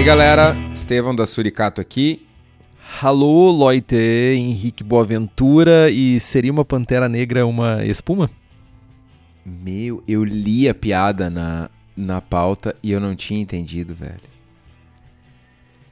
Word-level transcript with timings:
aí, 0.00 0.04
galera? 0.04 0.56
Estevão 0.72 1.14
da 1.14 1.26
Suricato 1.26 1.78
aqui. 1.78 2.26
Alô, 3.02 3.50
Loite, 3.50 3.96
Henrique 4.34 4.82
Boaventura 4.82 5.90
e 5.90 6.18
seria 6.18 6.50
uma 6.50 6.64
Pantera 6.64 7.06
Negra 7.06 7.46
uma 7.46 7.84
espuma? 7.84 8.30
Meu, 9.44 10.02
eu 10.08 10.24
li 10.24 10.66
a 10.70 10.74
piada 10.74 11.28
na, 11.28 11.68
na 11.94 12.18
pauta 12.18 12.74
e 12.82 12.90
eu 12.90 12.98
não 12.98 13.14
tinha 13.14 13.42
entendido, 13.42 13.94
velho. 13.94 14.20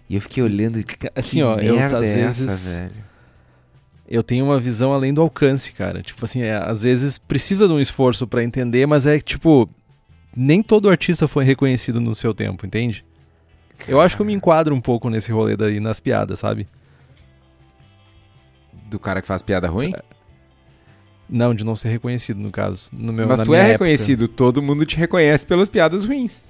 E 0.09 0.15
eu 0.15 0.23
fiquei 0.23 0.43
olhando, 0.43 0.83
assim, 1.15 1.43
ó, 1.43 1.59
eu 1.59 1.79
às 1.79 2.09
é 2.09 2.15
vezes 2.15 2.49
essa, 2.49 2.81
velho? 2.81 3.05
eu 4.09 4.23
tenho 4.23 4.47
uma 4.47 4.59
visão 4.59 4.91
além 4.95 5.13
do 5.13 5.21
alcance, 5.21 5.71
cara. 5.73 6.01
Tipo 6.03 6.25
assim, 6.25 6.41
é, 6.41 6.57
às 6.57 6.81
vezes 6.81 7.19
precisa 7.19 7.69
de 7.69 7.75
um 7.75 7.81
esforço 7.81 8.27
para 8.27 8.43
entender, 8.43 8.87
mas 8.87 9.05
é 9.05 9.19
tipo 9.21 9.69
nem 10.35 10.63
todo 10.63 10.89
artista 10.89 11.29
foi 11.29 11.45
reconhecido 11.45 12.01
no 12.01 12.15
seu 12.15 12.33
tempo, 12.33 12.65
entende? 12.65 13.05
Eu 13.87 14.01
acho 14.01 14.17
que 14.17 14.23
eu 14.23 14.27
me 14.27 14.33
enquadro 14.33 14.75
um 14.75 14.81
pouco 14.81 15.09
nesse 15.09 15.31
rolê 15.31 15.57
daí 15.57 15.81
nas 15.81 16.01
piadas, 16.01 16.39
sabe? 16.39 16.67
Do 18.87 18.99
cara 18.99 19.21
que 19.21 19.29
faz 19.29 19.43
piada 19.43 19.69
ruim? 19.69 19.93
Não, 21.29 21.55
de 21.55 21.65
não 21.65 21.77
ser 21.77 21.91
reconhecido, 21.91 22.41
no 22.41 22.51
caso. 22.51 22.91
No 22.93 23.13
meu, 23.13 23.29
Mas 23.29 23.43
tu 23.43 23.55
é 23.55 23.63
reconhecido, 23.63 24.27
todo 24.27 24.63
mundo 24.63 24.87
te 24.87 24.97
reconhece 24.97 25.47
pelas 25.47 25.69
piadas 25.69 26.05
ruins. 26.05 26.43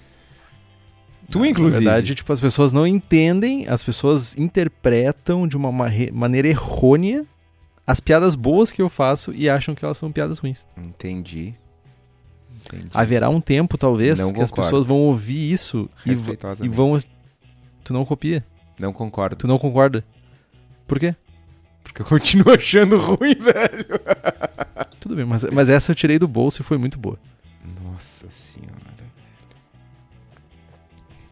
Tu, 1.30 1.44
inclusive. 1.44 1.84
Na 1.84 1.90
verdade, 1.90 2.14
tipo, 2.14 2.32
as 2.32 2.40
pessoas 2.40 2.72
não 2.72 2.86
entendem, 2.86 3.66
as 3.68 3.82
pessoas 3.82 4.36
interpretam 4.36 5.46
de 5.46 5.56
uma 5.56 5.70
maneira 6.12 6.48
errônea 6.48 7.26
as 7.88 8.00
piadas 8.00 8.34
boas 8.34 8.70
que 8.70 8.82
eu 8.82 8.90
faço 8.90 9.32
e 9.34 9.48
acham 9.48 9.74
que 9.74 9.82
elas 9.82 9.96
são 9.96 10.12
piadas 10.12 10.38
ruins. 10.38 10.66
Entendi. 10.76 11.54
Entendi. 12.66 12.90
Haverá 12.92 13.30
um 13.30 13.40
tempo, 13.40 13.78
talvez, 13.78 14.18
não 14.18 14.28
que 14.28 14.34
concordo. 14.34 14.60
as 14.60 14.66
pessoas 14.66 14.86
vão 14.86 14.98
ouvir 14.98 15.50
isso 15.50 15.88
e, 16.04 16.10
e 16.10 16.68
vão. 16.68 16.98
Tu 17.88 17.94
não 17.94 18.04
copia? 18.04 18.44
Não 18.78 18.92
concordo. 18.92 19.34
Tu 19.34 19.46
não 19.46 19.58
concorda? 19.58 20.04
Por 20.86 20.98
quê? 20.98 21.16
Porque 21.82 22.02
eu 22.02 22.04
continuo 22.04 22.52
achando 22.52 22.98
ruim, 22.98 23.34
velho. 23.34 23.98
Tudo 25.00 25.16
bem, 25.16 25.24
mas, 25.24 25.44
mas 25.44 25.70
essa 25.70 25.92
eu 25.92 25.94
tirei 25.94 26.18
do 26.18 26.28
bolso 26.28 26.60
e 26.60 26.64
foi 26.64 26.76
muito 26.76 26.98
boa. 26.98 27.18
Nossa 27.82 28.28
senhora. 28.28 28.76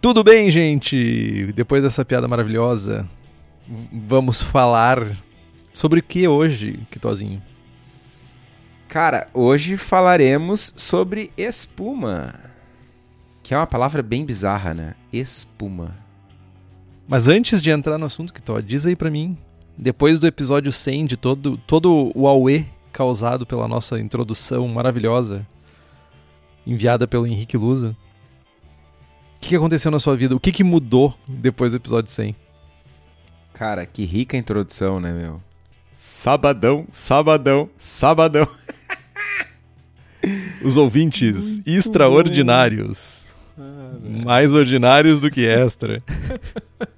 Tudo 0.00 0.24
bem, 0.24 0.50
gente? 0.50 1.52
Depois 1.52 1.82
dessa 1.82 2.06
piada 2.06 2.26
maravilhosa, 2.26 3.06
vamos 3.92 4.40
falar 4.40 5.06
sobre 5.74 6.00
o 6.00 6.02
que 6.02 6.26
hoje, 6.26 6.80
Kitozinho? 6.90 7.42
Cara, 8.88 9.28
hoje 9.34 9.76
falaremos 9.76 10.72
sobre 10.74 11.30
espuma. 11.36 12.34
Que 13.42 13.52
é 13.52 13.58
uma 13.58 13.66
palavra 13.66 14.02
bem 14.02 14.24
bizarra, 14.24 14.72
né? 14.72 14.94
Espuma. 15.12 16.05
Mas 17.08 17.28
antes 17.28 17.62
de 17.62 17.70
entrar 17.70 17.98
no 17.98 18.06
assunto, 18.06 18.32
Kitó, 18.32 18.60
diz 18.60 18.84
aí 18.84 18.96
pra 18.96 19.10
mim, 19.10 19.38
depois 19.78 20.18
do 20.18 20.26
episódio 20.26 20.72
100, 20.72 21.06
de 21.06 21.16
todo, 21.16 21.56
todo 21.58 22.10
o 22.14 22.26
auê 22.26 22.64
causado 22.92 23.46
pela 23.46 23.68
nossa 23.68 24.00
introdução 24.00 24.66
maravilhosa, 24.66 25.46
enviada 26.66 27.06
pelo 27.06 27.26
Henrique 27.26 27.56
Lusa, 27.56 27.96
o 29.36 29.40
que, 29.40 29.50
que 29.50 29.56
aconteceu 29.56 29.90
na 29.90 29.98
sua 29.98 30.16
vida? 30.16 30.34
O 30.34 30.40
que, 30.40 30.50
que 30.50 30.64
mudou 30.64 31.14
depois 31.28 31.72
do 31.72 31.76
episódio 31.76 32.10
100? 32.10 32.34
Cara, 33.52 33.86
que 33.86 34.04
rica 34.04 34.36
introdução, 34.36 34.98
né, 34.98 35.12
meu? 35.12 35.40
Sabadão, 35.94 36.86
sabadão, 36.90 37.70
sabadão. 37.76 38.48
Os 40.64 40.76
ouvintes 40.76 41.54
Muito 41.54 41.68
extraordinários. 41.68 43.28
Ah, 43.58 43.92
mais 44.24 44.54
ordinários 44.54 45.20
do 45.20 45.30
que 45.30 45.46
extra. 45.46 46.02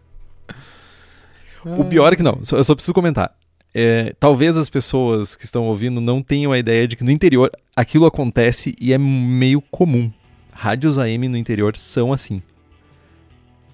o 1.65 1.85
pior 1.85 2.13
é 2.13 2.17
que 2.17 2.23
não, 2.23 2.41
eu 2.53 2.65
só 2.65 2.75
preciso 2.75 2.95
comentar. 2.95 3.35
É, 3.75 4.15
talvez 4.19 4.57
as 4.57 4.69
pessoas 4.69 5.37
que 5.37 5.45
estão 5.45 5.65
ouvindo 5.67 6.01
não 6.01 6.23
tenham 6.23 6.53
a 6.53 6.59
ideia 6.59 6.89
de 6.89 6.97
que 6.97 7.05
no 7.05 7.11
interior 7.11 7.51
aquilo 7.77 8.07
acontece 8.07 8.75
e 8.81 8.93
é 8.93 8.99
meio 8.99 9.61
comum. 9.61 10.11
Rádios 10.53 10.99
AM 10.99 11.29
no 11.29 11.37
interior 11.37 11.77
são 11.77 12.13
assim. 12.13 12.43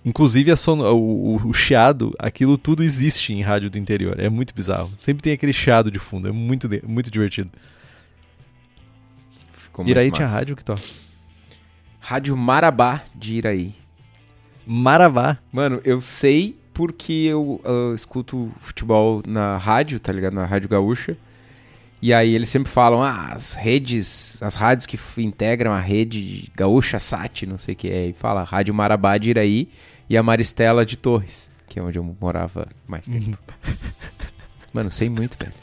Inclusive 0.05 0.53
o, 0.53 0.93
o, 0.93 1.49
o, 1.49 1.55
chiado, 1.55 2.13
aquilo 2.19 2.59
tudo 2.59 2.83
existe 2.83 3.33
em 3.33 3.41
rádio 3.41 3.71
do 3.71 3.79
interior. 3.79 4.21
É 4.21 4.29
muito 4.29 4.55
bizarro. 4.55 4.93
Sempre 4.99 5.23
tem 5.23 5.33
aquele 5.33 5.53
chiado 5.53 5.91
de 5.91 5.99
fundo. 5.99 6.29
É 6.29 6.33
muito, 6.33 6.69
muito 6.87 7.11
divertido. 7.11 7.51
Ficou 9.53 9.89
Iraí 9.89 10.11
tinha 10.11 10.27
rádio 10.27 10.55
que 10.55 10.65
tal? 10.65 10.77
Rádio 11.99 12.37
Marabá 12.37 13.03
de 13.15 13.33
Iraí. 13.33 13.75
Marabá. 14.67 15.39
Mano, 15.51 15.81
eu 15.85 16.03
sei 16.03 16.59
porque 16.75 17.13
eu, 17.13 17.61
eu 17.65 17.95
escuto 17.95 18.51
futebol 18.59 19.23
na 19.27 19.57
rádio, 19.57 19.99
tá 20.01 20.13
ligado? 20.13 20.35
Na 20.35 20.45
Rádio 20.45 20.69
Gaúcha. 20.69 21.17
E 22.03 22.13
aí 22.13 22.35
eles 22.35 22.51
sempre 22.51 22.71
falam, 22.71 23.03
ah, 23.03 23.29
as 23.33 23.55
redes, 23.55 24.43
as 24.43 24.57
rádios 24.57 24.85
que 24.85 24.99
integram 25.23 25.73
a 25.73 25.81
rede 25.81 26.51
Gaúcha 26.55 26.99
Sat, 26.99 27.47
não 27.47 27.57
sei 27.57 27.73
o 27.73 27.77
que 27.77 27.89
é. 27.89 28.09
E 28.09 28.13
fala 28.13 28.43
Rádio 28.43 28.75
Marabá 28.75 29.17
de 29.17 29.31
Iraí 29.31 29.69
e 30.11 30.17
a 30.17 30.23
Maristela 30.23 30.85
de 30.85 30.99
Torres, 30.99 31.51
que 31.67 31.79
é 31.79 31.83
onde 31.83 31.99
eu 31.99 32.17
morava 32.21 32.69
mais 32.87 33.09
tempo. 33.09 33.39
Uhum. 33.67 33.77
Mano, 34.75 34.91
sei 34.91 35.09
muito, 35.09 35.39
velho. 35.39 35.55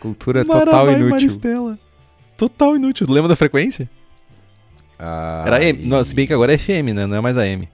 Cultura 0.00 0.42
Marabá 0.42 0.64
total 0.64 0.90
inútil. 0.90 1.10
Maristela. 1.10 1.78
Total 2.36 2.74
inútil. 2.74 3.06
Lembra 3.08 3.28
da 3.28 3.36
frequência? 3.36 3.88
Ah, 4.98 5.44
Era 5.46 5.58
AM. 5.58 5.86
Não, 5.86 6.02
se 6.02 6.14
bem 6.14 6.26
que 6.26 6.32
agora 6.32 6.52
é 6.54 6.58
FM, 6.58 6.90
né? 6.94 7.06
Não 7.06 7.16
é 7.16 7.20
mais 7.20 7.36
AM. 7.38 7.68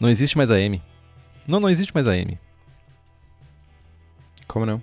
Não 0.00 0.08
existe 0.08 0.36
mais 0.36 0.50
AM. 0.50 0.82
Não, 1.46 1.60
não 1.60 1.68
existe 1.68 1.94
mais 1.94 2.06
AM. 2.06 2.38
Como 4.46 4.66
não? 4.66 4.82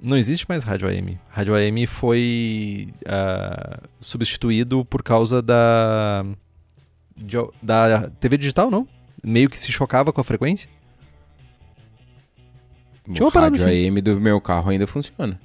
Não 0.00 0.16
existe 0.16 0.46
mais 0.48 0.62
rádio 0.62 0.88
AM. 0.88 1.18
Rádio 1.28 1.54
AM 1.54 1.86
foi 1.86 2.92
uh, 3.02 3.88
substituído 3.98 4.84
por 4.84 5.02
causa 5.02 5.42
da 5.42 6.24
da 7.60 8.08
TV 8.10 8.38
digital, 8.38 8.70
não? 8.70 8.86
Meio 9.22 9.50
que 9.50 9.58
se 9.58 9.72
chocava 9.72 10.12
com 10.12 10.20
a 10.20 10.24
frequência. 10.24 10.70
O 13.08 13.12
Tinha 13.12 13.26
uma 13.26 13.32
parada 13.32 13.56
rádio 13.56 13.66
assim. 13.66 13.88
AM 13.88 14.00
do 14.00 14.20
meu 14.20 14.40
carro 14.40 14.70
ainda 14.70 14.86
funciona. 14.86 15.40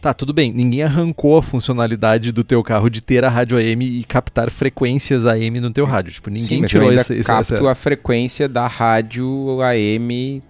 Tá, 0.00 0.14
tudo 0.14 0.32
bem. 0.32 0.52
Ninguém 0.52 0.84
arrancou 0.84 1.36
a 1.36 1.42
funcionalidade 1.42 2.30
do 2.30 2.44
teu 2.44 2.62
carro 2.62 2.88
de 2.88 3.00
ter 3.00 3.24
a 3.24 3.28
rádio 3.28 3.58
AM 3.58 3.84
e 3.84 4.04
captar 4.04 4.48
frequências 4.48 5.26
AM 5.26 5.58
no 5.60 5.72
teu 5.72 5.84
rádio. 5.84 6.12
Tipo, 6.12 6.30
ninguém 6.30 6.60
Sim, 6.60 6.66
tirou 6.66 6.92
esse, 6.92 7.22
capto 7.24 7.54
essa... 7.54 7.70
a 7.70 7.74
frequência 7.74 8.48
da 8.48 8.68
rádio 8.68 9.58
AM, 9.60 10.40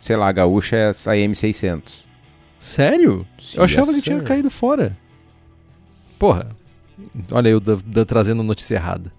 sei 0.00 0.16
lá, 0.16 0.30
gaúcha 0.30 0.76
é 0.76 1.24
AM 1.24 1.34
600. 1.34 2.04
Sério? 2.56 3.26
Sim, 3.38 3.58
eu 3.58 3.64
achava 3.64 3.92
que 3.92 4.00
tinha 4.00 4.20
caído 4.20 4.50
fora. 4.50 4.96
Porra. 6.16 6.50
Olha 7.32 7.48
eu 7.48 7.58
da, 7.58 7.76
da, 7.84 8.04
trazendo 8.04 8.44
notícia 8.44 8.76
errada. 8.76 9.12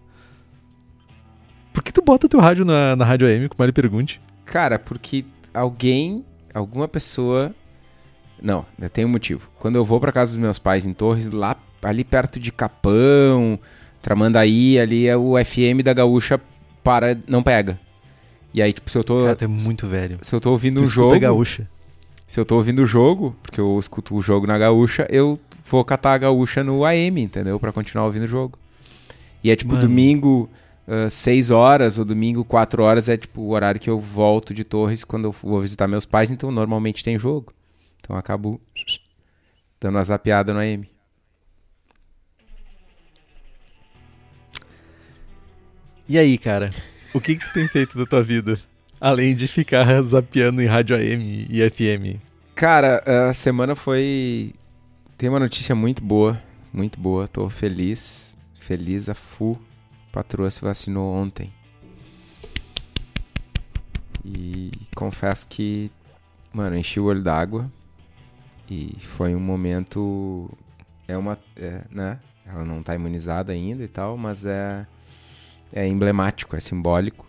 Por 1.73 1.83
que 1.83 1.91
tu 1.91 2.01
bota 2.01 2.29
teu 2.29 2.39
rádio 2.39 2.63
na, 2.63 2.95
na 2.95 3.03
rádio 3.03 3.27
AM, 3.27 3.49
como 3.49 3.65
ele 3.65 3.73
pergunte? 3.73 4.21
Cara, 4.45 4.79
porque 4.79 5.25
alguém, 5.53 6.23
alguma 6.53 6.87
pessoa 6.87 7.53
não, 8.41 8.65
tem 8.91 9.05
um 9.05 9.09
motivo. 9.09 9.49
Quando 9.59 9.75
eu 9.75 9.85
vou 9.85 9.99
para 9.99 10.11
casa 10.11 10.31
dos 10.31 10.39
meus 10.39 10.59
pais 10.59 10.85
em 10.85 10.93
Torres, 10.93 11.29
lá 11.29 11.55
ali 11.81 12.03
perto 12.03 12.39
de 12.39 12.51
Capão, 12.51 13.59
Tramandaí, 14.01 14.79
ali 14.79 15.07
é 15.07 15.15
o 15.15 15.33
FM 15.43 15.83
da 15.83 15.93
Gaúcha 15.93 16.39
para 16.83 17.17
não 17.27 17.41
pega. 17.41 17.79
E 18.53 18.61
aí, 18.61 18.71
tipo, 18.71 18.89
se 18.89 18.97
eu 18.97 19.03
tô 19.03 19.23
Cara, 19.23 19.35
tu 19.35 19.43
é 19.43 19.47
muito 19.47 19.85
velho. 19.85 20.17
Se 20.21 20.33
eu 20.33 20.39
tô 20.39 20.51
ouvindo 20.51 20.81
um 20.81 20.85
jogo, 20.85 21.19
gaúcha. 21.19 21.67
Se 22.27 22.39
eu 22.39 22.45
tô 22.45 22.55
ouvindo 22.55 22.81
o 22.81 22.85
jogo, 22.85 23.35
porque 23.43 23.59
eu 23.59 23.77
escuto 23.77 24.15
o 24.15 24.21
jogo 24.21 24.47
na 24.47 24.57
Gaúcha, 24.57 25.05
eu 25.11 25.37
vou 25.69 25.85
catar 25.85 26.13
a 26.13 26.17
Gaúcha 26.17 26.63
no 26.63 26.83
AM, 26.83 27.21
entendeu? 27.21 27.59
Para 27.59 27.71
continuar 27.71 28.05
ouvindo 28.05 28.23
o 28.23 28.27
jogo. 28.27 28.57
E 29.43 29.51
é 29.51 29.55
tipo 29.55 29.73
Mano. 29.73 29.87
domingo, 29.87 30.49
6 31.09 31.51
uh, 31.51 31.55
horas 31.55 31.99
ou 31.99 32.05
domingo 32.05 32.43
4 32.43 32.81
horas 32.81 33.09
é 33.09 33.17
tipo 33.17 33.41
o 33.41 33.49
horário 33.51 33.79
que 33.79 33.89
eu 33.89 33.99
volto 33.99 34.53
de 34.53 34.63
Torres 34.63 35.03
quando 35.03 35.25
eu 35.25 35.31
vou 35.31 35.61
visitar 35.61 35.87
meus 35.87 36.05
pais, 36.05 36.31
então 36.31 36.49
normalmente 36.49 37.03
tem 37.03 37.19
jogo. 37.19 37.53
Então 38.05 38.15
acabo 38.15 38.61
dando 39.81 39.95
uma 39.95 40.03
zapiada 40.03 40.53
no 40.53 40.59
AM. 40.59 40.87
E 46.07 46.19
aí, 46.19 46.37
cara? 46.37 46.69
O 47.15 47.19
que, 47.19 47.35
que 47.35 47.45
tu 47.45 47.51
tem 47.51 47.67
feito 47.67 47.97
da 47.97 48.05
tua 48.05 48.21
vida? 48.21 48.59
Além 49.01 49.35
de 49.35 49.47
ficar 49.47 49.99
zapeando 50.03 50.61
em 50.61 50.67
rádio 50.67 50.95
AM 50.95 51.47
e 51.49 51.67
FM. 51.67 52.21
Cara, 52.53 53.03
a 53.27 53.33
semana 53.33 53.73
foi. 53.73 54.53
Tem 55.17 55.27
uma 55.27 55.39
notícia 55.39 55.73
muito 55.73 56.03
boa. 56.03 56.39
Muito 56.71 56.99
boa. 56.99 57.27
Tô 57.27 57.49
feliz. 57.49 58.37
Feliz 58.53 59.09
a 59.09 59.15
full. 59.15 59.59
patroa 60.11 60.51
se 60.51 60.61
vacinou 60.61 61.11
ontem. 61.11 61.51
E 64.23 64.71
confesso 64.95 65.47
que, 65.47 65.91
mano, 66.53 66.77
enchi 66.77 66.99
o 66.99 67.05
olho 67.05 67.23
d'água. 67.23 67.67
E 68.69 68.97
foi 68.99 69.35
um 69.35 69.39
momento. 69.39 70.49
É 71.07 71.17
uma. 71.17 71.37
É, 71.55 71.81
né? 71.89 72.19
Ela 72.45 72.63
não 72.63 72.79
está 72.79 72.93
imunizada 72.95 73.53
ainda 73.53 73.83
e 73.83 73.87
tal, 73.87 74.17
mas 74.17 74.45
é, 74.45 74.85
é 75.73 75.87
emblemático, 75.87 76.55
é 76.55 76.59
simbólico. 76.59 77.25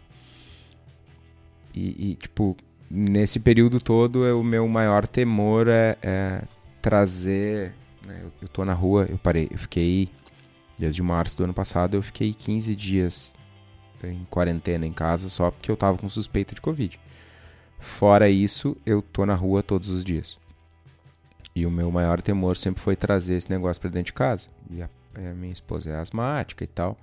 e, 1.74 2.10
e, 2.10 2.14
tipo, 2.16 2.56
nesse 2.90 3.40
período 3.40 3.80
todo, 3.80 4.22
o 4.38 4.44
meu 4.44 4.68
maior 4.68 5.06
temor 5.06 5.68
é, 5.68 5.96
é 6.02 6.42
trazer. 6.82 7.72
Né, 8.06 8.20
eu, 8.22 8.32
eu 8.42 8.48
tô 8.48 8.64
na 8.64 8.74
rua, 8.74 9.06
eu 9.08 9.18
parei, 9.18 9.48
eu 9.50 9.58
fiquei. 9.58 10.08
Desde 10.78 11.02
março 11.02 11.34
do 11.34 11.44
ano 11.44 11.54
passado, 11.54 11.96
eu 11.96 12.02
fiquei 12.02 12.34
15 12.34 12.76
dias 12.76 13.34
em 14.04 14.26
quarentena 14.28 14.86
em 14.86 14.92
casa 14.92 15.30
só 15.30 15.50
porque 15.50 15.70
eu 15.70 15.76
tava 15.76 15.96
com 15.96 16.08
suspeita 16.08 16.54
de 16.54 16.60
Covid. 16.60 17.00
Fora 17.78 18.28
isso, 18.28 18.76
eu 18.84 19.00
tô 19.00 19.24
na 19.24 19.34
rua 19.34 19.62
todos 19.62 19.88
os 19.88 20.04
dias. 20.04 20.38
E 21.56 21.64
o 21.64 21.70
meu 21.70 21.90
maior 21.90 22.20
temor 22.20 22.54
sempre 22.54 22.82
foi 22.82 22.94
trazer 22.94 23.36
esse 23.36 23.48
negócio 23.48 23.80
para 23.80 23.88
dentro 23.88 24.08
de 24.08 24.12
casa. 24.12 24.50
E 24.70 24.82
a, 24.82 24.90
a, 25.14 25.32
minha 25.32 25.54
esposa 25.54 25.88
é 25.88 25.96
asmática 25.96 26.62
e 26.62 26.66
tal. 26.66 26.98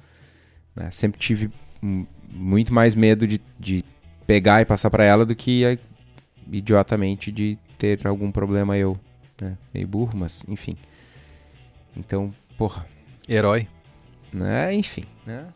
Né? 0.76 0.92
Sempre 0.92 1.20
tive 1.20 1.50
muito 2.30 2.72
mais 2.72 2.94
medo 2.94 3.26
de, 3.26 3.42
de 3.60 3.84
pegar 4.28 4.62
e 4.62 4.66
passar 4.66 4.92
para 4.92 5.04
ela 5.04 5.26
do 5.26 5.36
que 5.36 5.66
é, 5.66 5.80
idiotamente 6.52 7.32
de 7.32 7.58
ter 7.80 8.06
algum 8.06 8.32
problema 8.32 8.78
eu. 8.78 8.96
Né? 9.42 9.58
Meio 9.74 9.88
burro, 9.88 10.16
mas 10.16 10.46
enfim. 10.48 10.78
Então, 11.98 12.32
porra. 12.56 12.86
Herói. 13.28 13.68
Né? 14.32 14.72
Enfim, 14.76 15.06
né? 15.26 15.48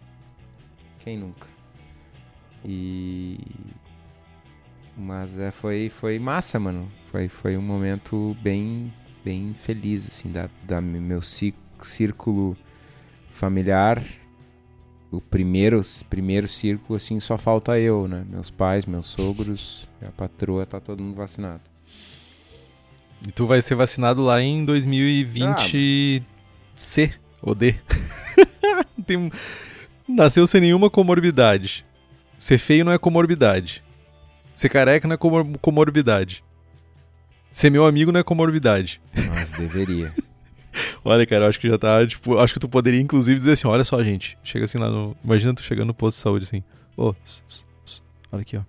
Quem 0.98 1.20
nunca? 1.20 1.46
E. 2.66 3.38
Mas 4.98 5.38
é, 5.38 5.52
foi, 5.52 5.90
foi 5.90 6.18
massa, 6.18 6.60
mano. 6.60 6.92
Foi, 7.12 7.28
foi 7.30 7.56
um 7.56 7.62
momento 7.62 8.36
bem, 8.42 8.92
bem 9.24 9.54
feliz, 9.54 10.08
assim, 10.08 10.32
da, 10.32 10.50
da 10.64 10.82
meu 10.82 11.22
círculo 11.22 12.58
familiar 13.30 14.04
o 15.12 15.22
primeiro, 15.22 15.82
primeiro 16.10 16.48
círculo, 16.48 16.98
assim, 16.98 17.20
só 17.20 17.38
falta 17.38 17.80
eu, 17.80 18.08
né? 18.08 18.26
Meus 18.30 18.50
pais, 18.50 18.86
meus 18.86 19.08
sogros, 19.08 19.88
a 20.02 20.12
patroa, 20.12 20.66
tá 20.66 20.80
todo 20.80 21.02
mundo 21.02 21.16
vacinado. 21.16 21.62
E 23.26 23.32
tu 23.32 23.48
vai 23.48 23.62
ser 23.62 23.76
vacinado 23.76 24.22
lá 24.22 24.42
em 24.42 24.66
2020 24.66 26.22
ah. 26.22 26.26
C 26.76 27.14
ou 27.42 27.56
D. 27.56 27.76
Tem... 29.06 29.32
Nasceu 30.08 30.46
sem 30.46 30.62
nenhuma 30.62 30.90
comorbidade. 30.90 31.86
Ser 32.38 32.58
feio 32.58 32.86
não 32.86 32.92
é 32.92 32.98
comorbidade. 32.98 33.84
Ser 34.58 34.70
careca 34.70 35.08
não 35.08 35.14
é 35.14 35.18
comor 35.18 35.46
comorbidade. 35.62 36.44
Ser 37.54 37.70
meu 37.70 37.86
amigo 37.86 38.12
não 38.12 38.20
é 38.20 38.24
comorbidade. 38.24 39.00
Mas 39.30 39.52
deveria. 39.52 40.12
Olha, 41.06 41.28
cara, 41.28 41.46
eu 41.46 41.50
acho 41.50 41.60
que 41.60 41.68
já 41.68 41.78
tá, 41.78 42.08
tipo, 42.08 42.40
acho 42.40 42.56
que 42.56 42.60
tu 42.60 42.68
poderia 42.68 43.00
inclusive 43.00 43.38
dizer 43.38 43.52
assim, 43.52 43.68
olha 43.68 43.84
só, 43.84 44.02
gente, 44.04 44.36
chega 44.44 44.66
assim 44.66 44.80
lá 44.80 44.90
no, 44.90 45.16
imagina 45.24 45.54
tu 45.54 45.62
chegando 45.62 45.88
no 45.88 45.94
posto 45.94 46.18
de 46.18 46.22
saúde 46.24 46.44
assim, 46.44 46.64
ô, 46.96 47.10
oh, 47.10 47.16
olha 48.32 48.42
aqui, 48.42 48.58
ó. 48.58 48.62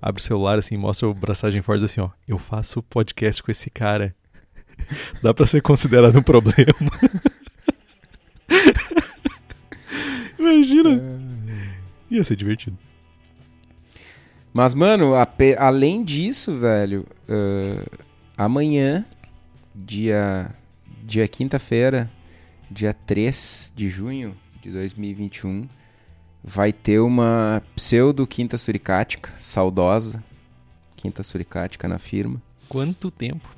Abre 0.00 0.20
o 0.20 0.24
celular 0.24 0.58
assim, 0.58 0.76
mostra 0.76 1.08
o 1.08 1.14
braçagem 1.14 1.60
forte 1.60 1.84
assim, 1.84 2.00
ó, 2.00 2.10
eu 2.26 2.38
faço 2.38 2.80
podcast 2.82 3.42
com 3.42 3.50
esse 3.50 3.70
cara. 3.70 4.14
Dá 5.22 5.34
para 5.34 5.46
ser 5.46 5.60
considerado 5.60 6.16
um 6.16 6.22
problema. 6.22 6.72
Imagina. 10.38 11.02
Ia 12.10 12.22
ser 12.22 12.36
divertido. 12.36 12.78
Mas, 14.54 14.72
mano, 14.72 15.14
além 15.58 16.04
disso, 16.04 16.56
velho, 16.56 17.04
uh, 17.28 17.98
amanhã, 18.38 19.04
dia 19.74 20.54
dia 21.02 21.28
quinta-feira, 21.28 22.10
dia 22.70 22.94
3 22.94 23.72
de 23.76 23.90
junho 23.90 24.34
de 24.62 24.70
2021, 24.70 25.68
vai 26.42 26.72
ter 26.72 27.00
uma 27.00 27.62
pseudo 27.74 28.26
quinta 28.26 28.56
suricática, 28.56 29.32
saudosa 29.38 30.22
quinta 30.96 31.22
suricática 31.22 31.86
na 31.86 31.98
firma. 31.98 32.40
Quanto 32.68 33.10
tempo? 33.10 33.54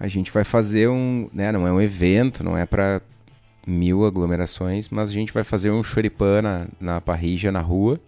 A 0.00 0.08
gente 0.08 0.30
vai 0.30 0.44
fazer 0.44 0.88
um, 0.88 1.28
né, 1.32 1.52
não 1.52 1.66
é 1.66 1.72
um 1.72 1.80
evento, 1.80 2.42
não 2.42 2.56
é 2.56 2.64
para 2.64 3.02
mil 3.66 4.06
aglomerações, 4.06 4.88
mas 4.88 5.10
a 5.10 5.12
gente 5.12 5.32
vai 5.32 5.44
fazer 5.44 5.70
um 5.70 5.82
choripã 5.82 6.40
na, 6.40 6.66
na 6.80 7.00
parrija 7.00 7.52
na 7.52 7.60
rua, 7.60 8.00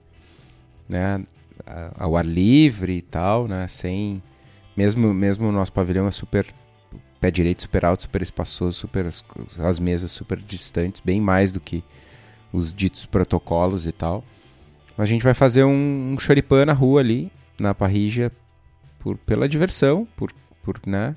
né, 0.88 1.20
ao 1.96 2.16
ar 2.16 2.24
livre 2.24 2.94
e 2.94 3.02
tal, 3.02 3.48
né, 3.48 3.66
sem 3.68 4.22
mesmo 4.76 5.12
mesmo 5.12 5.48
o 5.48 5.52
nosso 5.52 5.72
pavilhão 5.72 6.06
é 6.06 6.10
super 6.10 6.46
pé 7.20 7.30
direito 7.30 7.62
super 7.62 7.84
alto, 7.84 8.02
super 8.02 8.22
espaçoso, 8.22 8.78
super 8.78 9.06
as 9.06 9.78
mesas 9.78 10.10
super 10.10 10.38
distantes, 10.38 11.00
bem 11.04 11.20
mais 11.20 11.52
do 11.52 11.60
que 11.60 11.84
os 12.52 12.72
ditos 12.74 13.06
protocolos 13.06 13.86
e 13.86 13.92
tal. 13.92 14.24
A 14.96 15.04
gente 15.04 15.22
vai 15.22 15.34
fazer 15.34 15.64
um, 15.64 16.12
um 16.12 16.18
choripã 16.18 16.64
na 16.66 16.72
rua 16.72 17.00
ali, 17.00 17.30
na 17.58 17.74
parrija, 17.74 18.32
por, 18.98 19.16
pela 19.18 19.48
diversão, 19.48 20.06
por, 20.16 20.32
por, 20.62 20.80
né? 20.86 21.16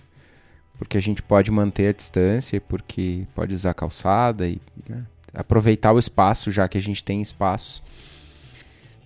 Porque 0.77 0.97
a 0.97 1.01
gente 1.01 1.21
pode 1.21 1.51
manter 1.51 1.87
a 1.87 1.93
distância, 1.93 2.59
porque 2.61 3.25
pode 3.35 3.53
usar 3.53 3.73
calçada 3.73 4.47
e 4.47 4.59
né? 4.87 5.05
aproveitar 5.33 5.91
o 5.91 5.99
espaço, 5.99 6.51
já 6.51 6.67
que 6.67 6.77
a 6.77 6.81
gente 6.81 7.03
tem 7.03 7.21
espaço, 7.21 7.83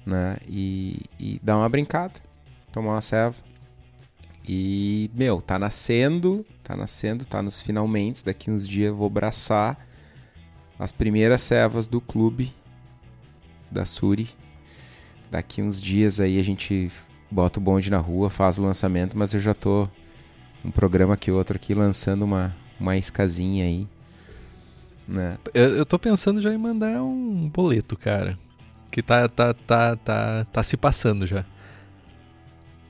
né? 0.08 0.38
E, 0.48 1.02
e 1.20 1.40
dar 1.44 1.58
uma 1.58 1.68
brincada, 1.68 2.14
tomar 2.72 2.94
uma 2.94 3.02
ceva. 3.02 3.36
E, 4.48 5.12
meu, 5.14 5.42
tá 5.42 5.60
nascendo, 5.60 6.46
tá 6.64 6.76
nascendo, 6.76 7.26
tá 7.26 7.42
nos 7.42 7.62
finalmente. 7.62 8.24
Daqui 8.24 8.50
uns 8.50 8.66
dias 8.66 8.88
eu 8.88 8.96
vou 8.96 9.08
abraçar 9.08 9.78
as 10.80 10.94
primeiras 10.94 11.42
servas 11.42 11.86
do 11.86 12.00
clube 12.00 12.54
da 13.70 13.86
Suri. 13.86 14.30
Daqui 15.30 15.62
uns 15.62 15.82
dias 15.82 16.22
aí 16.22 16.40
a 16.40 16.44
gente 16.44 16.90
bota 17.30 17.60
o 17.60 17.62
bonde 17.62 17.92
na 17.92 17.98
rua, 17.98 18.30
faz 18.30 18.58
o 18.58 18.64
lançamento, 18.64 19.18
mas 19.18 19.34
eu 19.34 19.42
já 19.42 19.54
tô 19.54 19.90
um 20.64 20.72
programa 20.72 21.18
que 21.18 21.30
outro 21.30 21.58
aqui 21.58 21.74
lançando 21.74 22.24
uma, 22.24 22.56
uma 22.80 22.96
iscazinha 22.96 23.66
aí. 23.66 23.86
Né? 25.06 25.38
Eu, 25.54 25.76
eu 25.76 25.86
tô 25.86 26.00
pensando 26.00 26.40
já 26.40 26.54
em 26.54 26.58
mandar 26.58 27.04
um 27.04 27.50
boleto, 27.50 27.98
cara. 27.98 28.40
Que 28.92 29.02
tá, 29.02 29.28
tá, 29.28 29.54
tá, 29.54 29.96
tá, 29.98 30.46
tá 30.52 30.64
se 30.64 30.78
passando 30.78 31.26
já. 31.26 31.46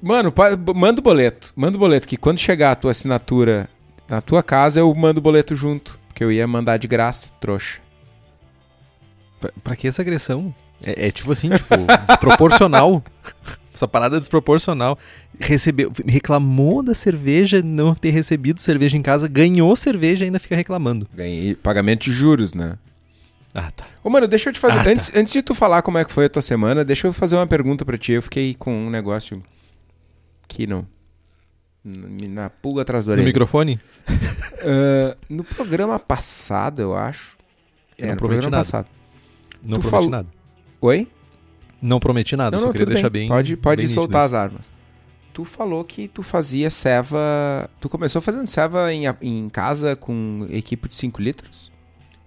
Mano, 0.01 0.33
manda 0.75 0.99
o 0.99 1.03
boleto. 1.03 1.51
Manda 1.55 1.75
o 1.75 1.79
boleto, 1.79 2.07
que 2.07 2.17
quando 2.17 2.39
chegar 2.39 2.71
a 2.71 2.75
tua 2.75 2.92
assinatura 2.92 3.69
na 4.07 4.21
tua 4.21 4.44
casa, 4.44 4.80
eu 4.80 4.94
mando 4.94 5.19
o 5.19 5.23
boleto 5.23 5.56
junto. 5.56 5.99
Porque 6.07 6.23
eu 6.23 6.31
ia 6.31 6.47
mandar 6.47 6.77
de 6.77 6.87
graça, 6.87 7.31
trouxa. 7.39 7.80
Pra, 9.39 9.51
pra 9.63 9.75
que 9.75 9.87
essa 9.87 10.01
agressão? 10.01 10.54
É, 10.83 11.07
é 11.07 11.11
tipo 11.11 11.31
assim, 11.31 11.49
tipo, 11.49 11.75
desproporcional. 12.07 13.04
essa 13.73 13.87
parada 13.87 14.18
é 14.18 14.19
desproporcional. 14.19 14.97
Recebeu, 15.39 15.92
reclamou 16.06 16.81
da 16.81 16.94
cerveja, 16.94 17.61
não 17.61 17.94
ter 17.94 18.09
recebido 18.11 18.59
cerveja 18.59 18.97
em 18.97 19.01
casa, 19.01 19.27
ganhou 19.27 19.75
cerveja 19.75 20.23
e 20.23 20.27
ainda 20.27 20.39
fica 20.39 20.56
reclamando. 20.56 21.07
Ganhei 21.13 21.56
pagamento 21.56 22.04
de 22.06 22.11
juros, 22.11 22.54
né? 22.54 22.77
Ah, 23.57 23.71
tá. 23.71 23.87
Ô, 24.04 24.09
mano, 24.09 24.28
deixa 24.28 24.49
eu 24.49 24.54
te 24.54 24.59
fazer. 24.59 24.80
Ah, 24.80 24.92
antes, 24.92 25.09
tá. 25.09 25.19
antes 25.19 25.33
de 25.33 25.42
tu 25.42 25.56
falar 25.56 25.81
como 25.81 25.97
é 25.97 26.06
que 26.06 26.11
foi 26.11 26.26
a 26.26 26.30
tua 26.30 26.44
semana, 26.44 26.85
deixa 26.85 27.07
eu 27.07 27.14
fazer 27.14 27.35
uma 27.35 27.47
pergunta 27.47 27.83
para 27.83 27.97
ti. 27.97 28.11
Eu 28.11 28.21
fiquei 28.21 28.54
com 28.54 28.71
um 28.71 28.90
negócio 28.90 29.42
aqui 30.44 30.68
no, 30.68 30.87
na 31.83 32.52
pulga 32.52 32.83
atrás 32.83 33.06
do 33.06 33.11
orelha. 33.11 33.23
No 33.23 33.28
microfone? 33.28 33.80
uh, 34.09 35.18
no 35.28 35.44
programa 35.44 35.97
passado, 35.97 36.81
eu 36.81 36.95
acho. 36.95 37.35
Eu 37.97 38.06
é, 38.06 38.09
não 38.09 38.18
prometi 38.18 38.44
nada. 38.44 38.57
Passado. 38.57 38.87
Não 39.64 39.80
tu 39.80 39.90
prometi 39.90 40.09
nada. 40.11 40.28
Oi? 40.80 41.07
Não 41.81 41.99
prometi 41.99 42.35
nada, 42.35 42.52
não, 42.52 42.59
só 42.59 42.66
não, 42.66 42.71
queria 42.71 42.87
deixar 42.87 43.09
bem. 43.09 43.28
Pode, 43.28 43.57
pode 43.57 43.81
bem 43.81 43.87
soltar 43.87 44.23
as 44.23 44.33
armas. 44.33 44.71
Tu 45.33 45.44
falou 45.45 45.83
que 45.83 46.07
tu 46.07 46.21
fazia 46.21 46.69
ceva. 46.69 47.69
Tu 47.80 47.90
começou 47.90 48.21
fazendo 48.21 48.47
ceva 48.47 48.94
em, 48.94 49.04
em 49.21 49.49
casa 49.49 49.95
com 49.95 50.47
equipe 50.49 50.87
de 50.87 50.94
5 50.95 51.21
litros? 51.21 51.71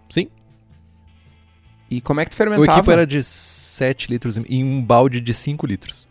Sim. 0.08 0.28
E 1.90 2.00
como 2.00 2.20
é 2.20 2.24
que 2.24 2.30
tu 2.30 2.36
fermentava? 2.36 2.70
O 2.70 2.72
equipe 2.72 2.92
era 2.92 3.06
de 3.06 3.22
7 3.22 4.10
litros 4.10 4.36
em 4.36 4.62
um 4.62 4.80
balde 4.80 5.20
de 5.20 5.34
5 5.34 5.66
litros. 5.66 6.06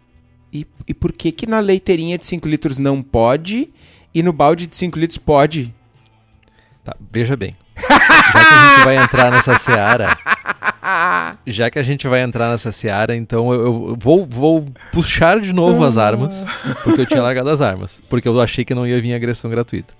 E, 0.51 0.67
e 0.87 0.93
por 0.93 1.13
que 1.13 1.31
que 1.31 1.47
na 1.47 1.59
leiteirinha 1.59 2.17
de 2.17 2.25
5 2.25 2.47
litros 2.47 2.77
não 2.77 3.01
pode 3.01 3.69
e 4.13 4.21
no 4.21 4.33
balde 4.33 4.67
de 4.67 4.75
5 4.75 4.99
litros 4.99 5.17
pode? 5.17 5.73
Tá, 6.83 6.95
veja 7.11 7.37
bem. 7.37 7.55
Já 7.77 8.31
que 8.31 8.37
a 8.37 8.75
gente 8.75 8.83
vai 8.83 8.97
entrar 8.97 9.31
nessa 9.31 9.57
seara, 9.57 10.17
já 11.47 11.69
que 11.69 11.79
a 11.79 11.83
gente 11.83 12.07
vai 12.07 12.21
entrar 12.21 12.49
nessa 12.49 12.71
seara, 12.71 13.15
então 13.15 13.53
eu, 13.53 13.61
eu 13.61 13.97
vou, 13.99 14.25
vou 14.25 14.65
puxar 14.91 15.39
de 15.39 15.53
novo 15.53 15.83
as 15.83 15.97
armas, 15.97 16.45
porque 16.83 17.01
eu 17.01 17.05
tinha 17.05 17.21
largado 17.21 17.49
as 17.49 17.61
armas, 17.61 18.01
porque 18.09 18.27
eu 18.27 18.39
achei 18.41 18.65
que 18.65 18.75
não 18.75 18.85
ia 18.85 18.99
vir 18.99 19.13
agressão 19.13 19.49
gratuita. 19.49 19.93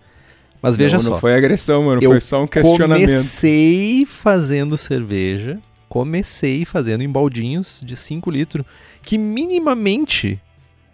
Mas 0.61 0.75
veja 0.75 0.97
não, 0.97 1.03
só. 1.03 1.11
Não 1.11 1.19
foi 1.19 1.35
agressão, 1.35 1.83
mano, 1.83 2.01
foi 2.01 2.19
só 2.19 2.43
um 2.43 2.47
questionamento. 2.47 3.07
Comecei 3.07 4.05
fazendo 4.05 4.77
cerveja, 4.77 5.59
comecei 5.89 6.63
fazendo 6.63 7.03
em 7.03 7.09
baldinhos 7.09 7.81
de 7.83 7.95
5 7.95 8.29
litros 8.29 8.65
que 9.01 9.17
minimamente, 9.17 10.39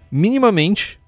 minimamente, 0.09 0.99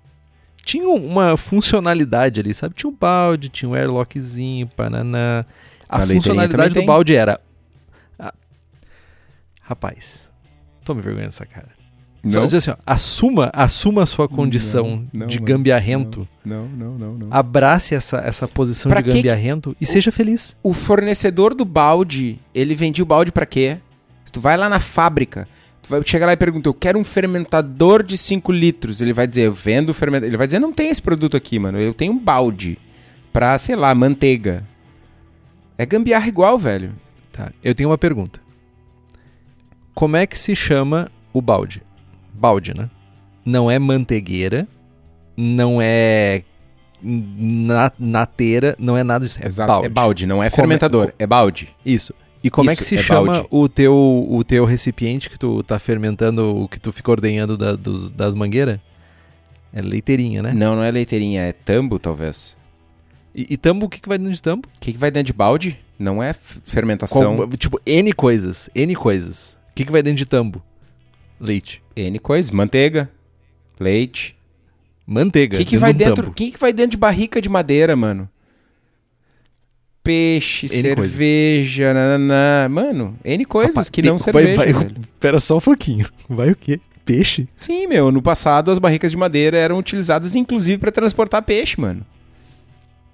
tinha 0.64 0.90
uma 0.90 1.38
funcionalidade 1.38 2.42
ali, 2.42 2.54
sabe? 2.54 2.76
Tinha 2.76 2.90
um 2.90 2.94
balde, 2.94 3.48
tinha 3.48 3.70
um 3.70 3.74
airlockzinho, 3.74 4.68
pananá. 4.68 5.46
A 5.88 6.00
Na 6.00 6.08
funcionalidade 6.08 6.74
do 6.74 6.84
balde 6.84 7.16
era. 7.16 7.40
Ah, 8.20 8.34
rapaz, 9.62 10.30
tome 10.84 11.02
vergonha 11.02 11.28
dessa 11.28 11.46
cara. 11.46 11.77
Só 12.28 12.40
Não? 12.40 12.46
dizer 12.46 12.58
assim, 12.58 12.72
ó, 12.72 12.76
assuma, 12.86 13.50
assuma 13.54 14.04
a 14.04 14.06
sua 14.06 14.28
condição 14.28 15.06
Não, 15.14 15.22
não, 15.22 15.28
de 15.28 15.40
gambiarrento. 15.40 16.28
Não, 16.44 16.68
não, 16.68 16.98
não, 16.98 17.14
não. 17.14 17.28
Abrace 17.32 17.94
essa, 17.96 18.18
essa 18.20 18.48
posição 18.48 18.90
Pra 18.90 19.00
de 19.02 19.06
que 19.06 19.10
que- 19.12 19.16
gambiarrento 19.18 19.76
e 19.80 19.86
seja 19.86 20.12
feliz. 20.12 20.56
O 20.64 20.74
fornecedor 20.74 21.54
do 21.56 21.64
balde, 21.66 22.40
ele 22.54 22.74
vendia 22.76 23.04
o 23.04 23.08
balde 23.08 23.32
pra 23.32 23.46
quê? 23.46 23.78
Se 24.26 24.32
tu 24.32 24.40
vai 24.40 24.58
lá 24.58 24.68
na 24.68 24.80
fábrica, 24.80 25.48
tu 25.82 25.90
vai 25.90 26.02
chegar 26.06 26.26
lá 26.26 26.34
e 26.34 26.38
pergunta, 26.38 26.68
eu 26.68 26.74
quero 26.74 27.00
um 27.00 27.04
fermentador 27.04 28.04
de 28.04 28.18
5 28.18 28.52
litros. 28.52 29.00
Ele 29.00 29.14
vai 29.14 29.26
dizer, 29.28 29.44
eu 29.44 29.54
vendo 29.54 29.94
fermentador. 29.94 30.28
Ele 30.30 30.38
vai 30.38 30.48
dizer, 30.48 30.60
não 30.60 30.74
tem 30.74 30.90
esse 30.90 31.02
produto 31.02 31.38
aqui, 31.38 31.58
mano. 31.60 31.80
Eu 31.80 31.94
tenho 31.94 32.12
um 32.14 32.20
balde 32.20 32.78
pra, 33.32 33.58
sei 33.58 33.76
lá, 33.76 33.94
manteiga. 33.96 34.66
É 35.78 35.86
gambiarra 35.86 36.28
igual, 36.28 36.58
velho. 36.60 36.92
Tá, 37.32 37.52
eu 37.64 37.74
tenho 37.76 37.90
uma 37.90 37.98
pergunta. 37.98 38.42
Como 39.94 40.16
é 40.18 40.28
que 40.28 40.38
se 40.38 40.56
chama 40.56 41.10
o 41.34 41.42
balde? 41.42 41.82
Balde, 42.38 42.74
né? 42.76 42.90
Não 43.46 43.70
é 43.72 43.80
mantegueira, 43.80 44.68
não 45.36 45.82
é 45.82 46.44
na, 47.02 47.92
nateira, 47.98 48.76
não 48.80 48.98
é 48.98 49.04
nada 49.04 49.26
disso. 49.26 49.40
É 49.42 49.48
Exato. 49.48 49.68
balde. 49.68 49.86
É 49.86 49.90
balde, 49.90 50.26
não 50.28 50.36
é 50.44 50.50
Como 50.50 50.56
é- 50.62 50.62
fermentador, 50.62 51.14
é 51.18 51.28
balde. 51.28 51.70
Isso. 51.86 52.14
E 52.44 52.50
como 52.50 52.70
é 52.70 52.74
Isso, 52.74 52.82
que 52.82 52.88
se 52.88 52.96
é 52.98 53.02
chama 53.02 53.34
balde. 53.34 53.48
o 53.52 53.68
teu, 53.68 54.28
o 54.30 54.44
teu 54.44 54.64
recipiente 54.66 55.30
que 55.30 55.38
tu 55.40 55.64
tá 55.64 55.80
fermentando, 55.80 56.56
o 56.56 56.68
que 56.68 56.80
tu 56.80 56.92
fica 56.92 57.10
ordenhando 57.12 57.58
da- 57.58 57.76
dos- 57.76 58.12
das 58.12 58.34
mangueiras? 58.36 58.80
É 59.74 59.82
leiteirinha, 59.82 60.42
né? 60.42 60.54
Não, 60.54 60.76
não 60.76 60.84
é 60.84 60.90
leiteirinha, 60.92 61.42
é 61.42 61.52
tambo, 61.52 62.00
talvez. 62.00 62.56
E, 63.36 63.48
e 63.54 63.58
tambo, 63.58 63.86
o 63.86 63.90
que, 63.90 64.00
que 64.00 64.08
vai 64.10 64.18
dentro 64.18 64.34
de 64.34 64.42
tambo? 64.42 64.68
O 64.68 64.80
que, 64.80 64.94
que 64.94 64.98
vai 64.98 65.12
dentro 65.12 65.28
de 65.28 65.34
balde? 65.34 65.80
Não 66.00 66.22
é 66.24 66.34
fermentação. 66.34 67.36
Qual- 67.36 67.48
tipo, 67.58 67.80
N 67.86 68.14
coisas. 68.14 68.70
N 68.74 68.96
coisas. 68.96 69.58
O 69.72 69.76
que, 69.76 69.86
que 69.86 69.92
vai 69.92 70.02
dentro 70.02 70.18
de 70.18 70.26
tambo? 70.26 70.62
Leite. 71.40 71.82
N 71.96 72.20
coisas, 72.20 72.52
manteiga, 72.52 73.10
leite. 73.80 74.36
Manteiga. 75.06 75.56
O 75.56 75.60
que, 75.60 75.66
que 75.66 75.78
vai 75.78 75.94
de 75.94 76.04
um 76.04 76.08
dentro? 76.08 76.32
que, 76.34 76.52
que 76.52 76.60
vai 76.60 76.74
dentro 76.74 76.92
de 76.92 76.98
barrica 76.98 77.42
de 77.42 77.48
madeira, 77.50 77.96
mano? 77.96 78.30
Peixe, 80.04 80.68
N 80.68 80.82
cerveja, 80.82 81.94
nananã. 81.94 82.70
Mano, 82.70 83.18
N 83.24 83.46
coisas 83.46 83.76
Rapaz, 83.76 83.90
que 83.90 84.02
não 84.02 84.18
vai- 84.18 84.24
cerveja, 84.24 84.56
vai- 84.56 84.74
velho. 84.74 84.96
Pera 85.20 85.40
só 85.40 85.58
um 85.58 85.62
pouquinho. 85.62 86.08
Vai 86.30 86.52
o 86.52 86.56
quê? 86.56 86.80
Peixe? 87.06 87.48
Sim, 87.56 87.88
meu, 87.88 88.12
no 88.12 88.22
passado 88.22 88.70
as 88.72 88.80
barricas 88.80 89.12
de 89.12 89.18
madeira 89.18 89.58
eram 89.58 89.78
utilizadas 89.78 90.36
inclusive 90.36 90.78
pra 90.78 90.92
transportar 90.92 91.42
peixe, 91.42 91.80
mano. 91.80 92.06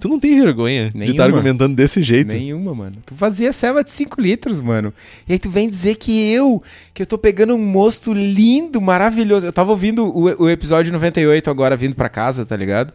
Tu 0.03 0.09
não 0.09 0.19
tem 0.19 0.37
vergonha 0.37 0.89
de 0.89 0.97
Nenhuma. 0.97 1.11
estar 1.13 1.23
argumentando 1.23 1.73
desse 1.77 2.03
jeito. 2.03 2.35
Nenhuma, 2.35 2.75
mano. 2.75 2.97
Tu 3.05 3.15
fazia 3.15 3.53
ceva 3.53 3.81
de 3.81 3.89
5 3.89 4.19
litros, 4.19 4.59
mano. 4.59 4.93
E 5.25 5.31
aí 5.31 5.39
tu 5.39 5.49
vem 5.49 5.69
dizer 5.69 5.95
que 5.95 6.29
eu, 6.29 6.61
que 6.93 7.03
eu 7.03 7.05
tô 7.05 7.17
pegando 7.17 7.55
um 7.55 7.65
mosto 7.65 8.11
lindo, 8.11 8.81
maravilhoso. 8.81 9.45
Eu 9.45 9.53
tava 9.53 9.71
ouvindo 9.71 10.05
o, 10.05 10.43
o 10.43 10.49
episódio 10.49 10.91
98 10.91 11.49
agora 11.49 11.77
vindo 11.77 11.95
pra 11.95 12.09
casa, 12.09 12.45
tá 12.45 12.53
ligado? 12.53 12.93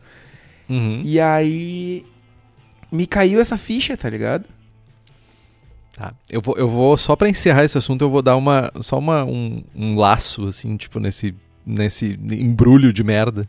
Uhum. 0.68 1.00
E 1.02 1.18
aí 1.18 2.04
me 2.92 3.06
caiu 3.06 3.40
essa 3.40 3.56
ficha, 3.56 3.96
tá 3.96 4.10
ligado? 4.10 4.44
Tá. 5.96 6.12
Eu 6.28 6.42
vou, 6.42 6.58
eu 6.58 6.68
vou 6.68 6.98
só 6.98 7.16
pra 7.16 7.30
encerrar 7.30 7.64
esse 7.64 7.78
assunto, 7.78 8.04
eu 8.04 8.10
vou 8.10 8.20
dar 8.20 8.36
uma 8.36 8.70
só 8.82 8.98
uma, 8.98 9.24
um, 9.24 9.62
um 9.74 9.96
laço 9.96 10.46
assim, 10.46 10.76
tipo 10.76 11.00
nesse 11.00 11.34
nesse 11.64 12.18
embrulho 12.30 12.92
de 12.92 13.02
merda. 13.02 13.48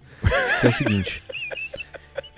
Que 0.61 0.67
é 0.67 0.69
o 0.69 0.73
seguinte. 0.73 1.23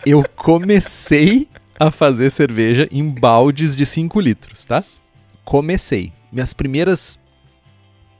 eu 0.05 0.23
comecei 0.35 1.47
a 1.79 1.91
fazer 1.91 2.29
cerveja 2.29 2.87
em 2.91 3.09
baldes 3.09 3.75
de 3.75 3.85
5 3.85 4.19
litros, 4.19 4.65
tá? 4.65 4.83
Comecei. 5.43 6.13
Minhas 6.31 6.53
primeiras 6.53 7.19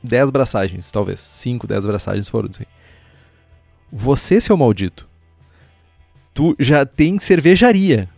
10 0.03 0.31
braçagens, 0.31 0.91
talvez. 0.91 1.19
5, 1.19 1.67
10 1.67 1.85
braçagens 1.85 2.27
foram 2.27 2.49
assim. 2.49 2.65
Você, 3.91 4.41
seu 4.41 4.57
maldito, 4.57 5.07
tu 6.33 6.55
já 6.59 6.85
tem 6.85 7.19
cervejaria. 7.19 8.09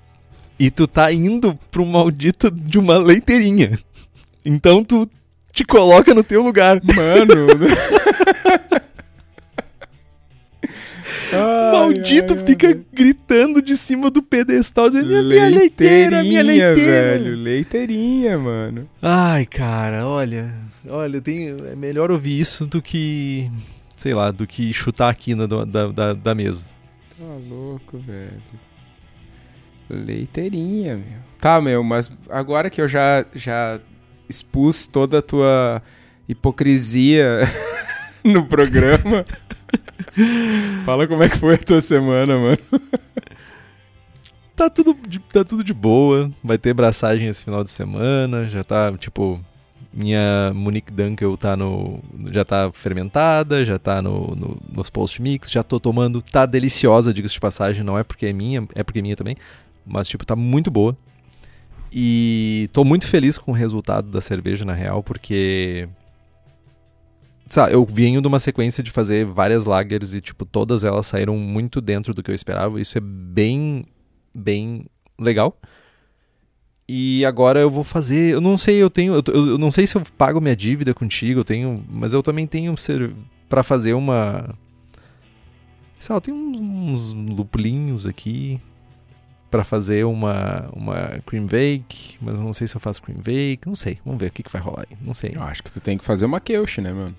E 0.60 0.70
tu 0.70 0.88
tá 0.88 1.12
indo 1.12 1.58
pro 1.72 1.86
maldito 1.86 2.50
de 2.50 2.77
uma 2.77 2.98
leiteirinha. 2.98 3.77
Então 4.46 4.84
tu 4.84 5.10
te 5.51 5.65
coloca 5.65 6.13
no 6.13 6.24
teu 6.24 6.43
lugar. 6.43 6.79
Mano. 6.84 7.48
maldito 11.86 12.36
fica 12.38 12.78
gritando 12.92 13.62
de 13.62 13.75
cima 13.78 14.10
do 14.12 14.22
pedestal 14.24 14.90
dizendo 14.90 15.08
minha, 15.08 15.22
minha 15.24 15.48
leiteira, 15.50 16.24
minha 16.24 16.42
leiteira. 16.44 16.75
velho. 17.20 17.36
Leiteirinha, 17.36 18.38
mano. 18.38 18.90
Ai, 19.02 19.46
cara, 19.46 20.08
olha, 20.08 20.54
olha, 20.90 21.22
tem, 21.22 21.50
é 21.50 21.75
melhor 21.75 22.12
ouvir 22.12 22.40
isso 22.40 22.66
do 22.66 22.82
que, 22.82 23.50
sei 23.98 24.13
lá, 24.13 24.32
do 24.32 24.46
que 24.48 24.72
chutar 24.74 25.10
a 25.10 25.13
quina 25.13 25.48
do- 25.48 25.66
da, 25.66 25.88
da, 25.88 26.13
da 26.13 26.36
mesa. 26.36 26.66
Tá 27.18 27.25
louco, 27.50 27.98
velho. 28.00 28.42
Leiteirinha, 29.90 30.96
meu. 30.96 31.20
Tá, 31.40 31.60
meu, 31.62 31.84
mas 31.84 32.12
agora 32.30 32.70
que 32.70 32.82
eu 32.82 32.88
já, 32.88 33.25
já 33.36 33.80
expus 34.30 34.88
toda 34.88 35.20
a 35.20 35.22
tua 35.22 35.82
hipocrisia 36.28 37.42
no 38.24 38.46
programa, 38.46 39.25
fala 40.86 41.08
como 41.08 41.24
é 41.24 41.30
que 41.30 41.38
foi 41.38 41.56
a 41.56 41.58
tua 41.58 41.82
semana, 41.82 42.38
mano. 42.38 42.58
Tá 44.56 44.70
tudo, 44.70 44.96
de, 45.08 45.18
tá 45.18 45.44
tudo 45.44 45.63
de 45.63 45.74
boa, 45.74 46.32
vai 46.44 46.60
ter 46.60 46.75
braçagem 46.75 47.27
esse 47.27 47.44
final 47.44 47.63
de 47.63 47.72
semana, 47.72 48.46
já 48.46 48.63
tá, 48.63 48.96
tipo, 49.00 49.44
minha 49.92 50.51
Monique 50.53 50.94
Dunkel 50.94 51.36
tá 51.38 51.58
no, 51.58 52.00
já 52.32 52.46
tá 52.46 52.70
fermentada, 52.72 53.65
já 53.65 53.80
tá 53.80 54.00
no, 54.00 54.36
no- 54.36 54.62
nos 54.72 54.92
post-mix, 54.92 55.50
já 55.50 55.63
tô 55.63 55.80
tomando, 55.80 56.22
tá 56.22 56.46
deliciosa, 56.46 57.12
diga-se 57.12 57.34
de 57.34 57.39
passagem, 57.39 57.84
não 57.84 57.98
é 57.98 58.03
porque 58.03 58.27
é 58.27 58.32
minha, 58.34 58.63
é 58.75 58.84
porque 58.84 59.00
é 59.00 59.01
minha 59.01 59.15
também, 59.15 59.36
mas, 59.84 60.08
tipo, 60.08 60.24
tá 60.24 60.36
muito 60.36 60.70
boa. 60.70 60.96
E 61.92 62.70
tô 62.74 62.84
muito 62.84 63.08
feliz 63.08 63.39
com 63.39 63.51
o 63.51 63.56
resultado 63.56 64.10
da 64.12 64.22
cerveja, 64.22 64.63
na 64.65 64.74
real, 64.74 65.01
porque... 65.01 65.89
Sabe, 67.54 67.76
eu 67.76 67.86
venho 67.86 68.20
de 68.20 68.28
uma 68.28 68.40
sequência 68.40 68.82
de 68.82 68.90
fazer 68.90 69.28
várias 69.28 69.66
lagers 69.66 70.16
e, 70.16 70.22
tipo, 70.22 70.44
todas 70.44 70.84
elas 70.84 71.06
saíram 71.06 71.38
muito 71.38 71.80
dentro 71.80 72.12
do 72.12 72.24
que 72.24 72.32
eu 72.32 72.34
esperava. 72.34 72.82
Isso 72.82 72.98
é 72.98 73.02
bem, 73.02 73.86
bem 74.34 74.88
legal. 75.20 75.56
E 76.90 77.24
agora 77.24 77.60
eu 77.60 77.70
vou 77.70 77.84
fazer. 77.84 78.34
Eu 78.34 78.42
não 78.42 78.58
sei, 78.58 78.82
eu 78.82 78.90
tenho. 78.90 79.14
Eu, 79.14 79.24
eu 79.28 79.58
não 79.60 79.70
sei 79.70 79.86
se 79.86 79.96
eu 79.96 80.02
pago 80.18 80.42
minha 80.42 80.56
dívida 80.56 80.96
contigo, 80.96 81.42
eu 81.42 81.44
tenho. 81.44 81.86
Mas 81.88 82.12
eu 82.12 82.24
também 82.24 82.48
tenho 82.48 82.74
pra 83.48 83.62
fazer 83.62 83.94
uma. 83.94 84.58
Sei 86.00 86.12
lá, 86.12 86.18
eu 86.18 86.22
tenho 86.22 86.36
uns 86.36 87.14
lupulinhos 87.14 88.08
aqui. 88.08 88.60
Pra 89.52 89.64
fazer 89.64 90.06
uma, 90.06 90.72
uma 90.74 91.22
cream 91.28 91.46
bake, 91.46 92.18
mas 92.20 92.40
não 92.40 92.52
sei 92.52 92.66
se 92.66 92.76
eu 92.76 92.82
faço 92.82 93.04
cream 93.04 93.20
bake, 93.20 93.68
não 93.68 93.76
sei, 93.76 94.00
vamos 94.04 94.20
ver 94.20 94.30
o 94.30 94.32
que, 94.32 94.42
que 94.42 94.52
vai 94.52 94.60
rolar 94.60 94.88
aí, 94.90 94.98
não 95.00 95.14
sei. 95.14 95.34
Eu 95.36 95.44
acho 95.44 95.62
que 95.62 95.72
tu 95.72 95.80
tem 95.80 95.96
que 95.96 96.04
fazer 96.04 96.26
uma 96.26 96.40
queuche, 96.40 96.82
né, 96.82 96.92
mano? 96.92 97.16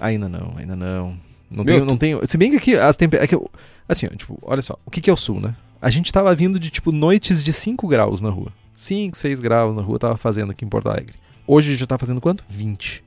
Ainda 0.00 0.28
não, 0.28 0.54
ainda 0.56 0.76
não. 0.76 1.18
Não 1.50 1.64
Meu, 1.64 1.74
tenho, 1.74 1.84
não 1.84 1.96
tenho. 1.96 2.20
Se 2.26 2.36
bem 2.36 2.50
que 2.50 2.56
aqui 2.56 2.76
as 2.76 2.96
temperaturas. 2.96 3.48
Assim, 3.88 4.06
ó, 4.06 4.14
tipo, 4.14 4.38
olha 4.42 4.60
só, 4.60 4.78
o 4.84 4.90
que, 4.90 5.00
que 5.00 5.08
é 5.08 5.12
o 5.12 5.16
sul, 5.16 5.40
né? 5.40 5.56
A 5.80 5.90
gente 5.90 6.12
tava 6.12 6.34
vindo 6.34 6.58
de, 6.58 6.70
tipo, 6.70 6.92
noites 6.92 7.42
de 7.42 7.52
5 7.52 7.86
graus 7.88 8.20
na 8.20 8.28
rua. 8.28 8.52
5, 8.74 9.16
6 9.16 9.40
graus 9.40 9.76
na 9.76 9.82
rua 9.82 9.98
tava 9.98 10.16
fazendo 10.16 10.50
aqui 10.52 10.64
em 10.64 10.68
Porto 10.68 10.88
Alegre. 10.88 11.14
Hoje 11.46 11.74
já 11.74 11.86
tá 11.86 11.96
fazendo 11.96 12.20
quanto? 12.20 12.44
20. 12.48 13.02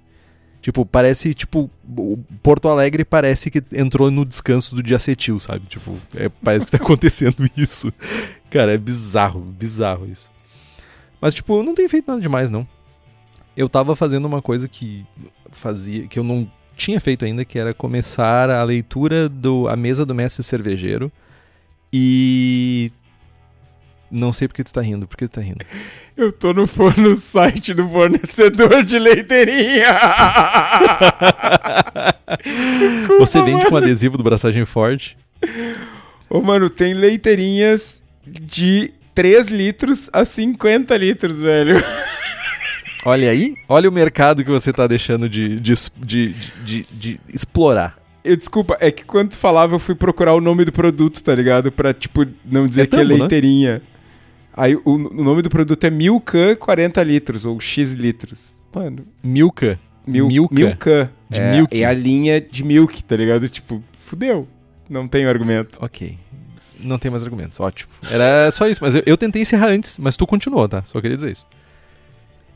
Tipo, 0.61 0.85
parece, 0.85 1.33
tipo, 1.33 1.69
o 1.97 2.17
Porto 2.41 2.67
Alegre 2.67 3.03
parece 3.03 3.49
que 3.49 3.63
entrou 3.73 4.11
no 4.11 4.25
descanso 4.25 4.75
do 4.75 4.83
diacetil, 4.83 5.39
sabe? 5.39 5.65
Tipo, 5.67 5.97
é, 6.15 6.29
parece 6.29 6.65
que 6.65 6.71
tá 6.71 6.77
acontecendo 6.83 7.49
isso. 7.57 7.91
Cara, 8.49 8.73
é 8.73 8.77
bizarro, 8.77 9.41
bizarro 9.41 10.07
isso. 10.07 10.29
Mas, 11.19 11.33
tipo, 11.33 11.57
eu 11.57 11.63
não 11.63 11.73
tenho 11.75 11.89
feito 11.89 12.07
nada 12.07 12.21
demais, 12.21 12.49
não. 12.49 12.67
Eu 13.55 13.67
tava 13.67 13.95
fazendo 13.95 14.25
uma 14.25 14.41
coisa 14.41 14.67
que 14.67 15.05
fazia, 15.51 16.07
que 16.07 16.17
eu 16.17 16.23
não 16.23 16.49
tinha 16.81 16.99
feito 16.99 17.23
ainda, 17.23 17.45
que 17.45 17.59
era 17.59 17.73
começar 17.73 18.49
a 18.49 18.63
leitura 18.63 19.29
do 19.29 19.67
A 19.67 19.75
Mesa 19.75 20.05
do 20.05 20.15
Mestre 20.15 20.43
Cervejeiro. 20.43 21.11
E. 21.93 22.91
Não 24.09 24.33
sei 24.33 24.47
porque 24.47 24.63
tu 24.63 24.73
tá 24.73 24.81
rindo, 24.81 25.07
por 25.07 25.15
que 25.15 25.27
tu 25.27 25.31
tá 25.31 25.41
rindo? 25.41 25.63
Eu 26.17 26.33
tô 26.33 26.53
no, 26.53 26.65
no 26.97 27.15
site 27.15 27.73
do 27.73 27.87
fornecedor 27.87 28.83
de 28.83 28.99
leiteirinha. 28.99 29.87
Desculpa, 32.77 33.25
Você 33.25 33.41
vende 33.41 33.65
com 33.67 33.77
adesivo 33.77 34.17
do 34.17 34.23
Braçagem 34.23 34.65
Forte. 34.65 35.17
Ô, 36.29 36.41
mano, 36.41 36.69
tem 36.69 36.93
leiteirinhas 36.93 38.03
de 38.27 38.93
3 39.15 39.47
litros 39.47 40.09
a 40.11 40.25
50 40.25 40.97
litros, 40.97 41.41
velho. 41.41 41.81
Olha 43.03 43.29
aí, 43.29 43.55
olha 43.67 43.89
o 43.89 43.91
mercado 43.91 44.43
que 44.43 44.49
você 44.51 44.71
tá 44.71 44.85
deixando 44.85 45.27
de, 45.27 45.59
de, 45.59 45.73
de, 45.97 46.35
de, 46.63 46.87
de 46.91 47.19
explorar. 47.33 47.97
Eu, 48.23 48.37
desculpa, 48.37 48.77
é 48.79 48.91
que 48.91 49.03
quando 49.03 49.31
tu 49.31 49.37
falava 49.37 49.73
eu 49.73 49.79
fui 49.79 49.95
procurar 49.95 50.33
o 50.33 50.41
nome 50.41 50.63
do 50.63 50.71
produto, 50.71 51.23
tá 51.23 51.33
ligado? 51.33 51.71
Pra, 51.71 51.93
tipo, 51.93 52.25
não 52.45 52.67
dizer 52.67 52.81
É 52.83 52.87
que 52.87 52.95
é 52.95 52.99
né? 52.99 53.03
leiteirinha. 53.03 53.81
Aí 54.53 54.75
o, 54.75 54.81
o 54.85 55.23
nome 55.23 55.41
do 55.41 55.49
produto 55.49 55.83
é 55.83 55.89
Milka 55.89 56.55
40 56.55 57.01
litros, 57.03 57.45
ou 57.45 57.59
X 57.59 57.93
litros. 57.93 58.61
Mano, 58.73 59.05
Milka. 59.23 59.79
mil, 60.05 60.27
Milka. 60.27 60.53
Milka. 60.53 61.11
De 61.29 61.39
é, 61.39 61.51
milk. 61.55 61.81
É 61.81 61.85
a 61.85 61.93
linha 61.93 62.39
de 62.39 62.63
milk, 62.63 63.03
tá 63.03 63.15
ligado? 63.15 63.49
Tipo, 63.49 63.81
fudeu. 63.97 64.47
Não 64.89 65.07
tenho 65.07 65.27
argumento. 65.27 65.79
Ok. 65.81 66.17
Não 66.83 66.97
tem 66.99 67.09
mais 67.09 67.23
argumentos, 67.23 67.59
ótimo. 67.59 67.91
Era 68.09 68.51
só 68.51 68.67
isso, 68.67 68.79
mas 68.83 68.95
eu, 68.95 69.03
eu 69.05 69.17
tentei 69.17 69.41
encerrar 69.41 69.67
antes, 69.67 69.97
mas 69.97 70.17
tu 70.17 70.27
continuou, 70.27 70.67
tá? 70.67 70.83
Só 70.83 70.99
queria 70.99 71.15
dizer 71.15 71.31
isso. 71.31 71.45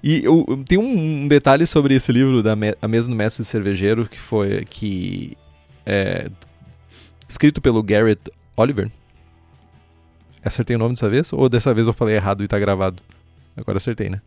E 0.04 0.24
eu, 0.24 0.46
eu- 0.48 0.64
tem 0.64 0.78
um, 0.78 1.28
detalhe 1.28 1.66
sobre 1.66 1.96
esse 1.96 2.12
livro 2.12 2.44
da 2.44 2.56
Me- 2.56 2.76
A 2.82 2.88
Mesa 2.88 3.10
do 3.10 3.16
Mestre 3.16 3.44
Cervejeiro, 3.44 4.08
que 4.08 4.20
foi 4.20 4.64
que 4.66 5.36
é 5.86 6.30
escrito 7.28 7.60
pelo 7.62 7.82
Garrett 7.82 8.22
Oliver. 8.56 8.90
Acertei 10.44 10.76
o 10.76 10.80
nome 10.80 10.94
dessa 10.94 11.10
vez? 11.10 11.34
Ou 11.34 11.50
dessa 11.50 11.74
vez 11.74 11.88
eu 11.88 11.94
falei 11.94 12.16
errado 12.16 12.44
e 12.44 12.48
tá 12.48 12.60
gravado? 12.60 13.02
Agora 13.58 13.78
acertei, 13.78 14.10
né? 14.10 14.22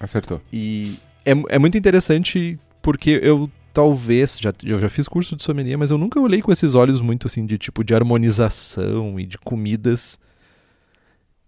Acertou. 0.00 0.40
E 0.52 0.98
é, 1.24 1.32
é 1.50 1.58
muito 1.58 1.76
interessante 1.76 2.58
porque 2.80 3.20
eu 3.22 3.50
talvez, 3.74 4.38
já, 4.40 4.54
eu 4.64 4.80
já 4.80 4.88
fiz 4.88 5.06
curso 5.06 5.36
de 5.36 5.42
sommelier, 5.42 5.76
mas 5.78 5.90
eu 5.90 5.98
nunca 5.98 6.18
olhei 6.18 6.40
com 6.40 6.50
esses 6.50 6.74
olhos 6.74 7.00
muito 7.00 7.26
assim 7.26 7.44
de 7.44 7.58
tipo 7.58 7.84
de 7.84 7.94
harmonização 7.94 9.20
e 9.20 9.26
de 9.26 9.36
comidas. 9.38 10.18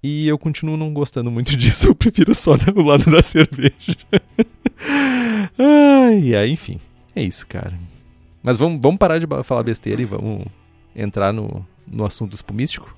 E 0.02 0.26
eu 0.26 0.37
continuo 0.37 0.76
não 0.76 0.92
gostando 0.92 1.30
muito 1.30 1.54
disso, 1.56 1.88
eu 1.88 1.94
prefiro 1.94 2.35
só 2.35 2.52
o 2.75 2.82
lado 2.82 3.11
da 3.11 3.23
cerveja. 3.23 3.97
Ai, 5.59 6.35
ai, 6.35 6.49
enfim. 6.50 6.80
É 7.14 7.23
isso, 7.23 7.47
cara. 7.47 7.78
Mas 8.42 8.56
vamos, 8.56 8.80
vamos 8.80 8.99
parar 8.99 9.18
de 9.18 9.26
falar 9.44 9.62
besteira 9.62 10.02
e 10.02 10.04
vamos 10.04 10.44
entrar 10.97 11.32
no, 11.32 11.64
no 11.87 12.04
assunto 12.04 12.32
espumístico? 12.32 12.97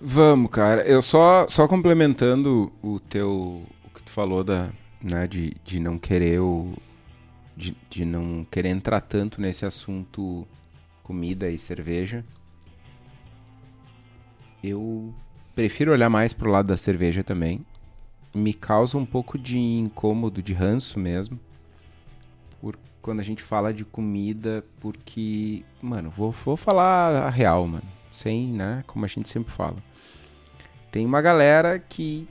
Vamos, 0.00 0.50
cara. 0.50 0.82
Eu 0.82 1.00
só, 1.00 1.46
só 1.48 1.68
complementando 1.68 2.72
o 2.82 2.98
teu. 2.98 3.62
O 3.84 3.90
que 3.94 4.02
tu 4.02 4.10
falou 4.10 4.42
da. 4.42 4.70
Né, 5.00 5.26
de, 5.26 5.56
de 5.64 5.80
não 5.80 5.96
querer 5.96 6.40
o. 6.40 6.74
De, 7.56 7.76
de 7.88 8.04
não 8.04 8.44
querer 8.50 8.70
entrar 8.70 9.00
tanto 9.00 9.40
nesse 9.40 9.64
assunto 9.64 10.46
comida 11.02 11.48
e 11.48 11.58
cerveja. 11.58 12.24
Eu 14.62 15.12
prefiro 15.54 15.92
olhar 15.92 16.08
mais 16.08 16.32
pro 16.32 16.50
lado 16.50 16.68
da 16.68 16.76
cerveja 16.76 17.22
também. 17.24 17.64
Me 18.34 18.54
causa 18.54 18.96
um 18.96 19.04
pouco 19.04 19.36
de 19.38 19.58
incômodo, 19.58 20.42
de 20.42 20.52
ranço 20.52 20.98
mesmo. 20.98 21.38
Por 22.60 22.78
quando 23.02 23.20
a 23.20 23.24
gente 23.24 23.42
fala 23.42 23.72
de 23.74 23.84
comida, 23.84 24.64
porque. 24.80 25.64
Mano, 25.82 26.10
vou, 26.10 26.30
vou 26.30 26.56
falar 26.56 27.24
a 27.26 27.30
real, 27.30 27.66
mano. 27.66 27.84
Sem, 28.10 28.46
né? 28.48 28.84
Como 28.86 29.04
a 29.04 29.08
gente 29.08 29.28
sempre 29.28 29.52
fala. 29.52 29.76
Tem 30.90 31.04
uma 31.04 31.20
galera 31.20 31.78
que 31.78 32.28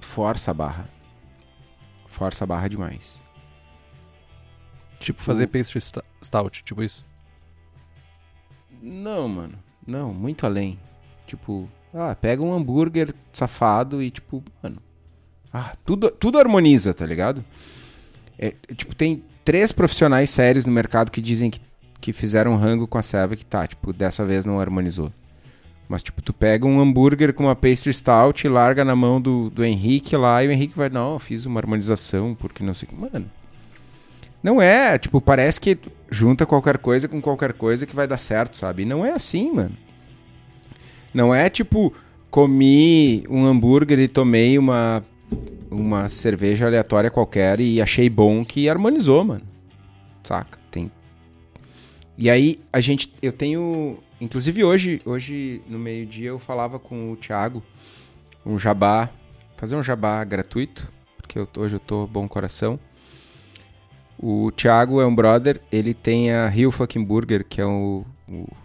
força 0.00 0.50
a 0.50 0.54
barra. 0.54 0.88
Força 2.08 2.44
a 2.44 2.46
barra 2.46 2.68
demais. 2.68 3.20
Tipo, 5.00 5.22
fazer 5.22 5.44
O- 5.44 5.48
pastry 5.48 5.80
stout, 6.22 6.62
tipo 6.64 6.82
isso. 6.82 7.06
Não, 8.82 9.28
mano. 9.28 9.58
Não, 9.86 10.12
muito 10.12 10.44
além. 10.44 10.78
Tipo, 11.28 11.68
ah, 11.92 12.16
pega 12.18 12.42
um 12.42 12.52
hambúrguer 12.52 13.14
safado 13.32 14.02
e 14.02 14.10
tipo, 14.10 14.42
mano. 14.62 14.78
Ah, 15.52 15.72
tudo, 15.84 16.10
tudo 16.10 16.38
harmoniza, 16.38 16.92
tá 16.92 17.06
ligado? 17.06 17.44
É, 18.38 18.54
tipo, 18.74 18.94
tem 18.94 19.22
três 19.44 19.72
profissionais 19.72 20.30
sérios 20.30 20.64
no 20.64 20.72
mercado 20.72 21.10
que 21.10 21.20
dizem 21.20 21.50
que, 21.50 21.60
que 22.00 22.12
fizeram 22.12 22.56
rango 22.56 22.86
com 22.86 22.98
a 22.98 23.02
serva 23.02 23.36
que 23.36 23.44
tá, 23.44 23.66
tipo, 23.66 23.92
dessa 23.92 24.24
vez 24.24 24.44
não 24.44 24.60
harmonizou. 24.60 25.12
Mas, 25.88 26.02
tipo, 26.02 26.20
tu 26.20 26.32
pega 26.32 26.66
um 26.66 26.80
hambúrguer 26.80 27.32
com 27.32 27.44
uma 27.44 27.56
pastry 27.56 27.92
stout 27.92 28.46
e 28.46 28.50
larga 28.50 28.84
na 28.84 28.94
mão 28.94 29.20
do, 29.20 29.48
do 29.50 29.64
Henrique 29.64 30.16
lá 30.16 30.44
e 30.44 30.48
o 30.48 30.52
Henrique 30.52 30.76
vai, 30.76 30.90
não, 30.90 31.18
fiz 31.18 31.46
uma 31.46 31.60
harmonização 31.60 32.34
porque 32.34 32.62
não 32.62 32.74
sei. 32.74 32.88
Mano, 32.92 33.30
não 34.42 34.60
é, 34.60 34.98
tipo, 34.98 35.20
parece 35.20 35.60
que 35.60 35.78
junta 36.10 36.46
qualquer 36.46 36.78
coisa 36.78 37.08
com 37.08 37.20
qualquer 37.20 37.54
coisa 37.54 37.86
que 37.86 37.96
vai 37.96 38.06
dar 38.06 38.18
certo, 38.18 38.56
sabe? 38.56 38.82
E 38.82 38.86
não 38.86 39.04
é 39.04 39.12
assim, 39.12 39.50
mano. 39.52 39.87
Não 41.12 41.34
é 41.34 41.48
tipo, 41.48 41.92
comi 42.30 43.24
um 43.28 43.46
hambúrguer 43.46 43.98
e 43.98 44.08
tomei 44.08 44.58
uma, 44.58 45.04
uma 45.70 46.08
cerveja 46.08 46.66
aleatória 46.66 47.10
qualquer 47.10 47.60
e 47.60 47.80
achei 47.80 48.08
bom 48.10 48.44
que 48.44 48.68
harmonizou, 48.68 49.24
mano. 49.24 49.42
Saca? 50.22 50.58
Tem. 50.70 50.90
E 52.16 52.28
aí, 52.28 52.60
a 52.72 52.80
gente. 52.80 53.12
Eu 53.22 53.32
tenho. 53.32 53.98
Inclusive 54.20 54.64
hoje, 54.64 55.00
hoje 55.04 55.62
no 55.68 55.78
meio-dia, 55.78 56.28
eu 56.30 56.38
falava 56.38 56.78
com 56.78 57.12
o 57.12 57.16
Thiago 57.16 57.62
um 58.44 58.58
jabá. 58.58 59.08
Fazer 59.56 59.74
um 59.74 59.82
jabá 59.82 60.22
gratuito, 60.24 60.90
porque 61.16 61.38
eu, 61.38 61.48
hoje 61.56 61.76
eu 61.76 61.80
tô 61.80 62.06
bom 62.06 62.28
coração. 62.28 62.78
O 64.16 64.50
Thiago 64.52 65.00
é 65.00 65.06
um 65.06 65.14
brother, 65.14 65.60
ele 65.70 65.94
tem 65.94 66.32
a 66.32 66.46
Rio 66.48 66.70
Fucking 66.70 67.02
Burger, 67.04 67.44
que 67.48 67.60
é 67.60 67.66
o- 67.66 68.04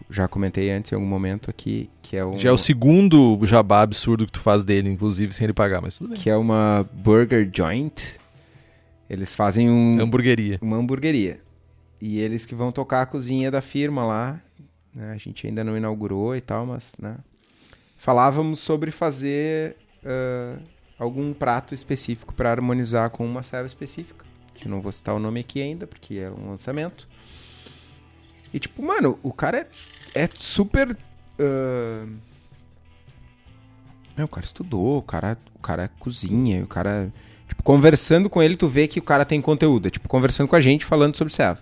Já 0.09 0.27
comentei 0.27 0.71
antes 0.71 0.91
em 0.91 0.95
algum 0.95 1.07
momento 1.07 1.49
aqui, 1.49 1.89
que 2.01 2.17
é 2.17 2.25
um. 2.25 2.37
Já 2.37 2.49
é 2.49 2.51
o 2.51 2.57
segundo 2.57 3.39
jabá 3.45 3.81
absurdo 3.81 4.25
que 4.25 4.31
tu 4.31 4.39
faz 4.39 4.63
dele, 4.63 4.89
inclusive, 4.89 5.31
sem 5.33 5.45
ele 5.45 5.53
pagar, 5.53 5.81
mas 5.81 5.97
tudo 5.97 6.09
bem. 6.09 6.17
que 6.19 6.29
é 6.29 6.35
uma 6.35 6.87
burger 6.93 7.49
joint. 7.53 8.19
Eles 9.09 9.35
fazem 9.35 9.69
um, 9.69 10.01
Hamburgueria. 10.01 10.59
uma 10.61 10.77
hamburgueria. 10.77 11.39
E 12.01 12.19
eles 12.19 12.45
que 12.45 12.55
vão 12.55 12.71
tocar 12.71 13.01
a 13.03 13.05
cozinha 13.05 13.49
da 13.49 13.61
firma 13.61 14.05
lá. 14.05 14.41
né? 14.93 15.11
A 15.13 15.17
gente 15.17 15.47
ainda 15.47 15.63
não 15.63 15.77
inaugurou 15.77 16.35
e 16.35 16.41
tal, 16.41 16.65
mas, 16.65 16.93
né? 16.99 17.17
Falávamos 17.97 18.59
sobre 18.59 18.91
fazer 18.91 19.77
ah, 20.03 20.57
algum 20.97 21.33
prato 21.33 21.73
específico 21.73 22.33
para 22.33 22.51
harmonizar 22.51 23.09
com 23.09 23.25
uma 23.25 23.43
serva 23.43 23.67
específica. 23.67 24.25
Que 24.53 24.67
eu 24.67 24.71
não 24.71 24.81
vou 24.81 24.91
citar 24.91 25.15
o 25.15 25.19
nome 25.19 25.39
aqui 25.39 25.61
ainda, 25.61 25.87
porque 25.87 26.15
é 26.15 26.29
um 26.29 26.49
lançamento. 26.49 27.07
E 28.53 28.59
tipo, 28.59 28.83
mano, 28.83 29.17
o 29.23 29.31
cara 29.33 29.67
é, 30.13 30.23
é 30.23 30.29
super. 30.39 30.95
ah, 31.39 32.05
Meu, 34.15 34.25
o 34.25 34.29
cara 34.29 34.45
estudou, 34.45 34.99
o 34.99 35.01
cara, 35.01 35.37
o 35.55 35.59
cara 35.59 35.89
cozinha, 35.99 36.63
o 36.63 36.67
cara. 36.67 37.11
Tipo, 37.47 37.63
conversando 37.63 38.29
com 38.29 38.41
ele, 38.41 38.55
tu 38.55 38.67
vê 38.67 38.87
que 38.87 38.99
o 38.99 39.03
cara 39.03 39.25
tem 39.25 39.41
conteúdo. 39.41 39.87
É 39.87 39.91
tipo, 39.91 40.07
conversando 40.07 40.47
com 40.47 40.55
a 40.55 40.61
gente, 40.61 40.85
falando 40.85 41.15
sobre 41.15 41.33
serva. 41.33 41.61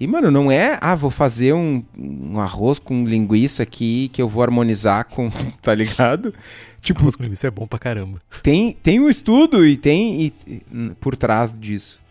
E, 0.00 0.06
mano, 0.06 0.30
não 0.32 0.50
é, 0.50 0.78
ah, 0.80 0.94
vou 0.96 1.10
fazer 1.10 1.52
um, 1.52 1.82
um 1.96 2.40
arroz 2.40 2.78
com 2.80 3.04
linguiça 3.06 3.62
aqui 3.62 4.08
que 4.08 4.20
eu 4.20 4.28
vou 4.28 4.42
harmonizar 4.42 5.04
com, 5.06 5.30
tá 5.62 5.74
ligado? 5.74 6.34
Tipo, 6.80 7.02
Arroz 7.02 7.14
com 7.14 7.22
linguiça 7.22 7.46
é 7.46 7.50
bom 7.50 7.66
pra 7.68 7.78
caramba. 7.78 8.18
tem, 8.42 8.72
tem 8.72 8.98
um 8.98 9.08
estudo 9.08 9.64
e 9.64 9.76
tem 9.76 10.22
e- 10.24 10.32
e- 10.46 10.90
por 11.00 11.14
trás 11.14 11.56
disso. 11.56 12.01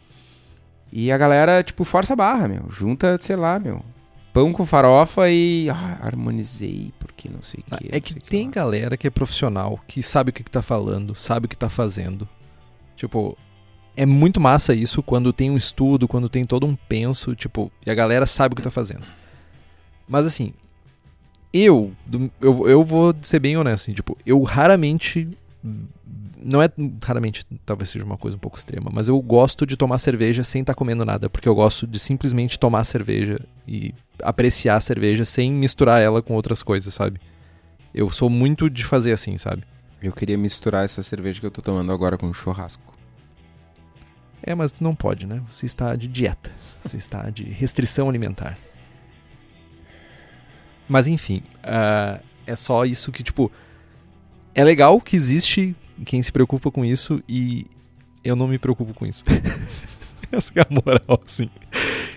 E 0.91 1.11
a 1.11 1.17
galera, 1.17 1.63
tipo, 1.63 1.83
força 1.83 2.13
a 2.13 2.15
barra, 2.15 2.47
meu. 2.47 2.65
Junta, 2.69 3.17
sei 3.19 3.35
lá, 3.35 3.59
meu. 3.59 3.83
Pão 4.33 4.53
com 4.53 4.65
farofa 4.65 5.29
e. 5.29 5.69
Ah, 5.69 5.99
harmonizei, 6.01 6.93
porque 6.99 7.29
não 7.29 7.41
sei 7.41 7.61
o 7.61 7.77
que. 7.77 7.89
é 7.91 7.99
que 7.99 8.15
tem 8.15 8.49
galera 8.49 8.95
que 8.97 9.07
é 9.07 9.09
profissional, 9.09 9.79
que 9.87 10.01
sabe 10.01 10.29
o 10.29 10.33
que, 10.33 10.43
que 10.43 10.51
tá 10.51 10.61
falando, 10.61 11.15
sabe 11.15 11.45
o 11.45 11.49
que 11.49 11.57
tá 11.57 11.69
fazendo. 11.69 12.27
Tipo, 12.95 13.37
é 13.95 14.05
muito 14.05 14.39
massa 14.39 14.73
isso 14.73 15.03
quando 15.03 15.33
tem 15.33 15.49
um 15.49 15.57
estudo, 15.57 16.07
quando 16.07 16.29
tem 16.29 16.45
todo 16.45 16.65
um 16.65 16.75
penso, 16.75 17.35
tipo, 17.35 17.71
e 17.85 17.91
a 17.91 17.95
galera 17.95 18.25
sabe 18.25 18.53
o 18.53 18.55
que 18.55 18.61
tá 18.61 18.71
fazendo. 18.71 19.03
Mas 20.07 20.25
assim, 20.25 20.53
eu, 21.53 21.91
eu, 22.39 22.67
eu 22.67 22.83
vou 22.83 23.13
ser 23.21 23.39
bem 23.39 23.57
honesto, 23.57 23.83
assim, 23.83 23.93
tipo, 23.93 24.17
eu 24.25 24.41
raramente. 24.41 25.27
Não 26.41 26.61
é 26.61 26.69
raramente, 27.03 27.45
talvez 27.65 27.89
seja 27.89 28.03
uma 28.03 28.17
coisa 28.17 28.35
um 28.35 28.39
pouco 28.39 28.57
extrema, 28.57 28.89
mas 28.91 29.07
eu 29.07 29.21
gosto 29.21 29.65
de 29.65 29.77
tomar 29.77 29.99
cerveja 29.99 30.43
sem 30.43 30.61
estar 30.61 30.73
comendo 30.73 31.05
nada, 31.05 31.29
porque 31.29 31.47
eu 31.47 31.53
gosto 31.53 31.85
de 31.85 31.99
simplesmente 31.99 32.57
tomar 32.57 32.83
cerveja 32.83 33.39
e 33.67 33.93
apreciar 34.23 34.77
a 34.77 34.81
cerveja 34.81 35.23
sem 35.23 35.51
misturar 35.51 36.01
ela 36.01 36.21
com 36.21 36.33
outras 36.33 36.63
coisas, 36.63 36.93
sabe? 36.93 37.21
Eu 37.93 38.09
sou 38.09 38.29
muito 38.29 38.69
de 38.69 38.83
fazer 38.85 39.11
assim, 39.11 39.37
sabe? 39.37 39.63
Eu 40.01 40.11
queria 40.11 40.37
misturar 40.37 40.83
essa 40.83 41.03
cerveja 41.03 41.39
que 41.39 41.45
eu 41.45 41.51
tô 41.51 41.61
tomando 41.61 41.91
agora 41.91 42.17
com 42.17 42.33
churrasco. 42.33 42.97
É, 44.41 44.55
mas 44.55 44.71
tu 44.71 44.83
não 44.83 44.95
pode, 44.95 45.27
né? 45.27 45.41
Você 45.49 45.65
está 45.65 45.95
de 45.95 46.07
dieta. 46.07 46.51
Você 46.83 46.97
está 46.97 47.29
de 47.29 47.43
restrição 47.43 48.09
alimentar. 48.09 48.57
Mas 50.89 51.07
enfim, 51.07 51.43
ah, 51.63 52.19
é 52.45 52.55
só 52.55 52.85
isso 52.85 53.11
que, 53.11 53.23
tipo. 53.23 53.51
É 54.53 54.63
legal 54.63 54.99
que 54.99 55.15
existe 55.15 55.75
quem 56.05 56.21
se 56.21 56.31
preocupa 56.31 56.71
com 56.71 56.83
isso 56.85 57.21
e 57.27 57.65
eu 58.23 58.35
não 58.35 58.47
me 58.47 58.57
preocupo 58.57 58.93
com 58.93 59.05
isso. 59.05 59.23
Essa 60.31 60.51
é 60.55 60.61
a 60.61 60.67
moral, 60.69 61.21
assim. 61.25 61.49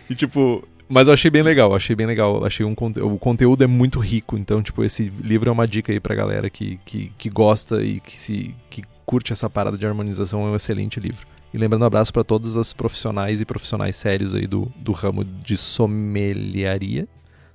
E 0.09 0.15
tipo. 0.15 0.67
Mas 0.87 1.09
eu 1.09 1.15
achei 1.15 1.31
bem 1.31 1.43
legal, 1.43 1.75
achei 1.75 1.97
bem 1.97 2.07
legal. 2.07 2.45
Achei 2.45 2.65
um 2.65 2.75
conte- 2.75 3.01
o 3.01 3.19
conteúdo 3.19 3.65
é 3.65 3.67
muito 3.67 3.99
rico, 3.99 4.37
então, 4.37 4.63
tipo, 4.63 4.85
esse 4.85 5.05
livro 5.23 5.49
é 5.49 5.53
uma 5.53 5.67
dica 5.67 5.91
aí 5.91 5.99
pra 5.99 6.15
galera 6.15 6.51
que, 6.51 6.79
que, 6.85 7.11
que 7.17 7.31
gosta 7.31 7.83
e 7.83 8.01
que 8.01 8.17
se 8.17 8.55
que 8.69 8.83
curte 9.07 9.33
essa 9.33 9.49
parada 9.49 9.79
de 9.79 9.87
harmonização, 9.87 10.47
é 10.47 10.51
um 10.51 10.55
excelente 10.55 11.01
livro. 11.01 11.27
E 11.53 11.59
lembrando 11.59 11.83
um 11.83 11.87
abraço 11.87 12.13
para 12.13 12.23
todas 12.23 12.57
as 12.57 12.73
profissionais 12.73 13.41
e 13.41 13.45
profissionais 13.45 13.97
sérios 13.97 14.35
aí 14.35 14.47
do, 14.47 14.71
do 14.77 14.93
ramo 14.93 15.25
de 15.25 15.57
sommeliaria, 15.57 17.09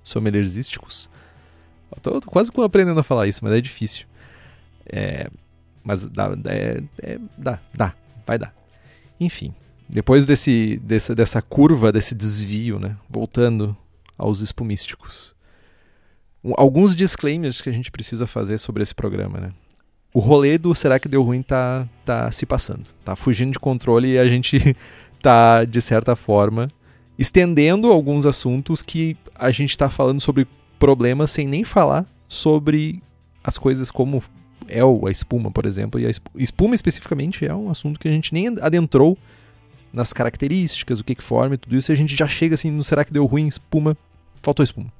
sommelersísticos. 0.03 1.09
Eu 1.95 2.01
tô, 2.01 2.21
tô 2.21 2.29
quase 2.31 2.49
aprendendo 2.63 2.99
a 2.99 3.03
falar 3.03 3.27
isso, 3.27 3.41
mas 3.43 3.53
é 3.53 3.61
difícil. 3.61 4.05
É, 4.91 5.29
mas 5.89 6.05
dá, 6.05 6.37
é, 6.45 6.83
é- 7.01 7.19
dá, 7.35 7.59
dá, 7.73 7.95
vai 8.27 8.37
dar. 8.37 8.53
Enfim, 9.19 9.55
depois 9.89 10.23
desse, 10.23 10.79
desse, 10.83 11.15
dessa 11.15 11.41
curva, 11.41 11.91
desse 11.91 12.13
desvio, 12.13 12.77
né? 12.77 12.95
Voltando 13.09 13.75
aos 14.15 14.39
espumísticos. 14.41 15.33
Um, 16.43 16.53
alguns 16.55 16.95
disclaimers 16.95 17.59
que 17.59 17.69
a 17.69 17.71
gente 17.71 17.89
precisa 17.89 18.27
fazer 18.27 18.59
sobre 18.59 18.83
esse 18.83 18.93
programa, 18.93 19.39
né? 19.39 19.51
O 20.13 20.19
rolê 20.19 20.59
do 20.59 20.75
Será 20.75 20.99
que 20.99 21.09
Deu 21.09 21.23
Ruim 21.23 21.41
tá, 21.41 21.89
tá 22.05 22.31
se 22.31 22.45
passando. 22.45 22.85
Tá 23.03 23.15
fugindo 23.15 23.53
de 23.53 23.59
controle 23.59 24.09
e 24.09 24.19
a 24.19 24.29
gente 24.29 24.75
tá, 25.23 25.65
de 25.65 25.81
certa 25.81 26.15
forma, 26.15 26.69
estendendo 27.17 27.91
alguns 27.91 28.27
assuntos 28.27 28.83
que 28.83 29.17
a 29.33 29.49
gente 29.49 29.75
tá 29.75 29.89
falando 29.89 30.21
sobre 30.21 30.47
problemas 30.77 31.31
sem 31.31 31.47
nem 31.47 31.63
falar 31.63 32.05
sobre 32.27 33.01
as 33.43 33.57
coisas 33.57 33.89
como 33.89 34.21
é 34.67 34.81
a 34.81 35.11
espuma, 35.11 35.51
por 35.51 35.65
exemplo. 35.65 35.99
E 35.99 36.05
a 36.05 36.11
espuma 36.35 36.75
especificamente 36.75 37.45
é 37.45 37.53
um 37.53 37.69
assunto 37.69 37.99
que 37.99 38.07
a 38.07 38.11
gente 38.11 38.33
nem 38.33 38.47
adentrou 38.47 39.17
nas 39.91 40.13
características, 40.13 40.99
o 40.99 41.03
que, 41.03 41.15
que 41.15 41.23
forma 41.23 41.55
e 41.55 41.57
tudo 41.57 41.75
isso, 41.75 41.91
e 41.91 41.93
a 41.93 41.97
gente 41.97 42.15
já 42.15 42.27
chega 42.27 42.53
assim 42.53 42.71
no 42.71 42.83
será 42.83 43.03
que 43.03 43.11
deu 43.11 43.25
ruim, 43.25 43.47
espuma, 43.47 43.97
faltou 44.41 44.63
espuma. 44.63 44.91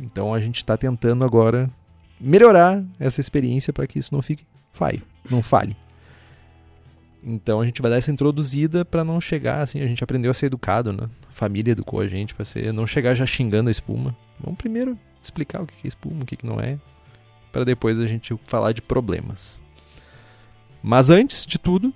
Então 0.00 0.34
a 0.34 0.40
gente 0.40 0.56
está 0.56 0.76
tentando 0.76 1.24
agora 1.24 1.70
melhorar 2.20 2.84
essa 2.98 3.20
experiência 3.20 3.72
para 3.72 3.86
que 3.86 3.98
isso 3.98 4.14
não 4.14 4.20
fique 4.20 4.44
falho, 4.72 5.02
não 5.30 5.42
fale. 5.42 5.76
Então 7.24 7.60
a 7.60 7.66
gente 7.66 7.82
vai 7.82 7.90
dar 7.90 7.96
essa 7.96 8.12
introduzida 8.12 8.84
para 8.84 9.02
não 9.02 9.20
chegar 9.20 9.62
assim, 9.62 9.80
a 9.80 9.86
gente 9.86 10.04
aprendeu 10.04 10.30
a 10.30 10.34
ser 10.34 10.46
educado, 10.46 10.92
né? 10.92 11.08
A 11.28 11.32
família 11.32 11.72
educou 11.72 12.00
a 12.00 12.06
gente 12.06 12.34
para 12.34 12.44
ser, 12.44 12.72
não 12.72 12.86
chegar 12.86 13.14
já 13.14 13.26
xingando 13.26 13.68
a 13.68 13.72
espuma. 13.72 14.16
Vamos 14.38 14.58
primeiro 14.58 14.98
explicar 15.20 15.62
o 15.62 15.66
que 15.66 15.74
é 15.84 15.88
espuma, 15.88 16.22
o 16.22 16.26
que 16.26 16.46
não 16.46 16.60
é, 16.60 16.78
para 17.56 17.64
depois 17.64 17.98
a 17.98 18.06
gente 18.06 18.38
falar 18.44 18.72
de 18.72 18.82
problemas. 18.82 19.62
Mas 20.82 21.08
antes 21.08 21.46
de 21.46 21.58
tudo, 21.58 21.90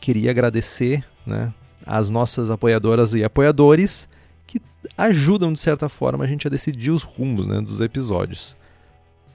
queria 0.00 0.32
agradecer 0.32 1.04
né, 1.24 1.54
às 1.86 2.10
nossas 2.10 2.50
apoiadoras 2.50 3.14
e 3.14 3.22
apoiadores 3.22 4.08
que 4.48 4.60
ajudam, 4.96 5.52
de 5.52 5.60
certa 5.60 5.88
forma, 5.88 6.24
a 6.24 6.26
gente 6.26 6.48
a 6.48 6.50
decidir 6.50 6.90
os 6.90 7.04
rumos 7.04 7.46
né, 7.46 7.60
dos 7.60 7.80
episódios. 7.80 8.56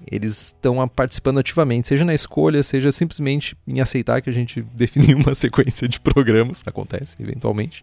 Eles 0.05 0.47
estão 0.47 0.85
participando 0.89 1.39
ativamente, 1.39 1.87
seja 1.87 2.03
na 2.03 2.13
escolha, 2.13 2.61
seja 2.61 2.91
simplesmente 2.91 3.55
em 3.65 3.79
aceitar 3.79 4.21
que 4.21 4.29
a 4.29 4.33
gente 4.33 4.61
definiu 4.75 5.17
uma 5.17 5.33
sequência 5.33 5.87
de 5.87 6.01
programas, 6.01 6.61
acontece 6.65 7.15
eventualmente. 7.21 7.81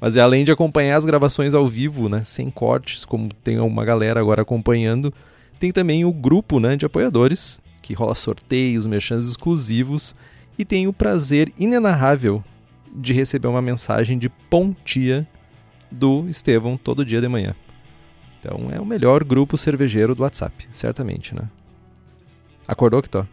Mas 0.00 0.16
é 0.16 0.20
além 0.20 0.44
de 0.44 0.52
acompanhar 0.52 0.96
as 0.96 1.04
gravações 1.04 1.54
ao 1.54 1.66
vivo, 1.66 2.08
né, 2.08 2.22
sem 2.22 2.48
cortes, 2.50 3.04
como 3.04 3.34
tem 3.34 3.58
uma 3.58 3.84
galera 3.84 4.20
agora 4.20 4.42
acompanhando, 4.42 5.12
tem 5.62 5.70
também 5.70 6.04
o 6.04 6.12
grupo 6.12 6.58
né, 6.58 6.74
de 6.74 6.84
apoiadores, 6.84 7.60
que 7.80 7.94
rola 7.94 8.16
sorteios, 8.16 8.84
merchans 8.84 9.28
exclusivos, 9.28 10.12
e 10.58 10.64
tem 10.64 10.88
o 10.88 10.92
prazer 10.92 11.52
inenarrável 11.56 12.42
de 12.92 13.12
receber 13.12 13.46
uma 13.46 13.62
mensagem 13.62 14.18
de 14.18 14.28
pontia 14.28 15.24
do 15.88 16.28
Estevão 16.28 16.76
todo 16.76 17.04
dia 17.04 17.20
de 17.20 17.28
manhã. 17.28 17.54
Então 18.40 18.70
é 18.72 18.80
o 18.80 18.84
melhor 18.84 19.22
grupo 19.22 19.56
cervejeiro 19.56 20.16
do 20.16 20.24
WhatsApp, 20.24 20.66
certamente, 20.72 21.32
né? 21.32 21.48
Acordou, 22.66 23.00
Kitó? 23.00 23.24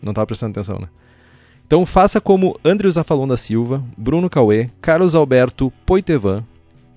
Não 0.00 0.12
estava 0.12 0.26
prestando 0.26 0.52
atenção, 0.52 0.78
né? 0.78 0.88
Então 1.66 1.84
faça 1.84 2.18
como 2.18 2.58
Andrew 2.64 2.90
Zafalon 2.90 3.28
da 3.28 3.36
Silva, 3.36 3.84
Bruno 3.94 4.30
Cauê, 4.30 4.70
Carlos 4.80 5.14
Alberto 5.14 5.70
Poitevan, 5.84 6.46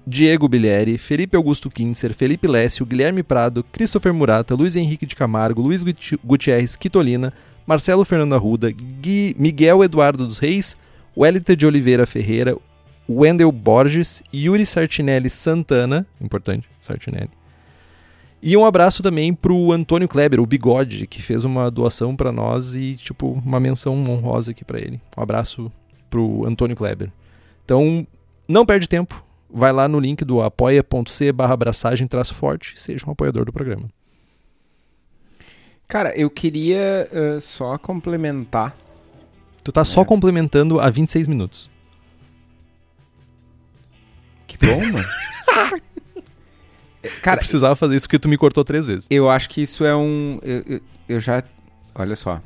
Diego 0.09 0.47
Bilieri, 0.47 0.97
Felipe 0.97 1.35
Augusto 1.35 1.69
Kinser, 1.69 2.13
Felipe 2.13 2.47
Lécio, 2.47 2.85
Guilherme 2.85 3.23
Prado, 3.23 3.61
Christopher 3.61 4.13
Murata, 4.13 4.55
Luiz 4.55 4.77
Henrique 4.77 5.05
de 5.05 5.13
Camargo, 5.13 5.61
Luiz 5.61 5.83
Gutierrez 6.23 6.77
Quitolina, 6.77 7.33
Marcelo 7.65 8.05
Fernando 8.05 8.33
Arruda, 8.33 8.71
Gui, 8.71 9.35
Miguel 9.37 9.83
Eduardo 9.83 10.25
dos 10.25 10.39
Reis, 10.39 10.77
Wellington 11.15 11.55
de 11.55 11.65
Oliveira 11.65 12.07
Ferreira, 12.07 12.57
Wendel 13.09 13.51
Borges, 13.51 14.23
Yuri 14.33 14.65
Sartinelli 14.65 15.29
Santana, 15.29 16.07
importante, 16.21 16.69
Sartinelli. 16.79 17.31
E 18.41 18.55
um 18.55 18.63
abraço 18.63 19.03
também 19.03 19.33
pro 19.33 19.73
Antônio 19.73 20.07
Kleber, 20.07 20.39
o 20.39 20.45
Bigode, 20.45 21.05
que 21.05 21.21
fez 21.21 21.43
uma 21.43 21.69
doação 21.69 22.15
para 22.15 22.31
nós 22.31 22.75
e, 22.75 22.95
tipo, 22.95 23.33
uma 23.45 23.59
menção 23.59 23.93
honrosa 24.09 24.51
aqui 24.51 24.63
para 24.63 24.79
ele. 24.79 25.01
Um 25.17 25.21
abraço 25.21 25.69
pro 26.09 26.45
Antônio 26.45 26.77
Kleber. 26.77 27.11
Então, 27.65 28.07
não 28.47 28.65
perde 28.65 28.87
tempo, 28.87 29.26
vai 29.49 29.71
lá 29.71 29.87
no 29.87 29.99
link 29.99 30.23
do 30.25 30.41
apoia.c 30.41 31.31
barra 31.31 31.53
abraçagem 31.53 32.07
forte 32.33 32.75
e 32.75 32.79
seja 32.79 33.05
um 33.07 33.11
apoiador 33.11 33.45
do 33.45 33.53
programa. 33.53 33.89
Cara, 35.87 36.13
eu 36.17 36.29
queria 36.29 37.09
uh, 37.11 37.39
só 37.39 37.77
complementar. 37.77 38.75
Tu 39.63 39.71
tá 39.71 39.81
é. 39.81 39.85
só 39.85 40.03
complementando 40.03 40.79
há 40.79 40.89
26 40.89 41.27
minutos. 41.27 41.71
Que 44.45 44.57
bom, 44.57 44.79
mano. 44.91 45.07
Cara, 47.21 47.37
eu 47.37 47.39
precisava 47.39 47.75
fazer 47.75 47.95
isso 47.95 48.05
porque 48.07 48.19
tu 48.19 48.27
me 48.27 48.37
cortou 48.37 48.65
três 48.65 48.85
vezes. 48.85 49.07
Eu 49.09 49.29
acho 49.29 49.49
que 49.49 49.61
isso 49.61 49.85
é 49.85 49.95
um. 49.95 50.39
Eu, 50.41 50.63
eu, 50.67 50.81
eu 51.07 51.21
já. 51.21 51.41
Olha 51.95 52.15
só. 52.15 52.41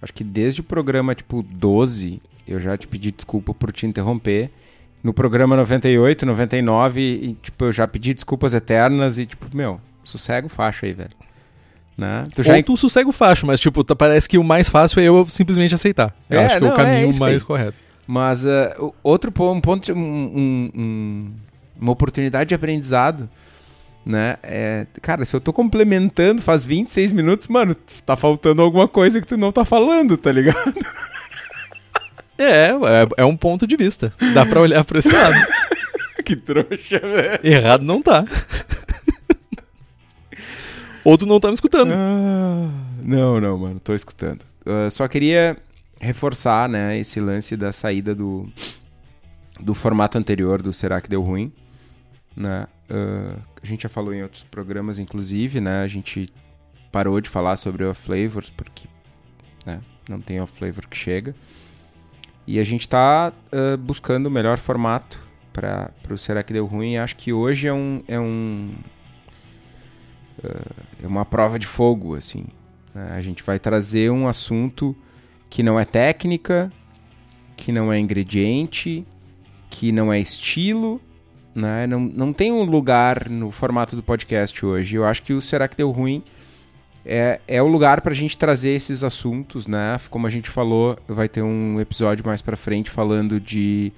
Acho 0.00 0.12
que 0.12 0.22
desde 0.22 0.60
o 0.60 0.64
programa 0.64 1.14
tipo 1.14 1.42
12, 1.42 2.22
eu 2.46 2.60
já 2.60 2.76
te 2.76 2.86
pedi 2.86 3.10
desculpa 3.10 3.52
por 3.52 3.72
te 3.72 3.86
interromper 3.86 4.50
no 5.02 5.12
programa 5.14 5.56
98, 5.56 6.26
99, 6.26 7.00
e, 7.00 7.34
tipo, 7.42 7.64
eu 7.64 7.72
já 7.72 7.86
pedi 7.88 8.12
desculpas 8.12 8.54
eternas 8.54 9.18
e, 9.18 9.26
tipo, 9.26 9.46
meu, 9.54 9.80
sossego 10.04 10.48
faixa 10.48 10.86
aí, 10.86 10.92
velho. 10.92 11.10
Né? 11.96 12.24
Tu 12.34 12.42
já... 12.42 12.56
Ou 12.56 12.62
tu 12.62 12.76
sossega 12.76 13.08
o 13.08 13.12
facho, 13.12 13.46
mas, 13.46 13.60
tipo, 13.60 13.82
tá, 13.84 13.94
parece 13.94 14.28
que 14.28 14.38
o 14.38 14.44
mais 14.44 14.68
fácil 14.68 15.00
é 15.00 15.04
eu 15.04 15.26
simplesmente 15.28 15.74
aceitar. 15.74 16.14
Eu 16.28 16.40
é, 16.40 16.46
acho 16.46 16.54
que 16.56 16.60
não, 16.60 16.68
é 16.68 16.72
o 16.72 16.76
caminho 16.76 17.10
é 17.14 17.18
mais 17.18 17.42
aí. 17.42 17.46
correto. 17.46 17.78
Mas 18.06 18.44
uh, 18.44 18.92
outro 19.02 19.32
um 19.52 19.60
ponto, 19.60 19.92
um, 19.92 20.72
um, 20.74 21.32
uma 21.80 21.92
oportunidade 21.92 22.48
de 22.48 22.54
aprendizado, 22.54 23.28
né? 24.04 24.36
É, 24.42 24.86
cara, 25.00 25.24
se 25.24 25.34
eu 25.34 25.40
tô 25.40 25.52
complementando 25.52 26.42
faz 26.42 26.66
26 26.66 27.12
minutos, 27.12 27.48
mano, 27.48 27.74
tá 28.04 28.16
faltando 28.16 28.62
alguma 28.62 28.88
coisa 28.88 29.20
que 29.20 29.26
tu 29.26 29.36
não 29.36 29.52
tá 29.52 29.64
falando, 29.64 30.16
tá 30.16 30.32
ligado? 30.32 30.74
É, 32.40 32.70
é, 32.70 33.08
é 33.18 33.24
um 33.24 33.36
ponto 33.36 33.66
de 33.66 33.76
vista. 33.76 34.12
Dá 34.32 34.46
pra 34.46 34.60
olhar 34.60 34.82
pra 34.84 34.98
esse 34.98 35.12
lado. 35.12 35.34
que 36.24 36.34
trouxa, 36.34 36.98
velho. 36.98 37.40
Errado 37.42 37.84
não 37.84 38.00
tá. 38.00 38.24
Ou 41.04 41.18
tu 41.18 41.26
não 41.26 41.38
tá 41.38 41.48
me 41.48 41.54
escutando. 41.54 41.92
Ah, 41.92 42.70
não, 43.02 43.40
não, 43.40 43.58
mano, 43.58 43.80
tô 43.80 43.94
escutando. 43.94 44.42
Uh, 44.64 44.90
só 44.90 45.06
queria 45.06 45.56
reforçar, 46.00 46.68
né, 46.68 46.98
esse 46.98 47.20
lance 47.20 47.56
da 47.56 47.72
saída 47.72 48.14
do, 48.14 48.48
do 49.60 49.74
formato 49.74 50.16
anterior 50.16 50.62
do 50.62 50.72
Será 50.72 51.00
que 51.00 51.10
Deu 51.10 51.22
Ruim, 51.22 51.52
né? 52.34 52.66
Uh, 52.90 53.38
a 53.62 53.66
gente 53.66 53.82
já 53.82 53.88
falou 53.88 54.14
em 54.14 54.22
outros 54.22 54.42
programas, 54.44 54.98
inclusive, 54.98 55.60
né? 55.60 55.82
A 55.82 55.88
gente 55.88 56.32
parou 56.90 57.20
de 57.20 57.28
falar 57.28 57.56
sobre 57.56 57.84
o 57.84 57.94
Flavors 57.94 58.50
porque 58.50 58.88
né, 59.66 59.80
não 60.08 60.20
tem 60.20 60.40
o 60.40 60.46
Flavor 60.46 60.86
que 60.86 60.96
chega. 60.96 61.34
E 62.46 62.58
a 62.58 62.64
gente 62.64 62.82
está 62.82 63.32
uh, 63.52 63.76
buscando 63.76 64.26
o 64.26 64.30
melhor 64.30 64.58
formato 64.58 65.20
para 65.52 65.92
o 66.10 66.18
Será 66.18 66.42
que 66.42 66.52
Deu 66.52 66.66
Ruim. 66.66 66.96
Acho 66.96 67.16
que 67.16 67.32
hoje 67.32 67.68
é 67.68 67.72
um. 67.72 68.02
É, 68.08 68.18
um, 68.18 68.74
uh, 70.42 70.74
é 71.02 71.06
uma 71.06 71.24
prova 71.24 71.58
de 71.58 71.66
fogo, 71.66 72.14
assim. 72.14 72.44
Né? 72.94 73.10
A 73.12 73.22
gente 73.22 73.42
vai 73.42 73.58
trazer 73.58 74.10
um 74.10 74.26
assunto 74.26 74.96
que 75.48 75.62
não 75.62 75.78
é 75.78 75.84
técnica, 75.84 76.72
que 77.56 77.72
não 77.72 77.92
é 77.92 77.98
ingrediente, 77.98 79.06
que 79.68 79.92
não 79.92 80.12
é 80.12 80.18
estilo, 80.18 81.00
né? 81.54 81.86
Não, 81.86 82.00
não 82.00 82.32
tem 82.32 82.52
um 82.52 82.64
lugar 82.64 83.28
no 83.28 83.50
formato 83.50 83.96
do 83.96 84.02
podcast 84.02 84.64
hoje. 84.64 84.96
Eu 84.96 85.04
acho 85.04 85.22
que 85.22 85.32
o 85.32 85.40
Será 85.40 85.68
que 85.68 85.76
Deu 85.76 85.90
Ruim 85.90 86.22
é, 87.04 87.40
é 87.48 87.62
o 87.62 87.66
lugar 87.66 88.00
para 88.00 88.12
a 88.12 88.16
gente 88.16 88.36
trazer 88.36 88.70
esses 88.70 89.02
assuntos, 89.02 89.66
né? 89.66 89.98
Como 90.10 90.26
a 90.26 90.30
gente 90.30 90.50
falou, 90.50 90.98
vai 91.08 91.28
ter 91.28 91.42
um 91.42 91.80
episódio 91.80 92.24
mais 92.24 92.42
para 92.42 92.56
frente 92.56 92.90
falando 92.90 93.40
de, 93.40 93.92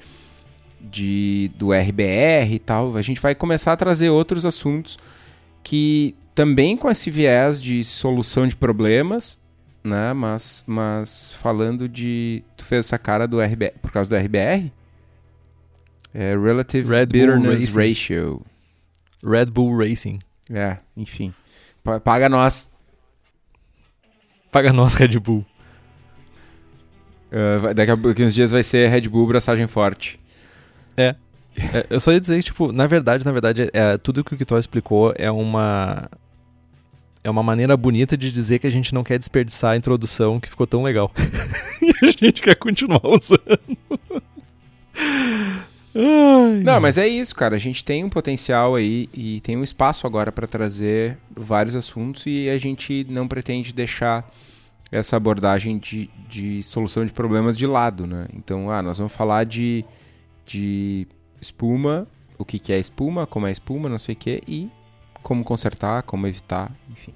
de 0.81 1.51
do 1.57 1.73
RBR 1.73 2.53
e 2.53 2.59
tal. 2.59 2.97
A 2.97 3.03
gente 3.03 3.21
vai 3.21 3.35
começar 3.35 3.73
a 3.73 3.77
trazer 3.77 4.11
outros 4.11 4.47
assuntos 4.47 4.99
que 5.63 6.15
também 6.35 6.77
com 6.77 6.91
esse 6.91 7.11
viés 7.11 7.61
de 7.61 7.83
solução 7.85 8.47
de 8.47 8.57
problemas, 8.57 9.41
né? 9.83 10.13
Mas, 10.13 10.65
mas 10.67 11.33
falando 11.33 11.89
de. 11.89 12.43
Tu 12.57 12.65
fez 12.65 12.87
essa 12.87 12.99
cara 12.99 13.27
do 13.27 13.41
RBR 13.41 13.73
por 13.81 13.91
causa 13.91 14.09
do 14.09 14.17
RBR? 14.17 14.73
É 16.15 16.37
Relative 16.37 16.89
Red 16.89 17.07
Bitterness 17.07 17.75
Ratio. 17.75 18.43
Red 19.25 19.47
Bull 19.47 19.77
Racing. 19.77 20.19
É, 20.51 20.79
enfim. 20.97 21.33
Paga 22.05 22.29
nós. 22.29 22.72
Paga 24.53 24.71
nós, 24.71 24.93
Red 24.93 25.19
Bull. 25.19 25.47
Uh, 27.33 27.73
daqui 27.73 27.91
a 27.91 28.27
uns 28.27 28.35
dias 28.35 28.51
vai 28.51 28.63
ser 28.63 28.91
Red 28.91 29.09
Bull 29.09 29.27
braçagem 29.27 29.67
forte. 29.67 30.21
É. 30.95 31.15
é. 31.57 31.87
Eu 31.89 31.99
só 31.99 32.13
ia 32.13 32.21
dizer 32.21 32.37
que, 32.37 32.43
tipo, 32.43 32.71
na 32.71 32.87
verdade, 32.87 33.25
na 33.25 33.33
verdade, 33.33 33.71
é, 33.73 33.97
tudo 33.97 34.23
que 34.23 34.35
o 34.35 34.37
Kitó 34.37 34.59
explicou 34.59 35.15
é 35.17 35.31
uma. 35.31 36.07
é 37.25 37.31
uma 37.31 37.43
maneira 37.43 37.75
bonita 37.79 38.15
de 38.15 38.31
dizer 38.31 38.59
que 38.59 38.67
a 38.67 38.71
gente 38.71 38.93
não 38.93 39.03
quer 39.03 39.19
desperdiçar 39.19 39.73
a 39.73 39.77
introdução 39.77 40.39
que 40.39 40.51
ficou 40.51 40.67
tão 40.67 40.83
legal. 40.83 41.11
e 41.81 42.07
a 42.07 42.11
gente 42.11 42.43
quer 42.43 42.57
continuar 42.57 43.01
usando. 43.07 43.59
Ai. 45.95 46.61
Não, 46.63 46.79
mas 46.79 46.99
é 46.99 47.09
isso, 47.09 47.35
cara. 47.35 47.57
A 47.57 47.59
gente 47.59 47.83
tem 47.83 48.05
um 48.05 48.11
potencial 48.11 48.75
aí 48.75 49.09
e 49.15 49.41
tem 49.41 49.57
um 49.57 49.65
espaço 49.65 50.07
agora 50.07 50.31
para 50.31 50.47
trazer 50.47 51.17
vários 51.35 51.75
assuntos 51.75 52.25
e 52.27 52.51
a 52.51 52.59
gente 52.59 53.07
não 53.09 53.27
pretende 53.27 53.73
deixar 53.73 54.31
essa 54.93 55.17
abordagem 55.17 55.79
de, 55.79 56.11
de 56.29 56.63
solução 56.63 57.05
de 57.05 57.13
problemas 57.13 57.57
de 57.57 57.67
lado, 57.67 58.07
né? 58.07 58.27
Então, 58.35 58.71
ah, 58.71 58.83
nós 58.83 58.99
vamos 58.99 59.13
falar 59.13 59.45
de, 59.45 59.85
de 60.45 61.09
espuma, 61.41 62.07
o 62.39 62.45
que, 62.45 62.59
que 62.59 62.73
é 62.75 62.79
espuma, 62.79 63.27
como 63.27 63.47
é 63.47 63.51
espuma, 63.51 63.89
não 63.89 63.99
sei 63.99 64.15
o 64.15 64.19
que, 64.19 64.43
e 64.47 64.71
como 65.23 65.43
consertar, 65.43 66.03
como 66.03 66.27
evitar, 66.27 66.71
enfim. 66.91 67.15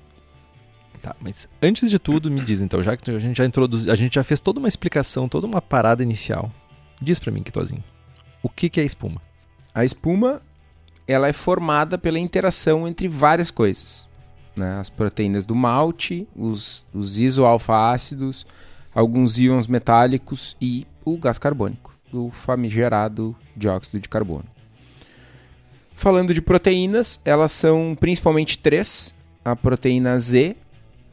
Tá, 1.02 1.14
mas 1.20 1.46
antes 1.62 1.90
de 1.90 1.98
tudo, 1.98 2.30
me 2.30 2.40
diz 2.40 2.62
então, 2.62 2.82
já 2.82 2.96
que 2.96 3.10
a 3.10 3.18
gente 3.18 3.36
já 3.36 3.44
introduziu, 3.44 3.92
a 3.92 3.94
gente 3.94 4.14
já 4.14 4.24
fez 4.24 4.40
toda 4.40 4.58
uma 4.58 4.68
explicação, 4.68 5.28
toda 5.28 5.46
uma 5.46 5.60
parada 5.60 6.02
inicial. 6.02 6.50
Diz 7.00 7.18
para 7.18 7.30
mim, 7.30 7.42
Kitozinho, 7.42 7.84
o 8.42 8.48
que, 8.48 8.70
que 8.70 8.80
é 8.80 8.84
espuma? 8.84 9.20
A 9.74 9.84
espuma, 9.84 10.40
ela 11.06 11.28
é 11.28 11.32
formada 11.34 11.98
pela 11.98 12.18
interação 12.18 12.88
entre 12.88 13.06
várias 13.06 13.50
coisas. 13.50 14.05
Né? 14.56 14.78
As 14.80 14.88
proteínas 14.88 15.44
do 15.44 15.54
malte, 15.54 16.26
os, 16.34 16.86
os 16.92 17.18
isoalfa-ácidos, 17.18 18.46
alguns 18.94 19.38
íons 19.38 19.66
metálicos 19.66 20.56
e 20.60 20.86
o 21.04 21.18
gás 21.18 21.38
carbônico, 21.38 21.94
o 22.12 22.30
famigerado 22.30 23.36
dióxido 23.54 24.00
de 24.00 24.08
carbono. 24.08 24.46
Falando 25.94 26.34
de 26.34 26.42
proteínas, 26.42 27.20
elas 27.24 27.52
são 27.52 27.96
principalmente 27.98 28.58
três. 28.58 29.14
A 29.44 29.54
proteína 29.54 30.18
Z 30.18 30.56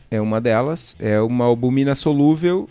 é 0.10 0.20
uma 0.20 0.42
delas, 0.42 0.96
é 1.00 1.22
uma 1.22 1.46
albumina 1.46 1.96
solúvel, 1.96 2.70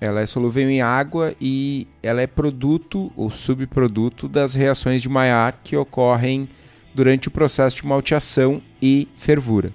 ela 0.00 0.20
é 0.20 0.26
solúvel 0.26 0.68
em 0.70 0.80
água 0.80 1.34
e 1.40 1.86
ela 2.02 2.22
é 2.22 2.26
produto 2.26 3.12
ou 3.16 3.30
subproduto 3.30 4.28
das 4.28 4.54
reações 4.54 5.02
de 5.02 5.08
Maillard 5.08 5.58
que 5.62 5.76
ocorrem 5.76 6.48
durante 6.94 7.28
o 7.28 7.30
processo 7.30 7.76
de 7.76 7.86
malteação 7.86 8.62
e 8.80 9.08
fervura. 9.14 9.72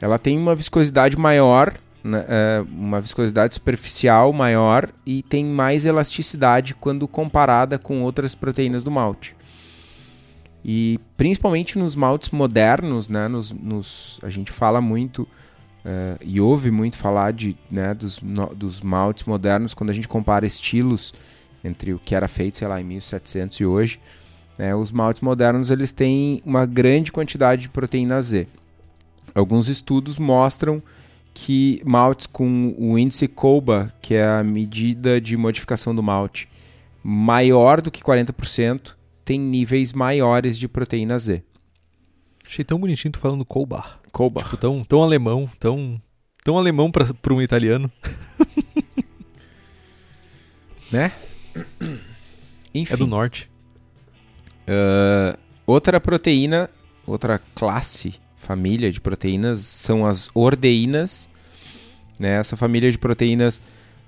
Ela 0.00 0.18
tem 0.18 0.38
uma 0.38 0.54
viscosidade 0.54 1.16
maior, 1.16 1.74
né, 2.02 2.24
é, 2.26 2.64
uma 2.70 3.00
viscosidade 3.00 3.54
superficial 3.54 4.32
maior 4.32 4.88
e 5.04 5.22
tem 5.22 5.44
mais 5.44 5.84
elasticidade 5.84 6.74
quando 6.74 7.06
comparada 7.06 7.78
com 7.78 8.02
outras 8.02 8.34
proteínas 8.34 8.82
do 8.82 8.90
malte. 8.90 9.36
E 10.64 10.98
principalmente 11.16 11.78
nos 11.78 11.96
maltes 11.96 12.30
modernos, 12.30 13.08
né, 13.08 13.28
nos, 13.28 13.52
nos 13.52 14.18
a 14.22 14.28
gente 14.28 14.52
fala 14.52 14.80
muito 14.80 15.22
uh, 15.22 16.18
e 16.20 16.40
ouve 16.40 16.70
muito 16.70 16.98
falar 16.98 17.32
de, 17.32 17.56
né, 17.70 17.94
dos, 17.94 18.20
no, 18.20 18.46
dos 18.54 18.80
maltes 18.80 19.24
modernos 19.24 19.72
quando 19.72 19.90
a 19.90 19.94
gente 19.94 20.08
compara 20.08 20.46
estilos 20.46 21.14
entre 21.64 21.92
o 21.92 21.98
que 21.98 22.14
era 22.14 22.28
feito, 22.28 22.58
sei 22.58 22.68
lá, 22.68 22.80
em 22.80 22.84
1700 22.84 23.60
e 23.60 23.64
hoje. 23.64 24.00
Né, 24.58 24.74
os 24.74 24.92
maltes 24.92 25.22
modernos 25.22 25.70
eles 25.70 25.92
têm 25.92 26.42
uma 26.44 26.66
grande 26.66 27.10
quantidade 27.10 27.62
de 27.62 27.68
proteína 27.70 28.20
Z. 28.20 28.46
Alguns 29.34 29.68
estudos 29.68 30.18
mostram 30.18 30.82
que 31.32 31.80
maltes 31.84 32.26
com 32.26 32.74
o 32.78 32.98
índice 32.98 33.28
COBA, 33.28 33.92
que 34.02 34.14
é 34.14 34.26
a 34.26 34.42
medida 34.42 35.20
de 35.20 35.36
modificação 35.36 35.94
do 35.94 36.02
malte, 36.02 36.48
maior 37.02 37.80
do 37.80 37.90
que 37.90 38.02
40%, 38.02 38.94
tem 39.24 39.38
níveis 39.38 39.92
maiores 39.92 40.58
de 40.58 40.68
proteína 40.68 41.18
Z. 41.18 41.42
Achei 42.44 42.64
tão 42.64 42.80
bonitinho 42.80 43.12
tu 43.12 43.18
falando 43.18 43.44
Colbar. 43.44 44.00
Colbar. 44.10 44.44
Tipo, 44.44 44.56
tão, 44.56 44.84
tão 44.84 45.02
alemão, 45.02 45.48
tão, 45.58 46.02
tão 46.42 46.58
alemão 46.58 46.90
para 46.90 47.32
um 47.32 47.40
italiano. 47.40 47.90
né? 50.90 51.12
Enfim. 52.74 52.94
É 52.94 52.96
do 52.96 53.06
norte. 53.06 53.48
Uh, 54.62 55.38
outra 55.66 56.00
proteína, 56.00 56.68
outra 57.06 57.38
classe, 57.54 58.14
família 58.50 58.90
de 58.90 59.00
proteínas 59.00 59.60
são 59.60 60.04
as 60.04 60.28
ordeínas. 60.34 61.28
Né? 62.18 62.32
Essa 62.34 62.56
família 62.56 62.90
de 62.90 62.98
proteínas 62.98 63.62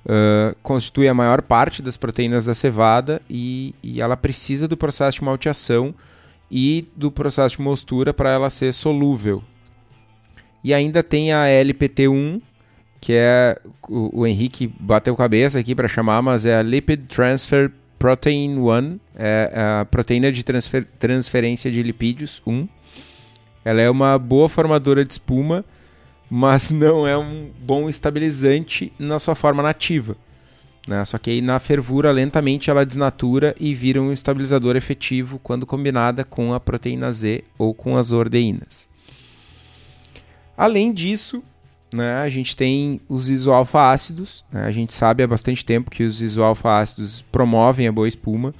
uh, 0.04 0.56
constitui 0.64 1.06
a 1.06 1.14
maior 1.14 1.42
parte 1.42 1.80
das 1.80 1.96
proteínas 1.96 2.46
da 2.46 2.54
cevada 2.54 3.22
e, 3.30 3.72
e 3.84 4.00
ela 4.00 4.16
precisa 4.16 4.66
do 4.66 4.76
processo 4.76 5.18
de 5.18 5.24
malteação 5.24 5.94
e 6.50 6.88
do 6.96 7.08
processo 7.08 7.56
de 7.58 7.62
mostura 7.62 8.12
para 8.12 8.30
ela 8.30 8.50
ser 8.50 8.74
solúvel. 8.74 9.44
E 10.64 10.74
ainda 10.74 11.04
tem 11.04 11.32
a 11.32 11.44
LPT1, 11.44 12.42
que 13.00 13.12
é 13.12 13.56
o, 13.88 14.22
o 14.22 14.26
Henrique 14.26 14.72
bateu 14.80 15.14
cabeça 15.14 15.60
aqui 15.60 15.72
para 15.72 15.86
chamar, 15.86 16.20
mas 16.20 16.44
é 16.44 16.56
a 16.56 16.62
Lipid 16.62 17.06
Transfer 17.06 17.70
Protein 17.96 18.58
1, 18.58 18.98
é 19.14 19.52
a 19.54 19.84
proteína 19.84 20.32
de 20.32 20.42
transfer, 20.42 20.84
transferência 20.98 21.70
de 21.70 21.80
lipídios 21.80 22.42
1. 22.44 22.66
Ela 23.64 23.80
é 23.80 23.90
uma 23.90 24.18
boa 24.18 24.48
formadora 24.48 25.04
de 25.04 25.12
espuma 25.12 25.64
mas 26.34 26.70
não 26.72 27.06
é 27.06 27.16
um 27.16 27.50
bom 27.60 27.90
estabilizante 27.90 28.90
na 28.98 29.18
sua 29.18 29.34
forma 29.34 29.62
nativa. 29.62 30.16
Né? 30.88 31.04
Só 31.04 31.18
que 31.18 31.28
aí 31.28 31.42
na 31.42 31.58
fervura 31.58 32.10
lentamente 32.10 32.70
ela 32.70 32.86
desnatura 32.86 33.54
e 33.60 33.74
vira 33.74 34.00
um 34.00 34.10
estabilizador 34.10 34.74
efetivo 34.74 35.38
quando 35.38 35.66
combinada 35.66 36.24
com 36.24 36.54
a 36.54 36.58
proteína 36.58 37.12
Z 37.12 37.44
ou 37.58 37.74
com 37.74 37.98
as 37.98 38.12
ordeínas. 38.12 38.88
Além 40.56 40.92
disso, 40.92 41.42
né, 41.92 42.14
a 42.16 42.28
gente 42.30 42.56
tem 42.56 42.98
os 43.08 43.28
isoalfa-ácidos. 43.28 44.42
Né? 44.50 44.64
A 44.64 44.72
gente 44.72 44.94
sabe 44.94 45.22
há 45.22 45.26
bastante 45.26 45.62
tempo 45.62 45.90
que 45.90 46.02
os 46.02 46.22
isoalfa-ácidos 46.22 47.22
promovem 47.30 47.86
a 47.86 47.92
boa 47.92 48.08
espuma. 48.08 48.54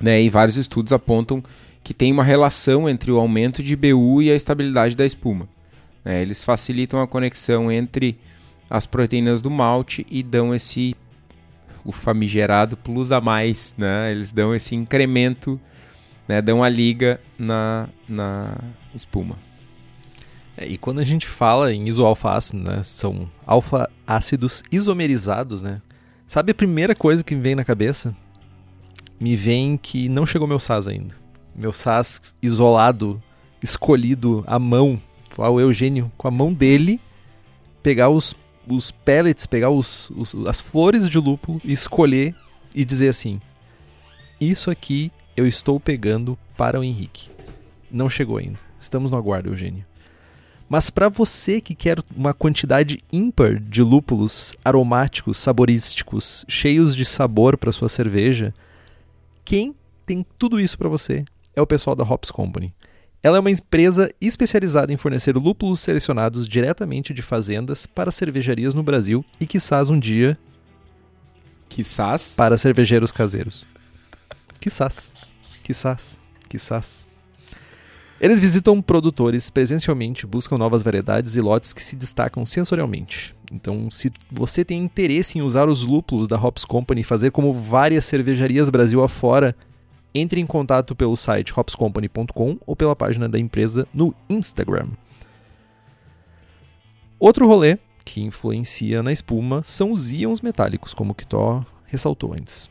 Né? 0.00 0.22
E 0.22 0.30
vários 0.30 0.56
estudos 0.56 0.92
apontam 0.92 1.42
que 1.88 1.94
tem 1.94 2.12
uma 2.12 2.22
relação 2.22 2.86
entre 2.86 3.10
o 3.10 3.18
aumento 3.18 3.62
de 3.62 3.74
BU 3.74 4.20
e 4.20 4.30
a 4.30 4.34
estabilidade 4.34 4.94
da 4.94 5.06
espuma. 5.06 5.48
Né? 6.04 6.20
Eles 6.20 6.44
facilitam 6.44 7.00
a 7.00 7.06
conexão 7.06 7.72
entre 7.72 8.18
as 8.68 8.84
proteínas 8.84 9.40
do 9.40 9.50
malte 9.50 10.06
e 10.10 10.22
dão 10.22 10.54
esse 10.54 10.94
o 11.82 11.90
famigerado 11.90 12.76
plus 12.76 13.10
a 13.10 13.22
mais, 13.22 13.74
né? 13.78 14.12
Eles 14.12 14.32
dão 14.32 14.54
esse 14.54 14.74
incremento, 14.74 15.58
né? 16.28 16.42
Dão 16.42 16.62
a 16.62 16.68
liga 16.68 17.18
na, 17.38 17.88
na 18.06 18.54
espuma. 18.94 19.38
É, 20.58 20.66
e 20.66 20.76
quando 20.76 20.98
a 20.98 21.04
gente 21.04 21.26
fala 21.26 21.72
em 21.72 21.88
isoalfa-ácido, 21.88 22.70
né? 22.70 22.82
São 22.82 23.30
alfa-ácidos 23.46 24.62
isomerizados, 24.70 25.62
né? 25.62 25.80
Sabe 26.26 26.52
a 26.52 26.54
primeira 26.54 26.94
coisa 26.94 27.24
que 27.24 27.34
me 27.34 27.40
vem 27.40 27.54
na 27.54 27.64
cabeça? 27.64 28.14
Me 29.18 29.34
vem 29.34 29.78
que 29.78 30.06
não 30.10 30.26
chegou 30.26 30.46
meu 30.46 30.60
SAS 30.60 30.86
ainda. 30.86 31.27
Meu 31.60 31.72
SAS 31.72 32.34
isolado, 32.40 33.20
escolhido 33.60 34.44
à 34.46 34.58
mão 34.58 35.00
o 35.36 35.60
Eugênio 35.60 36.10
com 36.16 36.26
a 36.26 36.30
mão 36.30 36.52
dele 36.52 37.00
pegar 37.82 38.08
os, 38.08 38.34
os 38.66 38.90
pellets, 38.90 39.46
pegar 39.46 39.70
os, 39.70 40.10
os, 40.10 40.34
as 40.46 40.60
flores 40.60 41.08
de 41.08 41.18
lúpulo 41.18 41.60
e 41.64 41.72
escolher 41.72 42.34
e 42.74 42.84
dizer 42.84 43.08
assim: 43.08 43.40
Isso 44.40 44.70
aqui 44.70 45.12
eu 45.36 45.46
estou 45.46 45.78
pegando 45.78 46.38
para 46.56 46.78
o 46.78 46.84
Henrique. 46.84 47.30
Não 47.90 48.08
chegou 48.08 48.36
ainda. 48.36 48.58
Estamos 48.78 49.10
no 49.10 49.16
aguardo, 49.16 49.48
Eugênio. 49.48 49.84
Mas 50.68 50.90
para 50.90 51.08
você 51.08 51.60
que 51.60 51.74
quer 51.74 51.98
uma 52.14 52.34
quantidade 52.34 53.02
ímpar 53.10 53.58
de 53.58 53.82
lúpulos 53.82 54.54
aromáticos, 54.64 55.38
saborísticos, 55.38 56.44
cheios 56.46 56.94
de 56.94 57.04
sabor 57.04 57.56
para 57.56 57.72
sua 57.72 57.88
cerveja, 57.88 58.52
quem 59.44 59.74
tem 60.04 60.24
tudo 60.38 60.60
isso 60.60 60.76
para 60.76 60.88
você 60.88 61.24
é 61.58 61.62
o 61.62 61.66
pessoal 61.66 61.96
da 61.96 62.04
Hops 62.04 62.30
Company. 62.30 62.72
Ela 63.20 63.36
é 63.36 63.40
uma 63.40 63.50
empresa 63.50 64.10
especializada 64.20 64.92
em 64.92 64.96
fornecer 64.96 65.36
lúpulos 65.36 65.80
selecionados 65.80 66.48
diretamente 66.48 67.12
de 67.12 67.20
fazendas 67.20 67.84
para 67.84 68.12
cervejarias 68.12 68.74
no 68.74 68.82
Brasil 68.82 69.24
e, 69.40 69.46
quizás 69.46 69.90
um 69.90 69.98
dia, 69.98 70.38
quizás, 71.68 72.34
para 72.36 72.56
cervejeiros 72.56 73.10
caseiros. 73.10 73.66
Quizás, 74.60 75.12
quizás, 75.64 76.20
quizás. 76.48 77.08
Eles 78.20 78.40
visitam 78.40 78.80
produtores 78.80 79.50
presencialmente, 79.50 80.26
buscam 80.26 80.56
novas 80.56 80.82
variedades 80.82 81.34
e 81.36 81.40
lotes 81.40 81.72
que 81.72 81.82
se 81.82 81.96
destacam 81.96 82.46
sensorialmente. 82.46 83.34
Então, 83.52 83.90
se 83.90 84.12
você 84.30 84.64
tem 84.64 84.82
interesse 84.82 85.38
em 85.38 85.42
usar 85.42 85.68
os 85.68 85.82
lúpulos 85.84 86.28
da 86.28 86.36
Hops 86.36 86.64
Company 86.64 87.00
e 87.00 87.04
fazer 87.04 87.30
como 87.30 87.52
várias 87.52 88.04
cervejarias 88.04 88.70
Brasil 88.70 89.02
afora, 89.02 89.56
entre 90.14 90.40
em 90.40 90.46
contato 90.46 90.94
pelo 90.94 91.16
site 91.16 91.52
hopscompany.com 91.56 92.58
ou 92.66 92.76
pela 92.76 92.96
página 92.96 93.28
da 93.28 93.38
empresa 93.38 93.86
no 93.92 94.14
Instagram. 94.28 94.88
Outro 97.18 97.46
rolê 97.46 97.78
que 98.04 98.22
influencia 98.22 99.02
na 99.02 99.12
espuma 99.12 99.62
são 99.64 99.92
os 99.92 100.12
íons 100.12 100.40
metálicos, 100.40 100.94
como 100.94 101.12
o 101.12 101.14
Kitó 101.14 101.64
ressaltou 101.84 102.32
antes. 102.32 102.70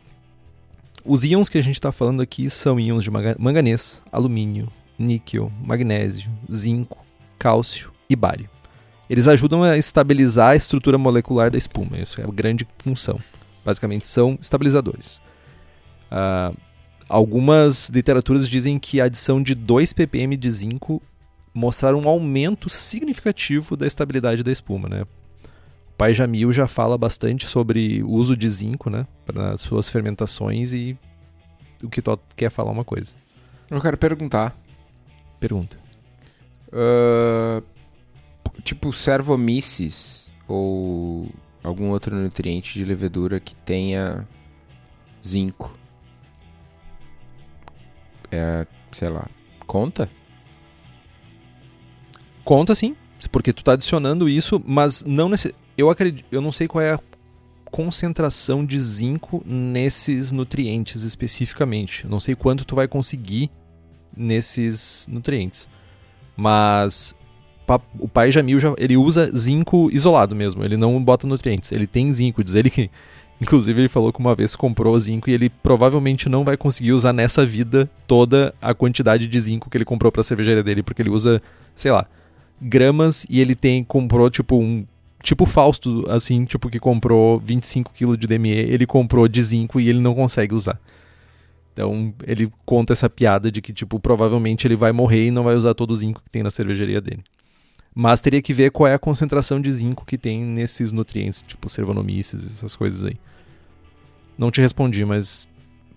Os 1.05 1.23
íons 1.23 1.47
que 1.47 1.57
a 1.57 1.61
gente 1.61 1.75
está 1.75 1.91
falando 1.91 2.21
aqui 2.21 2.49
são 2.49 2.79
íons 2.79 3.03
de 3.03 3.11
manganês, 3.11 4.01
alumínio, 4.11 4.71
níquel, 4.97 5.51
magnésio, 5.63 6.31
zinco, 6.51 6.97
cálcio 7.37 7.91
e 8.09 8.15
bário. 8.15 8.49
Eles 9.09 9.27
ajudam 9.27 9.63
a 9.63 9.77
estabilizar 9.77 10.49
a 10.49 10.55
estrutura 10.55 10.97
molecular 10.97 11.49
da 11.49 11.57
espuma. 11.57 11.97
Isso 11.97 12.19
é 12.19 12.23
a 12.23 12.27
grande 12.27 12.67
função. 12.79 13.19
Basicamente, 13.63 14.05
são 14.07 14.37
estabilizadores. 14.41 15.21
Uh, 16.11 16.55
algumas 17.07 17.89
literaturas 17.89 18.49
dizem 18.49 18.77
que 18.79 18.99
a 18.99 19.05
adição 19.05 19.41
de 19.41 19.55
2 19.55 19.93
ppm 19.93 20.35
de 20.35 20.51
zinco 20.51 21.01
mostraram 21.53 22.01
um 22.01 22.07
aumento 22.07 22.69
significativo 22.69 23.75
da 23.75 23.87
estabilidade 23.87 24.43
da 24.43 24.51
espuma. 24.51 24.87
Né? 24.87 25.01
O 25.01 25.93
pai 25.97 26.13
Jamil 26.13 26.53
já 26.53 26.67
fala 26.67 26.97
bastante 26.97 27.45
sobre 27.45 28.03
o 28.03 28.11
uso 28.11 28.37
de 28.37 28.49
zinco 28.49 28.89
né, 28.89 29.07
para 29.25 29.57
suas 29.57 29.89
fermentações 29.89 30.73
e 30.73 30.97
o 31.83 31.89
que 31.89 32.01
tu 32.01 32.19
quer 32.35 32.51
falar 32.51 32.71
uma 32.71 32.85
coisa. 32.85 33.15
Eu 33.69 33.81
quero 33.81 33.97
perguntar. 33.97 34.55
Pergunta. 35.39 35.77
Uh, 36.67 37.63
tipo 38.63 38.91
servomyces 38.91 40.29
ou 40.47 41.29
algum 41.63 41.89
outro 41.89 42.15
nutriente 42.15 42.73
de 42.73 42.85
levedura 42.85 43.39
que 43.39 43.55
tenha 43.55 44.27
zinco. 45.25 45.77
É, 48.31 48.65
sei 48.91 49.09
lá, 49.09 49.27
conta? 49.65 50.09
Conta 52.43 52.75
sim, 52.75 52.95
porque 53.31 53.51
tu 53.51 53.63
tá 53.63 53.73
adicionando 53.73 54.29
isso, 54.29 54.61
mas 54.65 55.03
não 55.03 55.27
nesse, 55.29 55.53
eu 55.77 55.89
acredito, 55.89 56.25
eu 56.31 56.41
não 56.41 56.51
sei 56.51 56.67
qual 56.67 56.81
é 56.81 56.93
a 56.93 56.99
concentração 57.71 58.65
de 58.65 58.79
zinco 58.79 59.43
nesses 59.45 60.31
nutrientes 60.31 61.03
especificamente. 61.03 62.07
Não 62.07 62.19
sei 62.19 62.35
quanto 62.35 62.65
tu 62.65 62.75
vai 62.75 62.87
conseguir 62.87 63.51
nesses 64.15 65.05
nutrientes. 65.09 65.67
Mas 66.35 67.15
o 67.99 68.07
pai 68.07 68.31
Jamil 68.31 68.59
já, 68.59 68.73
ele 68.77 68.95
usa 68.95 69.29
zinco 69.35 69.89
isolado 69.91 70.35
mesmo, 70.35 70.63
ele 70.63 70.77
não 70.77 71.03
bota 71.03 71.27
nutrientes, 71.27 71.71
ele 71.71 71.85
tem 71.85 72.11
zinco, 72.11 72.43
diz 72.43 72.55
ele 72.55 72.69
que 72.69 72.89
inclusive 73.41 73.81
ele 73.81 73.89
falou 73.89 74.11
que 74.11 74.19
uma 74.19 74.35
vez 74.35 74.55
comprou 74.55 74.97
zinco 74.99 75.29
e 75.29 75.33
ele 75.33 75.49
provavelmente 75.49 76.29
não 76.29 76.43
vai 76.43 76.57
conseguir 76.57 76.91
usar 76.91 77.13
nessa 77.13 77.45
vida 77.45 77.89
toda 78.05 78.53
a 78.61 78.73
quantidade 78.73 79.27
de 79.27 79.39
zinco 79.39 79.69
que 79.69 79.77
ele 79.77 79.85
comprou 79.85 80.11
para 80.11 80.21
a 80.21 80.23
cervejaria 80.23 80.63
dele, 80.63 80.83
porque 80.83 81.01
ele 81.01 81.09
usa, 81.09 81.41
sei 81.75 81.91
lá, 81.91 82.07
gramas 82.61 83.25
e 83.29 83.39
ele 83.39 83.55
tem 83.55 83.83
comprou 83.83 84.29
tipo 84.29 84.57
um 84.57 84.85
tipo 85.21 85.45
Fausto, 85.45 86.05
assim, 86.09 86.45
tipo 86.45 86.69
que 86.69 86.79
comprou 86.79 87.39
25 87.39 87.91
kg 87.93 88.15
de 88.15 88.27
DME, 88.27 88.49
ele 88.49 88.85
comprou 88.85 89.27
de 89.27 89.41
zinco 89.41 89.79
e 89.79 89.89
ele 89.89 89.99
não 89.99 90.13
consegue 90.13 90.53
usar. 90.53 90.79
Então 91.73 92.11
ele 92.25 92.51
conta 92.65 92.93
essa 92.93 93.07
piada 93.07 93.51
de 93.51 93.61
que, 93.61 93.71
tipo, 93.71 93.99
provavelmente 93.99 94.65
ele 94.65 94.75
vai 94.75 94.91
morrer 94.91 95.27
e 95.27 95.31
não 95.31 95.43
vai 95.43 95.55
usar 95.55 95.75
todo 95.75 95.91
o 95.91 95.95
zinco 95.95 96.23
que 96.23 96.29
tem 96.29 96.41
na 96.41 96.49
cervejaria 96.49 96.99
dele. 96.99 97.23
Mas 97.99 98.21
teria 98.21 98.43
que 98.43 98.53
ver 98.53 98.69
qual 98.69 98.85
é 98.85 98.93
a 98.93 98.99
concentração 98.99 99.59
de 99.59 99.71
zinco 99.71 100.05
que 100.05 100.19
tem 100.19 100.43
nesses 100.43 100.93
nutrientes, 100.93 101.41
tipo 101.41 101.67
servonomices, 101.67 102.45
essas 102.45 102.75
coisas 102.75 103.03
aí. 103.03 103.17
Não 104.37 104.51
te 104.51 104.61
respondi, 104.61 105.03
mas 105.03 105.47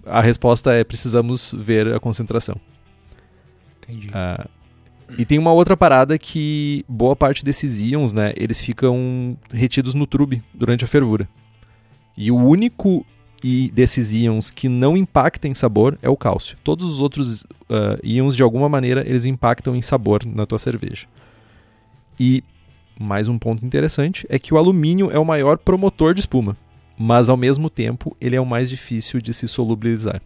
a 0.06 0.22
resposta 0.22 0.72
é 0.72 0.82
precisamos 0.82 1.54
ver 1.54 1.92
a 1.94 2.00
concentração. 2.00 2.58
Entendi. 3.82 4.08
Uh, 4.08 4.48
e 5.18 5.26
tem 5.26 5.38
uma 5.38 5.52
outra 5.52 5.76
parada 5.76 6.18
que 6.18 6.86
boa 6.88 7.14
parte 7.14 7.44
desses 7.44 7.82
íons, 7.82 8.14
né, 8.14 8.32
eles 8.34 8.58
ficam 8.58 9.36
retidos 9.52 9.92
no 9.92 10.06
trube 10.06 10.42
durante 10.54 10.86
a 10.86 10.88
fervura. 10.88 11.28
E 12.16 12.30
o 12.30 12.36
único 12.36 13.04
e 13.44 13.70
desses 13.74 14.14
íons 14.14 14.50
que 14.50 14.70
não 14.70 14.96
impactam 14.96 15.50
em 15.50 15.54
sabor 15.54 15.98
é 16.00 16.08
o 16.08 16.16
cálcio. 16.16 16.56
Todos 16.64 16.90
os 16.90 16.98
outros 16.98 17.42
uh, 17.42 18.00
íons, 18.02 18.34
de 18.34 18.42
alguma 18.42 18.70
maneira, 18.70 19.06
eles 19.06 19.26
impactam 19.26 19.76
em 19.76 19.82
sabor 19.82 20.24
na 20.24 20.46
tua 20.46 20.58
cerveja. 20.58 21.06
E 22.20 22.44
mais 23.00 23.28
um 23.28 23.38
ponto 23.38 23.64
interessante 23.64 24.26
é 24.28 24.38
que 24.38 24.52
o 24.52 24.58
alumínio 24.58 25.10
é 25.10 25.18
o 25.18 25.24
maior 25.24 25.56
promotor 25.56 26.12
de 26.12 26.20
espuma, 26.20 26.54
mas 26.98 27.30
ao 27.30 27.36
mesmo 27.36 27.70
tempo 27.70 28.14
ele 28.20 28.36
é 28.36 28.40
o 28.40 28.44
mais 28.44 28.68
difícil 28.68 29.22
de 29.22 29.32
se 29.32 29.48
solubilizar. 29.48 30.20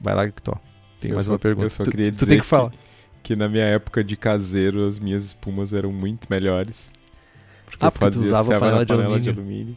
Vai 0.00 0.16
lá, 0.16 0.24
Victor. 0.24 0.58
Tem 0.98 1.12
eu 1.12 1.14
mais 1.14 1.26
só, 1.26 1.32
uma 1.32 1.38
pergunta. 1.38 1.66
Eu 1.66 1.70
só 1.70 1.84
queria 1.84 2.06
tu, 2.06 2.10
dizer 2.10 2.26
tu 2.26 2.28
tem 2.28 2.40
que, 2.40 2.44
falar. 2.44 2.72
Que, 3.22 3.36
na 3.36 3.48
minha 3.48 3.64
época 3.64 4.02
de 4.02 4.16
caseiro 4.16 4.84
as 4.84 4.98
minhas 4.98 5.24
espumas 5.24 5.72
eram 5.72 5.92
muito 5.92 6.26
melhores. 6.28 6.92
Porque 7.64 7.84
ah, 7.84 7.88
eu 7.88 7.92
fazia 7.92 8.26
usava 8.26 8.58
panela, 8.58 8.84
de, 8.84 8.92
panela 8.92 9.08
alumínio. 9.10 9.32
de 9.32 9.38
alumínio. 9.38 9.76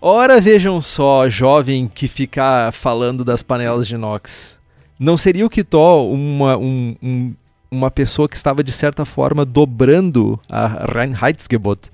Ora, 0.00 0.40
vejam 0.40 0.80
só, 0.80 1.28
jovem 1.28 1.88
que 1.88 2.08
fica 2.08 2.72
falando 2.72 3.22
das 3.22 3.42
panelas 3.42 3.86
de 3.86 3.96
inox. 3.96 4.58
Não 4.98 5.14
seria 5.14 5.44
o 5.44 5.50
Kitó 5.50 6.06
uma, 6.06 6.56
um, 6.56 6.96
um, 7.02 7.34
uma 7.70 7.90
pessoa 7.90 8.28
que 8.28 8.36
estava, 8.36 8.62
de 8.62 8.72
certa 8.72 9.04
forma, 9.04 9.44
dobrando 9.44 10.40
a 10.48 10.86
Reinheitsgebot, 10.92 11.90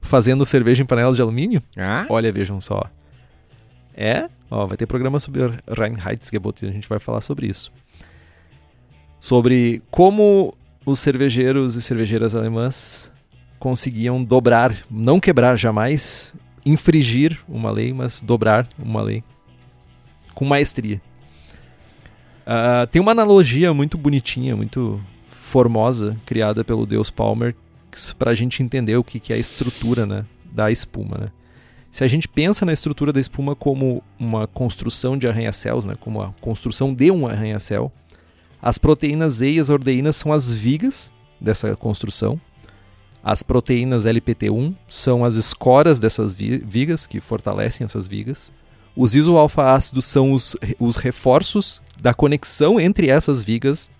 fazendo 0.00 0.46
cerveja 0.46 0.82
em 0.82 0.86
panelas 0.86 1.16
de 1.16 1.22
alumínio? 1.22 1.62
Ah? 1.76 2.06
Olha, 2.08 2.30
vejam 2.30 2.60
só. 2.60 2.84
É? 3.94 4.28
Ó, 4.50 4.66
vai 4.66 4.76
ter 4.76 4.86
programa 4.86 5.18
sobre 5.18 5.42
Reinheitsgebot 5.66 6.64
e 6.64 6.68
a 6.68 6.72
gente 6.72 6.88
vai 6.88 6.98
falar 6.98 7.20
sobre 7.20 7.46
isso. 7.46 7.72
Sobre 9.18 9.82
como 9.90 10.54
os 10.84 11.00
cervejeiros 11.00 11.74
e 11.74 11.82
cervejeiras 11.82 12.34
alemãs 12.34 13.10
conseguiam 13.58 14.22
dobrar, 14.22 14.76
não 14.88 15.18
quebrar 15.18 15.56
jamais, 15.56 16.34
infringir 16.64 17.38
uma 17.48 17.70
lei, 17.70 17.92
mas 17.92 18.20
dobrar 18.20 18.68
uma 18.78 19.02
lei 19.02 19.24
com 20.34 20.44
maestria. 20.44 21.00
Uh, 22.46 22.86
tem 22.86 23.02
uma 23.02 23.10
analogia 23.10 23.74
muito 23.74 23.98
bonitinha, 23.98 24.54
muito 24.54 25.00
formosa, 25.56 26.14
criada 26.26 26.62
pelo 26.62 26.84
Deus 26.84 27.08
Palmer, 27.08 27.56
para 28.18 28.30
a 28.30 28.34
gente 28.34 28.62
entender 28.62 28.94
o 28.98 29.02
que, 29.02 29.18
que 29.18 29.32
é 29.32 29.36
a 29.36 29.38
estrutura 29.38 30.04
né, 30.04 30.26
da 30.52 30.70
espuma. 30.70 31.16
Né? 31.16 31.28
Se 31.90 32.04
a 32.04 32.06
gente 32.06 32.28
pensa 32.28 32.66
na 32.66 32.74
estrutura 32.74 33.10
da 33.10 33.18
espuma 33.18 33.56
como 33.56 34.02
uma 34.18 34.46
construção 34.46 35.16
de 35.16 35.26
arranha-céus, 35.26 35.86
né, 35.86 35.96
como 35.98 36.20
a 36.20 36.30
construção 36.42 36.92
de 36.92 37.10
um 37.10 37.26
arranha-céu, 37.26 37.90
as 38.60 38.76
proteínas 38.76 39.40
E 39.40 39.52
e 39.52 39.58
as 39.58 39.70
ordeínas 39.70 40.16
são 40.16 40.30
as 40.30 40.52
vigas 40.52 41.10
dessa 41.40 41.74
construção, 41.74 42.38
as 43.24 43.42
proteínas 43.42 44.04
LPT1 44.04 44.74
são 44.86 45.24
as 45.24 45.36
escoras 45.36 45.98
dessas 45.98 46.34
vigas, 46.34 47.06
que 47.06 47.18
fortalecem 47.18 47.86
essas 47.86 48.06
vigas. 48.06 48.52
Os 48.94 49.16
isoalfa-ácidos 49.16 50.04
são 50.04 50.32
os, 50.32 50.54
os 50.78 50.96
reforços 50.96 51.80
da 51.98 52.12
conexão 52.12 52.78
entre 52.78 53.08
essas 53.08 53.42
vigas. 53.42 53.90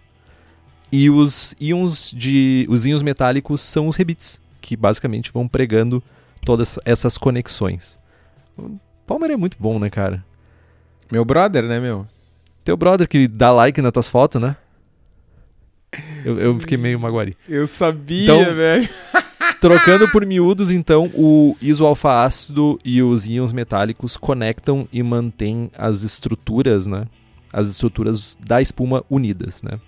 E 0.98 1.10
os 1.10 1.54
íons, 1.60 2.10
de, 2.10 2.66
os 2.70 2.86
íons 2.86 3.02
metálicos 3.02 3.60
são 3.60 3.86
os 3.86 3.96
rebites, 3.96 4.40
que 4.62 4.74
basicamente 4.74 5.30
vão 5.30 5.46
pregando 5.46 6.02
todas 6.42 6.78
essas 6.86 7.18
conexões. 7.18 7.98
O 8.56 8.78
Palmer 9.06 9.32
é 9.32 9.36
muito 9.36 9.58
bom, 9.60 9.78
né, 9.78 9.90
cara? 9.90 10.24
Meu 11.12 11.22
brother, 11.22 11.64
né, 11.64 11.78
meu? 11.78 12.06
Teu 12.64 12.78
brother 12.78 13.06
que 13.06 13.28
dá 13.28 13.52
like 13.52 13.82
nas 13.82 13.92
tuas 13.92 14.08
fotos, 14.08 14.40
né? 14.40 14.56
Eu, 16.24 16.40
eu 16.40 16.58
fiquei 16.60 16.78
meio 16.78 16.98
maguari. 16.98 17.36
Eu 17.46 17.66
sabia, 17.66 18.24
então, 18.24 18.54
velho. 18.54 18.88
trocando 19.60 20.10
por 20.10 20.24
miúdos, 20.24 20.72
então, 20.72 21.10
o 21.12 21.54
isoalfa-ácido 21.60 22.80
e 22.82 23.02
os 23.02 23.26
íons 23.26 23.52
metálicos 23.52 24.16
conectam 24.16 24.88
e 24.90 25.02
mantêm 25.02 25.70
as 25.76 26.04
estruturas, 26.04 26.86
né? 26.86 27.04
As 27.52 27.68
estruturas 27.68 28.34
da 28.40 28.62
espuma 28.62 29.04
unidas, 29.10 29.62
né? 29.62 29.78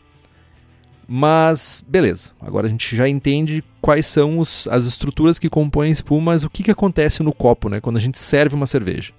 Mas, 1.10 1.82
beleza. 1.88 2.32
Agora 2.38 2.66
a 2.66 2.70
gente 2.70 2.94
já 2.94 3.08
entende 3.08 3.64
quais 3.80 4.04
são 4.04 4.38
os, 4.38 4.68
as 4.68 4.84
estruturas 4.84 5.38
que 5.38 5.48
compõem 5.48 5.88
a 5.88 5.92
espuma, 5.92 6.32
mas 6.32 6.44
o 6.44 6.50
que, 6.50 6.62
que 6.62 6.70
acontece 6.70 7.22
no 7.22 7.32
copo, 7.32 7.70
né? 7.70 7.80
Quando 7.80 7.96
a 7.96 8.00
gente 8.00 8.18
serve 8.18 8.54
uma 8.54 8.66
cerveja. 8.66 9.14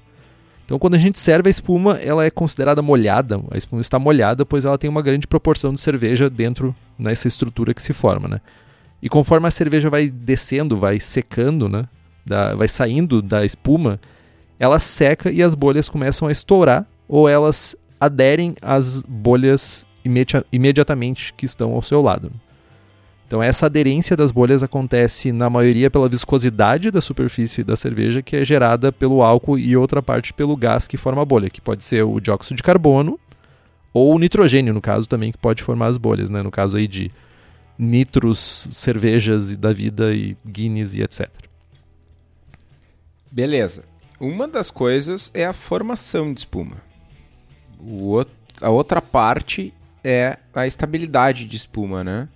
Então, 0.64 0.78
quando 0.78 0.94
a 0.94 1.00
gente 1.00 1.18
serve 1.18 1.50
a 1.50 1.50
espuma, 1.50 1.98
ela 1.98 2.24
é 2.24 2.30
considerada 2.30 2.80
molhada. 2.80 3.42
A 3.50 3.58
espuma 3.58 3.82
está 3.82 3.98
molhada, 3.98 4.46
pois 4.46 4.66
ela 4.66 4.78
tem 4.78 4.88
uma 4.88 5.02
grande 5.02 5.26
proporção 5.26 5.74
de 5.74 5.80
cerveja 5.80 6.30
dentro 6.30 6.76
nessa 6.98 7.28
estrutura 7.28 7.74
que 7.74 7.82
se 7.82 7.92
forma, 7.92 8.28
né? 8.28 8.40
E 9.02 9.10
conforme 9.10 9.48
a 9.48 9.52
cerveja 9.52 9.90
vai 9.90 10.12
descendo, 10.12 10.78
vai 10.78 11.00
secando, 11.00 11.68
né? 11.68 11.86
Da, 12.24 12.54
vai 12.54 12.68
saindo 12.68 13.20
da 13.20 13.44
espuma, 13.44 14.00
ela 14.60 14.78
seca 14.78 15.32
e 15.32 15.42
as 15.42 15.56
bolhas 15.56 15.90
começam 15.90 16.28
a 16.28 16.32
estourar 16.32 16.86
ou 17.08 17.28
elas 17.28 17.76
aderem 18.00 18.56
às 18.62 19.02
bolhas 19.02 19.88
imedi 20.04 20.44
imediatamente 20.52 21.34
que 21.34 21.46
estão 21.46 21.74
ao 21.74 21.82
seu 21.82 22.02
lado. 22.02 22.32
Então 23.28 23.44
essa 23.44 23.68
aderência 23.68 24.18
das 24.18 24.32
bolhas 24.32 24.64
acontece 24.64 25.32
na 25.32 25.50
maioria 25.50 25.92
pela 25.92 26.10
viscosidade 26.10 26.90
da 26.90 27.00
superfície 27.00 27.64
da 27.64 27.76
cerveja, 27.76 28.24
que 28.24 28.36
é 28.36 28.44
gerada 28.44 28.92
pelo 28.92 29.22
álcool 29.22 29.60
e 29.60 29.78
outra 29.78 30.02
parte 30.02 30.34
pelo 30.34 30.58
gás 30.58 30.88
que 30.88 30.98
forma 30.98 31.22
a 31.22 31.26
bolha, 31.26 31.50
que 31.50 31.62
pode 31.62 31.84
ser 31.84 32.04
o 32.04 32.20
dióxido 32.20 32.58
de 32.58 32.64
carbono 32.64 33.20
ou 33.94 34.16
o 34.16 34.20
nitrogênio, 34.20 34.74
no 34.74 34.82
caso 34.82 35.08
também, 35.08 35.32
que 35.32 35.38
pode 35.38 35.62
formar 35.62 35.88
as 35.88 35.98
bolhas, 35.98 36.30
né? 36.30 36.42
no 36.42 36.50
caso 36.50 36.78
aí 36.78 36.88
de 36.88 37.12
nitros, 37.78 38.68
cervejas 38.72 39.56
da 39.56 39.72
vida 39.72 40.14
e 40.14 40.36
Guinness 40.46 40.96
e 40.96 41.02
etc. 41.02 41.30
Beleza. 43.32 43.86
Uma 44.20 44.48
das 44.48 44.72
coisas 44.72 45.32
é 45.34 45.46
a 45.46 45.54
formação 45.54 46.34
de 46.34 46.40
espuma. 46.40 46.78
O 47.80 48.26
a 48.62 48.70
outra 48.70 49.02
parte 49.02 49.74
é 50.10 50.38
a 50.54 50.66
estabilidade 50.66 51.46
de 51.46 51.56
espuma, 51.56 52.04
né? 52.04 52.28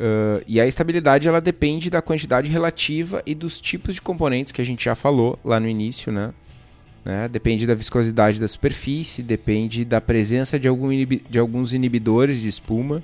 Uh, 0.00 0.42
e 0.46 0.60
a 0.60 0.66
estabilidade 0.66 1.26
ela 1.26 1.40
depende 1.40 1.90
da 1.90 2.00
quantidade 2.00 2.48
relativa 2.48 3.20
e 3.26 3.34
dos 3.34 3.60
tipos 3.60 3.96
de 3.96 4.02
componentes 4.02 4.52
que 4.52 4.62
a 4.62 4.64
gente 4.64 4.84
já 4.84 4.94
falou 4.94 5.36
lá 5.44 5.58
no 5.58 5.68
início, 5.68 6.12
né? 6.12 6.32
né? 7.04 7.26
Depende 7.26 7.66
da 7.66 7.74
viscosidade 7.74 8.38
da 8.38 8.46
superfície, 8.46 9.22
depende 9.22 9.84
da 9.84 10.00
presença 10.00 10.58
de, 10.58 10.68
algum 10.68 10.90
de 10.90 11.38
alguns 11.38 11.72
inibidores 11.72 12.40
de 12.40 12.48
espuma, 12.48 13.02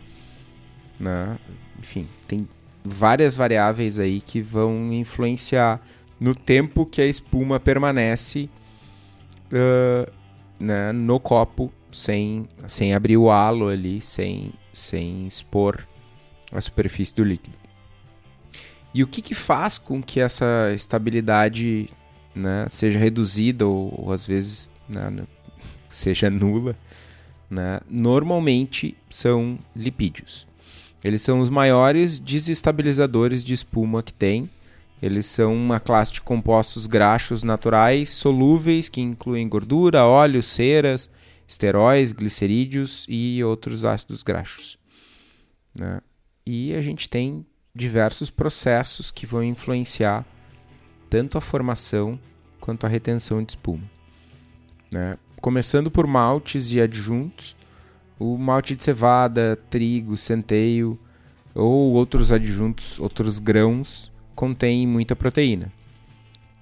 né? 1.01 1.37
Enfim, 1.81 2.07
tem 2.29 2.47
várias 2.85 3.35
variáveis 3.35 3.99
aí 3.99 4.21
que 4.21 4.41
vão 4.41 4.93
influenciar 4.93 5.81
no 6.21 6.35
tempo 6.35 6.87
que 6.87 7.03
a 7.03 7.07
espuma 7.07 7.59
permanece 7.59 8.49
uh, 9.51 10.11
né, 10.61 10.93
no 10.93 11.19
copo 11.19 11.73
sem, 11.95 12.49
sem 12.67 12.93
abrir 12.93 13.17
o 13.17 13.31
halo 13.31 13.69
ali, 13.69 14.01
sem, 14.01 14.53
sem 14.73 15.27
expor 15.27 15.87
a 16.51 16.61
superfície 16.61 17.15
do 17.15 17.25
líquido. 17.25 17.57
E 18.93 19.03
o 19.03 19.07
que, 19.07 19.21
que 19.21 19.35
faz 19.35 19.79
com 19.79 20.03
que 20.03 20.21
essa 20.21 20.73
estabilidade 20.75 21.89
né, 22.35 22.67
seja 22.71 22.99
reduzida 22.99 23.67
ou, 23.67 23.93
ou 23.97 24.13
às 24.13 24.25
vezes 24.25 24.71
né, 24.89 25.25
seja 25.89 26.31
nula? 26.31 26.77
Né? 27.51 27.81
Normalmente 27.89 28.97
são 29.11 29.59
lipídios. 29.75 30.47
Eles 31.03 31.23
são 31.23 31.41
os 31.41 31.51
maiores 31.51 32.19
desestabilizadores 32.19 33.45
de 33.45 33.53
espuma 33.53 34.03
que 34.03 34.13
tem. 34.13 34.49
Eles 35.03 35.27
são 35.27 35.55
uma 35.55 35.79
classe 35.79 36.15
de 36.15 36.23
compostos 36.23 36.87
graxos 36.87 37.43
naturais 37.43 38.09
solúveis 38.09 38.89
que 38.89 39.01
incluem 39.01 39.47
gordura, 39.47 40.07
óleo, 40.07 40.43
ceras, 40.43 41.13
esteróis, 41.47 42.13
glicerídeos 42.13 43.07
e 43.09 43.43
outros 43.45 43.85
ácidos 43.85 44.23
graxos. 44.23 44.79
Né? 45.75 46.01
E 46.47 46.75
a 46.75 46.83
gente 46.83 47.09
tem 47.09 47.47
diversos 47.75 48.31
processos 48.31 49.11
que 49.11 49.27
vão 49.27 49.43
influenciar 49.43 50.25
tanto 51.11 51.37
a 51.37 51.41
formação 51.41 52.19
quanto 52.61 52.87
a 52.87 52.89
retenção 52.89 53.43
de 53.43 53.53
espuma. 53.53 53.83
Né? 54.91 55.19
Começando 55.41 55.91
por 55.91 56.07
maltes 56.07 56.71
e 56.73 56.81
adjuntos, 56.81 57.57
o 58.19 58.39
malte 58.39 58.75
de 58.75 58.85
cevada, 58.85 59.57
trigo, 59.69 60.17
centeio 60.17 60.99
ou 61.55 61.93
outros 61.93 62.33
adjuntos, 62.33 62.99
outros 62.99 63.39
grãos, 63.39 64.11
contêm 64.35 64.87
muita 64.87 65.15
proteína. 65.15 65.73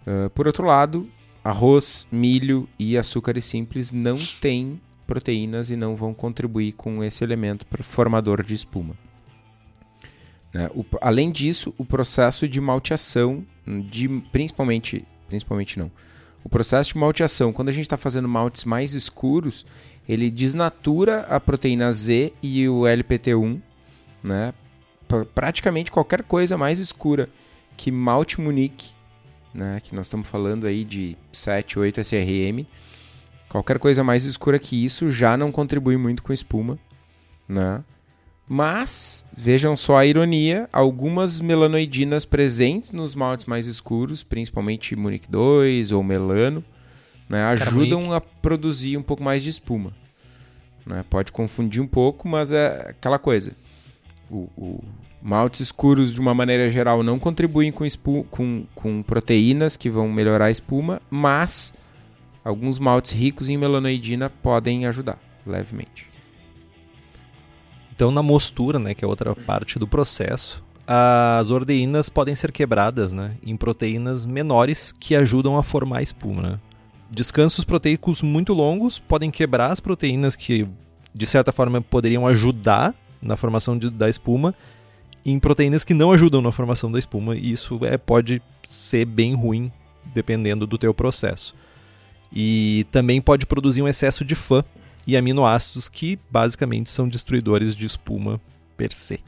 Uh, 0.07 0.29
por 0.31 0.47
outro 0.47 0.67
lado, 0.67 1.09
arroz, 1.45 2.07
milho 2.11 2.69
e 2.79 2.97
açúcares 2.97 3.45
simples 3.45 3.91
não 3.91 4.17
têm 4.41 4.81
proteínas 5.07 5.71
e 5.71 5.77
não 5.77 5.97
vão 5.97 6.15
contribuir 6.15 6.73
com 6.73 7.03
esse 7.03 7.25
elemento 7.25 7.67
formador 7.83 8.43
de 8.43 8.55
espuma. 8.55 8.95
Né? 10.53 10.71
O, 10.75 10.85
além 11.01 11.31
disso, 11.31 11.75
o 11.77 11.85
processo 11.85 12.47
de 12.47 12.61
malteação, 12.61 13.45
de, 13.67 14.09
principalmente, 14.31 15.05
principalmente 15.29 15.79
não, 15.79 15.91
o 16.45 16.49
processo 16.49 16.93
de 16.93 16.99
malteação, 16.99 17.53
quando 17.53 17.69
a 17.69 17.73
gente 17.73 17.85
está 17.85 17.97
fazendo 17.97 18.29
maltes 18.29 18.65
mais 18.65 18.95
escuros, 18.95 19.65
ele 20.09 20.31
desnatura 20.31 21.21
a 21.23 21.39
proteína 21.39 21.93
Z 21.93 22.33
e 22.43 22.69
o 22.69 22.81
LPT1, 22.83 23.61
né? 24.23 24.53
praticamente 25.35 25.91
qualquer 25.91 26.23
coisa 26.23 26.57
mais 26.57 26.79
escura 26.79 27.29
que 27.77 27.91
malte 27.91 28.41
Munique, 28.41 28.91
né? 29.55 29.81
que 29.83 29.95
nós 29.95 30.07
estamos 30.07 30.27
falando 30.29 30.67
aí 30.67 30.85
de 30.85 31.17
7, 31.33 31.79
8 31.79 32.01
SRM, 32.01 32.67
qualquer 33.49 33.79
coisa 33.79 34.03
mais 34.03 34.25
escura 34.25 34.59
que 34.59 34.85
isso 34.85 35.11
já 35.11 35.37
não 35.37 35.53
contribui 35.53 35.97
muito 35.97 36.23
com 36.23 36.33
espuma, 36.33 36.79
né? 37.49 37.83
Mas, 38.49 39.25
vejam 39.35 39.77
só 39.77 39.97
a 39.97 40.05
ironia, 40.05 40.69
algumas 40.73 41.41
melanoidinas 41.41 42.25
presentes 42.25 42.93
nos 42.93 43.15
maltes 43.15 43.47
mais 43.47 43.67
escuros, 43.67 44.23
principalmente 44.23 44.97
Munich 44.97 45.31
2 45.31 45.93
ou 45.93 46.03
melano, 46.03 46.63
né, 47.29 47.45
ajudam 47.45 48.13
a 48.13 48.21
produzir 48.21 48.99
um 48.99 49.03
pouco 49.03 49.23
mais 49.23 49.43
de 49.43 49.49
espuma. 49.49 49.95
Né? 50.85 51.05
Pode 51.09 51.33
confundir 51.33 51.81
um 51.81 51.87
pouco, 51.87 52.29
mas 52.29 52.53
é 52.53 52.91
aquela 52.91 53.19
coisa. 53.19 53.53
O, 54.33 54.49
o 54.57 54.85
maltes 55.21 55.61
escuros, 55.61 56.15
de 56.15 56.21
uma 56.21 56.33
maneira 56.33 56.71
geral, 56.71 57.03
não 57.03 57.19
contribuem 57.19 57.71
com, 57.71 57.87
com, 58.31 58.65
com 58.75 59.03
proteínas 59.03 59.77
que 59.77 59.91
vão 59.91 60.09
melhorar 60.09 60.47
a 60.47 60.51
espuma, 60.51 61.03
mas 61.11 61.75
alguns 62.43 62.79
maltes 62.79 63.13
ricos 63.13 63.51
em 63.51 63.59
melanoidina 63.59 64.31
podem 64.31 64.87
ajudar 64.87 65.19
levemente. 65.47 66.11
Então, 67.95 68.11
na 68.11 68.23
mostura, 68.23 68.79
né, 68.79 68.95
que 68.95 69.05
é 69.05 69.09
outra 69.09 69.35
parte 69.37 69.79
do 69.79 69.87
processo, 69.87 70.65
as 70.87 71.51
ordeínas 71.51 72.09
podem 72.09 72.35
ser 72.35 72.51
quebradas 72.51 73.13
né, 73.13 73.37
em 73.45 73.57
proteínas 73.57 74.27
menores 74.27 74.93
que 74.93 75.15
ajudam 75.15 75.57
a 75.57 75.63
formar 75.63 76.03
espuma. 76.03 76.43
Né? 76.43 76.61
Descansos 77.11 77.65
proteicos 77.65 78.23
muito 78.23 78.53
longos 78.55 78.99
podem 78.99 79.31
quebrar 79.31 79.71
as 79.71 79.79
proteínas 79.79 80.35
que, 80.35 80.67
de 81.15 81.27
certa 81.27 81.53
forma, 81.53 81.81
poderiam 81.81 82.27
ajudar 82.27 82.95
na 83.23 83.37
formação 83.37 83.79
de, 83.79 83.89
da 83.89 84.09
espuma 84.09 84.55
em 85.25 85.39
proteínas 85.39 85.85
que 85.85 85.95
não 85.95 86.11
ajudam 86.13 86.43
na 86.43 86.51
formação 86.51 86.91
da 86.91 86.99
espuma, 86.99 87.37
e 87.37 87.53
isso 87.53 87.79
é, 87.85 87.97
pode 87.97 88.43
ser 88.69 89.05
bem 89.05 89.35
ruim 89.35 89.71
dependendo 90.13 90.67
do 90.67 90.77
teu 90.77 90.93
processo. 90.93 91.55
E 92.33 92.85
também 92.91 93.21
pode 93.21 93.47
produzir 93.47 93.83
um 93.83 93.89
excesso 93.89 94.25
de 94.25 94.35
fã, 94.35 94.65
e 95.07 95.17
aminoácidos 95.17 95.89
que 95.89 96.19
basicamente 96.31 96.91
são 96.91 97.09
destruidores 97.09 97.75
de 97.75 97.87
espuma 97.87 98.41
per 98.77 98.93
se. 98.93 99.21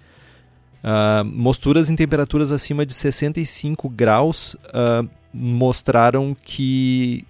Uh, 0.83 1.25
mosturas 1.25 1.89
em 1.89 1.97
temperaturas 1.97 2.53
acima 2.53 2.85
de 2.85 2.93
65 2.93 3.89
graus 3.89 4.55
uh, 4.55 5.09
mostraram 5.33 6.37
que 6.45 7.25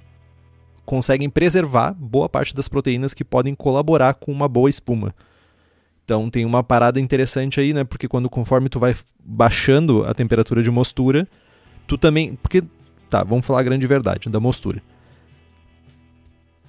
conseguem 0.85 1.31
preservar 1.31 1.95
boa 1.95 2.29
parte 2.29 2.55
das 2.55 2.69
proteínas 2.69 3.15
que 3.15 3.25
podem 3.25 3.55
colaborar 3.55 4.15
com 4.15 4.33
uma 4.33 4.49
boa 4.49 4.69
espuma. 4.69 5.15
Então 6.05 6.29
tem 6.29 6.45
uma 6.45 6.63
parada 6.63 7.01
interessante 7.01 7.59
aí, 7.59 7.73
né? 7.73 7.83
Porque 7.83 8.07
quando 8.07 8.29
conforme 8.29 8.69
tu 8.69 8.79
vai 8.79 8.95
baixando 9.25 10.05
a 10.05 10.13
temperatura 10.13 10.63
de 10.63 10.71
mostura, 10.71 11.27
tu 11.87 11.97
também, 11.97 12.37
porque 12.37 12.63
tá, 13.09 13.25
vamos 13.25 13.47
falar 13.47 13.61
a 13.61 13.63
grande 13.63 13.87
verdade 13.87 14.29
da 14.29 14.39
mostura. 14.39 14.83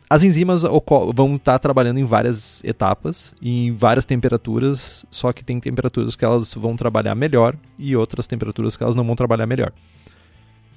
As 0.07 0.23
enzimas 0.23 0.61
vão 0.61 1.35
estar 1.35 1.53
tá 1.53 1.59
trabalhando 1.59 1.99
em 1.99 2.05
várias 2.05 2.63
etapas, 2.63 3.33
em 3.41 3.73
várias 3.73 4.05
temperaturas, 4.05 5.03
só 5.09 5.33
que 5.33 5.43
tem 5.43 5.59
temperaturas 5.59 6.15
que 6.15 6.23
elas 6.23 6.53
vão 6.53 6.75
trabalhar 6.75 7.15
melhor 7.15 7.55
e 7.77 7.95
outras 7.95 8.27
temperaturas 8.27 8.77
que 8.77 8.83
elas 8.83 8.95
não 8.95 9.03
vão 9.03 9.15
trabalhar 9.15 9.47
melhor. 9.47 9.73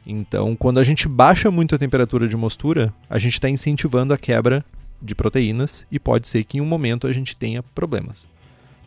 Então, 0.06 0.56
quando 0.56 0.78
a 0.78 0.84
gente 0.84 1.06
baixa 1.06 1.50
muito 1.50 1.74
a 1.74 1.78
temperatura 1.78 2.26
de 2.26 2.36
mostura, 2.36 2.92
a 3.09 3.18
gente 3.18 3.34
está 3.34 3.50
incentivando 3.50 4.14
a 4.14 4.18
quebra 4.18 4.64
de 5.00 5.14
proteínas 5.14 5.86
e 5.92 5.98
pode 6.00 6.26
ser 6.26 6.42
que 6.44 6.56
em 6.56 6.61
um 6.62 6.66
momento 6.66 7.06
a 7.06 7.12
gente 7.12 7.36
tenha 7.36 7.62
problemas. 7.62 8.26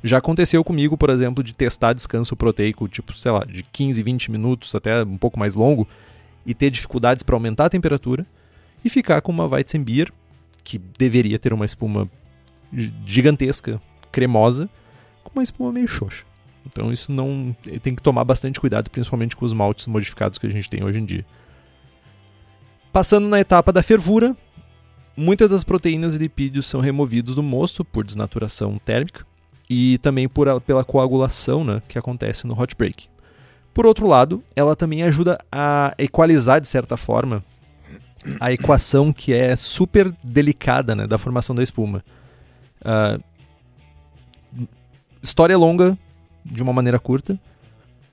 Já 0.03 0.17
aconteceu 0.17 0.63
comigo, 0.63 0.97
por 0.97 1.09
exemplo, 1.09 1.43
de 1.43 1.53
testar 1.53 1.93
descanso 1.93 2.35
proteico, 2.35 2.87
tipo, 2.87 3.13
sei 3.13 3.31
lá, 3.31 3.45
de 3.45 3.63
15, 3.63 4.01
20 4.01 4.31
minutos 4.31 4.73
até 4.73 5.03
um 5.03 5.17
pouco 5.17 5.37
mais 5.37 5.53
longo, 5.53 5.87
e 6.45 6.53
ter 6.53 6.71
dificuldades 6.71 7.23
para 7.23 7.35
aumentar 7.35 7.65
a 7.65 7.69
temperatura 7.69 8.25
e 8.83 8.89
ficar 8.89 9.21
com 9.21 9.31
uma 9.31 9.45
Weizenbier 9.45 10.11
que 10.63 10.77
deveria 10.77 11.37
ter 11.37 11.53
uma 11.53 11.65
espuma 11.65 12.09
gigantesca, 13.05 13.81
cremosa, 14.11 14.69
com 15.23 15.31
uma 15.33 15.43
espuma 15.43 15.71
meio 15.71 15.87
xoxa. 15.87 16.25
Então 16.65 16.91
isso 16.91 17.11
não 17.11 17.55
tem 17.81 17.95
que 17.95 18.01
tomar 18.01 18.23
bastante 18.23 18.59
cuidado, 18.59 18.89
principalmente 18.89 19.35
com 19.35 19.45
os 19.45 19.53
maltes 19.53 19.87
modificados 19.87 20.37
que 20.37 20.47
a 20.47 20.51
gente 20.51 20.69
tem 20.69 20.83
hoje 20.83 20.99
em 20.99 21.05
dia. 21.05 21.25
Passando 22.91 23.27
na 23.27 23.39
etapa 23.39 23.71
da 23.71 23.81
fervura, 23.81 24.35
muitas 25.15 25.51
das 25.51 25.63
proteínas 25.63 26.13
e 26.13 26.17
lipídios 26.17 26.65
são 26.67 26.81
removidos 26.81 27.35
do 27.35 27.43
mosto 27.43 27.85
por 27.85 28.03
desnaturação 28.03 28.77
térmica 28.83 29.25
e 29.73 29.97
também 29.99 30.27
por, 30.27 30.59
pela 30.59 30.83
coagulação 30.83 31.63
né, 31.63 31.81
que 31.87 31.97
acontece 31.97 32.45
no 32.45 32.61
hot 32.61 32.75
break. 32.75 33.07
Por 33.73 33.85
outro 33.85 34.05
lado, 34.05 34.43
ela 34.53 34.75
também 34.75 35.01
ajuda 35.01 35.39
a 35.49 35.95
equalizar 35.97 36.59
de 36.59 36.67
certa 36.67 36.97
forma 36.97 37.41
a 38.37 38.51
equação 38.51 39.13
que 39.13 39.31
é 39.31 39.55
super 39.55 40.13
delicada 40.21 40.93
né, 40.93 41.07
da 41.07 41.17
formação 41.17 41.55
da 41.55 41.63
espuma. 41.63 42.03
Uh, 42.81 44.67
história 45.23 45.57
longa, 45.57 45.97
de 46.43 46.61
uma 46.61 46.73
maneira 46.73 46.99
curta, 46.99 47.39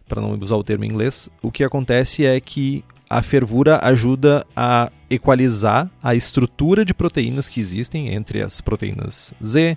para 0.06 0.22
não 0.22 0.38
usar 0.38 0.54
o 0.54 0.62
termo 0.62 0.84
em 0.84 0.88
inglês, 0.88 1.28
o 1.42 1.50
que 1.50 1.64
acontece 1.64 2.24
é 2.24 2.40
que 2.40 2.84
a 3.10 3.20
fervura 3.20 3.80
ajuda 3.82 4.46
a 4.54 4.92
equalizar 5.10 5.90
a 6.00 6.14
estrutura 6.14 6.84
de 6.84 6.94
proteínas 6.94 7.48
que 7.48 7.58
existem 7.58 8.14
entre 8.14 8.42
as 8.42 8.60
proteínas 8.60 9.34
Z, 9.42 9.76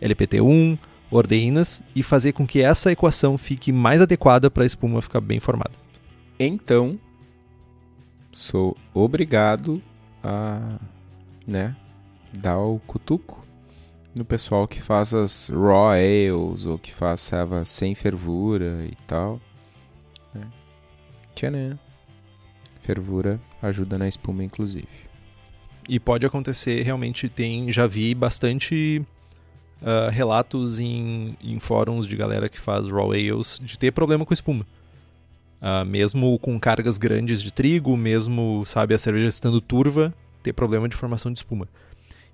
LPT1, 0.00 0.78
ordeínas 1.10 1.82
e 1.94 2.02
fazer 2.02 2.32
com 2.32 2.46
que 2.46 2.60
essa 2.62 2.92
equação 2.92 3.38
fique 3.38 3.72
mais 3.72 4.02
adequada 4.02 4.50
para 4.50 4.62
a 4.62 4.66
espuma 4.66 5.02
ficar 5.02 5.20
bem 5.20 5.40
formada. 5.40 5.72
Então, 6.38 6.98
sou 8.32 8.76
obrigado 8.92 9.82
a, 10.22 10.78
né, 11.46 11.74
dar 12.32 12.58
o 12.58 12.78
cutuco, 12.80 13.46
no 14.14 14.24
pessoal 14.24 14.66
que 14.66 14.80
faz 14.80 15.12
as 15.12 15.50
raw 15.50 15.90
ales 15.90 16.64
ou 16.64 16.78
que 16.78 16.92
faz 16.92 17.20
ceva 17.20 17.64
sem 17.66 17.94
fervura 17.94 18.86
e 18.86 18.94
tal. 19.06 19.38
Né? 20.32 20.48
Fervura 22.80 23.38
ajuda 23.60 23.98
na 23.98 24.08
espuma, 24.08 24.42
inclusive. 24.42 24.88
E 25.86 26.00
pode 26.00 26.24
acontecer, 26.24 26.82
realmente 26.82 27.28
tem, 27.28 27.70
já 27.70 27.86
vi 27.86 28.14
bastante 28.14 29.04
uh, 29.82 30.10
relatos 30.10 30.80
em, 30.80 31.36
em 31.42 31.58
fóruns 31.58 32.06
de 32.06 32.16
galera 32.16 32.48
que 32.48 32.58
faz 32.58 32.86
raw 32.86 33.12
ales 33.12 33.60
de 33.62 33.78
ter 33.78 33.92
problema 33.92 34.24
com 34.24 34.34
espuma. 34.34 34.66
Uh, 35.60 35.84
mesmo 35.84 36.38
com 36.38 36.58
cargas 36.60 36.98
grandes 36.98 37.42
de 37.42 37.52
trigo, 37.52 37.96
mesmo, 37.96 38.64
sabe, 38.66 38.94
a 38.94 38.98
cerveja 38.98 39.28
estando 39.28 39.60
turva, 39.60 40.14
ter 40.42 40.52
problema 40.52 40.88
de 40.88 40.94
formação 40.94 41.32
de 41.32 41.38
espuma. 41.38 41.66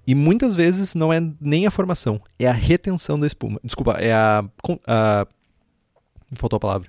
E 0.07 0.14
muitas 0.14 0.57
vezes 0.57 0.95
não 0.95 1.12
é 1.12 1.22
nem 1.40 1.66
a 1.66 1.70
formação, 1.70 2.20
é 2.38 2.49
a 2.49 2.53
retenção 2.53 3.18
da 3.18 3.26
espuma. 3.26 3.61
Desculpa, 3.62 3.93
é 3.93 4.12
a. 4.12 4.45
a 4.86 5.26
faltou 6.34 6.57
a 6.57 6.61
palavra. 6.61 6.88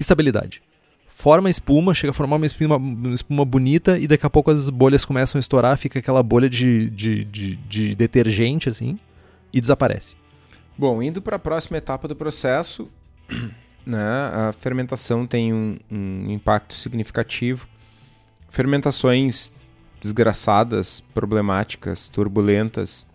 Estabilidade. 0.00 0.62
Forma 1.06 1.50
espuma, 1.50 1.92
chega 1.94 2.10
a 2.10 2.14
formar 2.14 2.36
uma 2.36 2.46
espuma, 2.46 2.76
uma 2.76 3.14
espuma 3.14 3.44
bonita 3.44 3.98
e 3.98 4.08
daqui 4.08 4.26
a 4.26 4.30
pouco 4.30 4.50
as 4.50 4.68
bolhas 4.70 5.04
começam 5.04 5.38
a 5.38 5.40
estourar, 5.40 5.76
fica 5.76 5.98
aquela 5.98 6.22
bolha 6.22 6.48
de, 6.48 6.90
de, 6.90 7.24
de, 7.24 7.56
de 7.56 7.94
detergente 7.94 8.68
assim 8.68 8.98
e 9.54 9.60
desaparece. 9.60 10.16
Bom, 10.76 11.00
indo 11.00 11.22
para 11.22 11.36
a 11.36 11.38
próxima 11.38 11.78
etapa 11.78 12.08
do 12.08 12.16
processo, 12.16 12.90
né, 13.86 14.02
a 14.02 14.52
fermentação 14.58 15.24
tem 15.24 15.54
um, 15.54 15.78
um 15.88 16.30
impacto 16.30 16.74
significativo. 16.74 17.68
Fermentações 18.50 19.50
desgraçadas, 20.02 21.00
problemáticas, 21.00 22.08
turbulentas, 22.08 23.06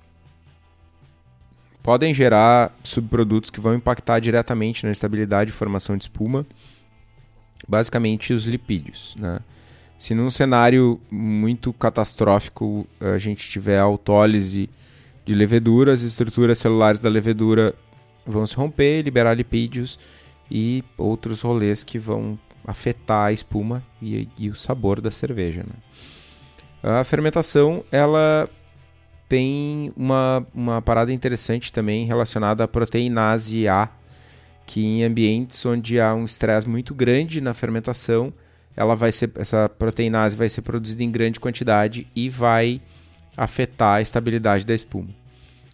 podem 1.84 2.14
gerar 2.14 2.74
subprodutos 2.84 3.50
que 3.50 3.60
vão 3.60 3.76
impactar 3.76 4.20
diretamente 4.20 4.86
na 4.86 4.92
estabilidade 4.92 5.50
e 5.50 5.54
formação 5.54 5.98
de 5.98 6.06
espuma, 6.06 6.46
basicamente 7.68 8.34
os 8.34 8.46
lipídios. 8.46 9.16
Né? 9.20 9.40
Se 9.98 10.16
num 10.16 10.30
cenário 10.30 11.00
muito 11.12 11.74
catastrófico 11.74 12.88
a 13.00 13.18
gente 13.18 13.50
tiver 13.50 13.80
autólise 13.80 14.70
de 15.30 15.36
levedura, 15.36 15.94
as 15.94 16.02
estruturas 16.02 16.58
celulares 16.58 17.00
da 17.00 17.08
levedura 17.08 17.76
vão 18.26 18.48
se 18.48 18.56
romper, 18.56 19.04
liberar 19.04 19.36
lipídios 19.36 20.00
e 20.50 20.84
outros 20.98 21.42
rolês 21.42 21.84
que 21.84 22.00
vão 22.00 22.38
afetar 22.66 23.28
a 23.28 23.32
espuma 23.32 23.84
e, 24.02 24.28
e 24.36 24.50
o 24.50 24.56
sabor 24.56 25.00
da 25.00 25.12
cerveja. 25.12 25.60
Né? 25.62 25.76
A 26.82 27.04
fermentação, 27.04 27.84
ela 27.92 28.50
tem 29.28 29.94
uma, 29.96 30.44
uma 30.52 30.82
parada 30.82 31.14
interessante 31.14 31.72
também 31.72 32.08
relacionada 32.08 32.64
à 32.64 32.68
proteinase 32.68 33.68
A, 33.68 33.88
que 34.66 34.84
em 34.84 35.04
ambientes 35.04 35.64
onde 35.64 36.00
há 36.00 36.12
um 36.16 36.26
estresse 36.26 36.68
muito 36.68 36.96
grande 36.96 37.40
na 37.40 37.54
fermentação, 37.54 38.34
ela 38.76 38.96
vai 38.96 39.12
ser, 39.12 39.32
essa 39.36 39.70
proteinase 39.70 40.36
vai 40.36 40.50
ser 40.50 40.64
produzida 40.64 41.04
em 41.04 41.12
grande 41.12 41.40
quantidade 41.40 42.08
e 42.16 42.32
vai 42.32 42.82
afetar 43.38 43.98
a 43.98 44.02
estabilidade 44.02 44.66
da 44.66 44.74
espuma. 44.74 45.19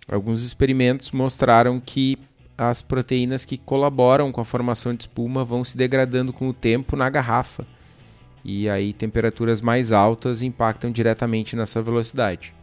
Alguns 0.08 0.44
experimentos 0.44 1.12
mostraram 1.12 1.80
que 1.80 2.18
as 2.58 2.82
proteínas 2.82 3.44
que 3.44 3.58
colaboram 3.58 4.32
com 4.32 4.40
a 4.40 4.46
formação 4.46 4.94
de 4.94 5.04
espuma 5.04 5.44
vão 5.44 5.64
se 5.64 5.76
degradando 5.76 6.32
com 6.32 6.48
o 6.48 6.54
tempo 6.54 6.96
na 6.96 7.10
garrafa 7.10 7.66
e 8.46 8.70
aí 8.70 8.94
temperaturas 8.94 9.60
mais 9.60 9.92
altas 9.92 10.44
impactam 10.44 10.92
diretamente 10.92 11.56
nessa 11.56 11.82
velocidade. 11.82 12.54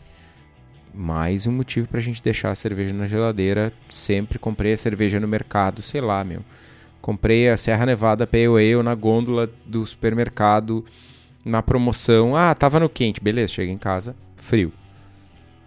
Mais 0.95 1.47
um 1.47 1.53
motivo 1.53 1.89
para 1.89 1.99
a 1.99 2.03
gente 2.03 2.23
deixar 2.23 2.53
a 2.53 2.55
cerveja 2.55 2.95
na 2.95 3.07
geladeira. 3.07 3.73
Sempre 3.89 4.39
comprei 4.39 4.75
a 4.75 4.77
cerveja 4.77 5.19
no 5.19 5.27
mercado, 5.27 5.83
sei 5.83 6.01
lá, 6.01 6.23
meu. 6.23 6.45
Comprei 7.01 7.49
a 7.49 7.57
Serra 7.57 7.87
Nevada 7.87 8.27
Pale 8.27 8.47
Ale 8.47 8.83
na 8.83 8.95
gôndola 8.95 9.51
do 9.67 9.85
supermercado 9.85 10.85
na 11.45 11.63
promoção. 11.63 12.37
Ah, 12.37 12.55
tava 12.55 12.79
no 12.79 12.89
quente, 12.89 13.21
beleza. 13.21 13.55
Chega 13.55 13.73
em 13.73 13.79
casa, 13.79 14.15
frio, 14.37 14.73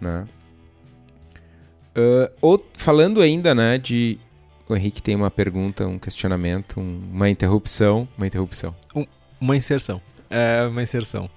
né? 0.00 0.26
Uh, 1.96 2.30
ou, 2.42 2.62
falando 2.74 3.22
ainda, 3.22 3.54
né, 3.54 3.78
de 3.78 4.18
o 4.68 4.76
Henrique 4.76 5.00
tem 5.00 5.14
uma 5.14 5.30
pergunta, 5.30 5.86
um 5.86 5.98
questionamento, 5.98 6.78
um, 6.78 7.00
uma 7.10 7.30
interrupção, 7.30 8.06
uma 8.18 8.26
interrupção. 8.26 8.74
Um, 8.94 9.06
uma 9.40 9.56
inserção. 9.56 10.00
É, 10.28 10.66
uma 10.68 10.82
inserção. 10.82 11.30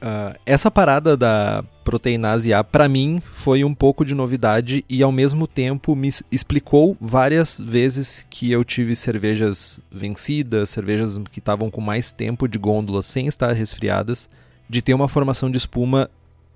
Uh, 0.00 0.34
essa 0.46 0.70
parada 0.70 1.14
da 1.14 1.62
proteinase 1.84 2.54
A, 2.54 2.64
para 2.64 2.88
mim, 2.88 3.22
foi 3.32 3.62
um 3.62 3.74
pouco 3.74 4.02
de 4.02 4.14
novidade 4.14 4.82
e 4.88 5.02
ao 5.02 5.12
mesmo 5.12 5.46
tempo 5.46 5.94
me 5.94 6.08
explicou 6.32 6.96
várias 6.98 7.60
vezes 7.60 8.26
que 8.30 8.50
eu 8.50 8.64
tive 8.64 8.96
cervejas 8.96 9.78
vencidas, 9.92 10.70
cervejas 10.70 11.18
que 11.30 11.38
estavam 11.38 11.70
com 11.70 11.82
mais 11.82 12.10
tempo 12.10 12.48
de 12.48 12.58
gôndola 12.58 13.02
sem 13.02 13.26
estar 13.26 13.52
resfriadas, 13.52 14.28
de 14.68 14.80
ter 14.80 14.94
uma 14.94 15.06
formação 15.06 15.50
de 15.50 15.58
espuma 15.58 16.10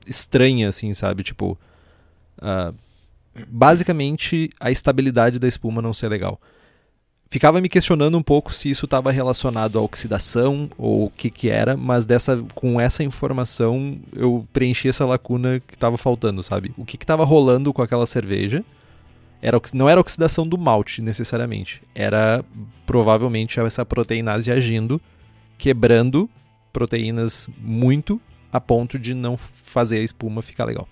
estranha, 0.07 0.71
assim, 0.71 0.95
sabe? 0.95 1.23
Tipo, 1.23 1.59
uh, 2.39 2.75
basicamente 3.49 4.51
a 4.61 4.71
estabilidade 4.71 5.39
da 5.39 5.49
espuma 5.49 5.83
não 5.83 5.93
ser 5.93 6.09
legal 6.09 6.41
ficava 7.35 7.61
me 7.61 7.69
questionando 7.69 8.17
um 8.17 8.23
pouco 8.23 8.55
se 8.55 8.71
isso 8.71 8.85
estava 8.85 9.11
relacionado 9.11 9.77
à 9.77 9.83
oxidação 9.83 10.69
ou 10.79 11.07
o 11.07 11.11
que 11.11 11.29
que 11.29 11.49
era, 11.49 11.77
mas 11.77 12.07
dessa 12.07 12.41
com 12.55 12.81
essa 12.81 13.03
informação 13.03 13.99
eu 14.13 14.47
preenchi 14.53 14.89
essa 14.89 15.05
lacuna 15.05 15.61
que 15.67 15.75
estava 15.75 15.97
faltando, 15.99 16.45
sabe? 16.45 16.73
O 16.77 16.85
que 16.85 16.95
estava 16.95 17.25
rolando 17.25 17.73
com 17.73 17.83
aquela 17.83 18.07
cerveja? 18.07 18.65
Era, 19.43 19.61
não 19.75 19.89
era 19.89 20.01
oxidação 20.01 20.47
do 20.47 20.57
malte 20.57 21.03
necessariamente, 21.03 21.83
era 21.93 22.45
provavelmente 22.87 23.59
essa 23.59 23.85
proteinase 23.85 24.53
agindo, 24.53 25.01
quebrando 25.59 26.31
proteínas 26.73 27.49
muito 27.59 28.21
a 28.53 28.61
ponto 28.61 28.97
de 28.97 29.13
não 29.13 29.37
fazer 29.37 29.99
a 29.99 30.03
espuma 30.03 30.41
ficar 30.41 30.67
legal. 30.67 30.89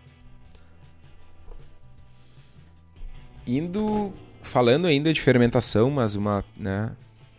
Indo 3.46 4.12
falando 4.42 4.86
ainda 4.86 5.12
de 5.12 5.20
fermentação, 5.20 5.90
mas 5.90 6.14
uma 6.14 6.44
né, 6.56 6.90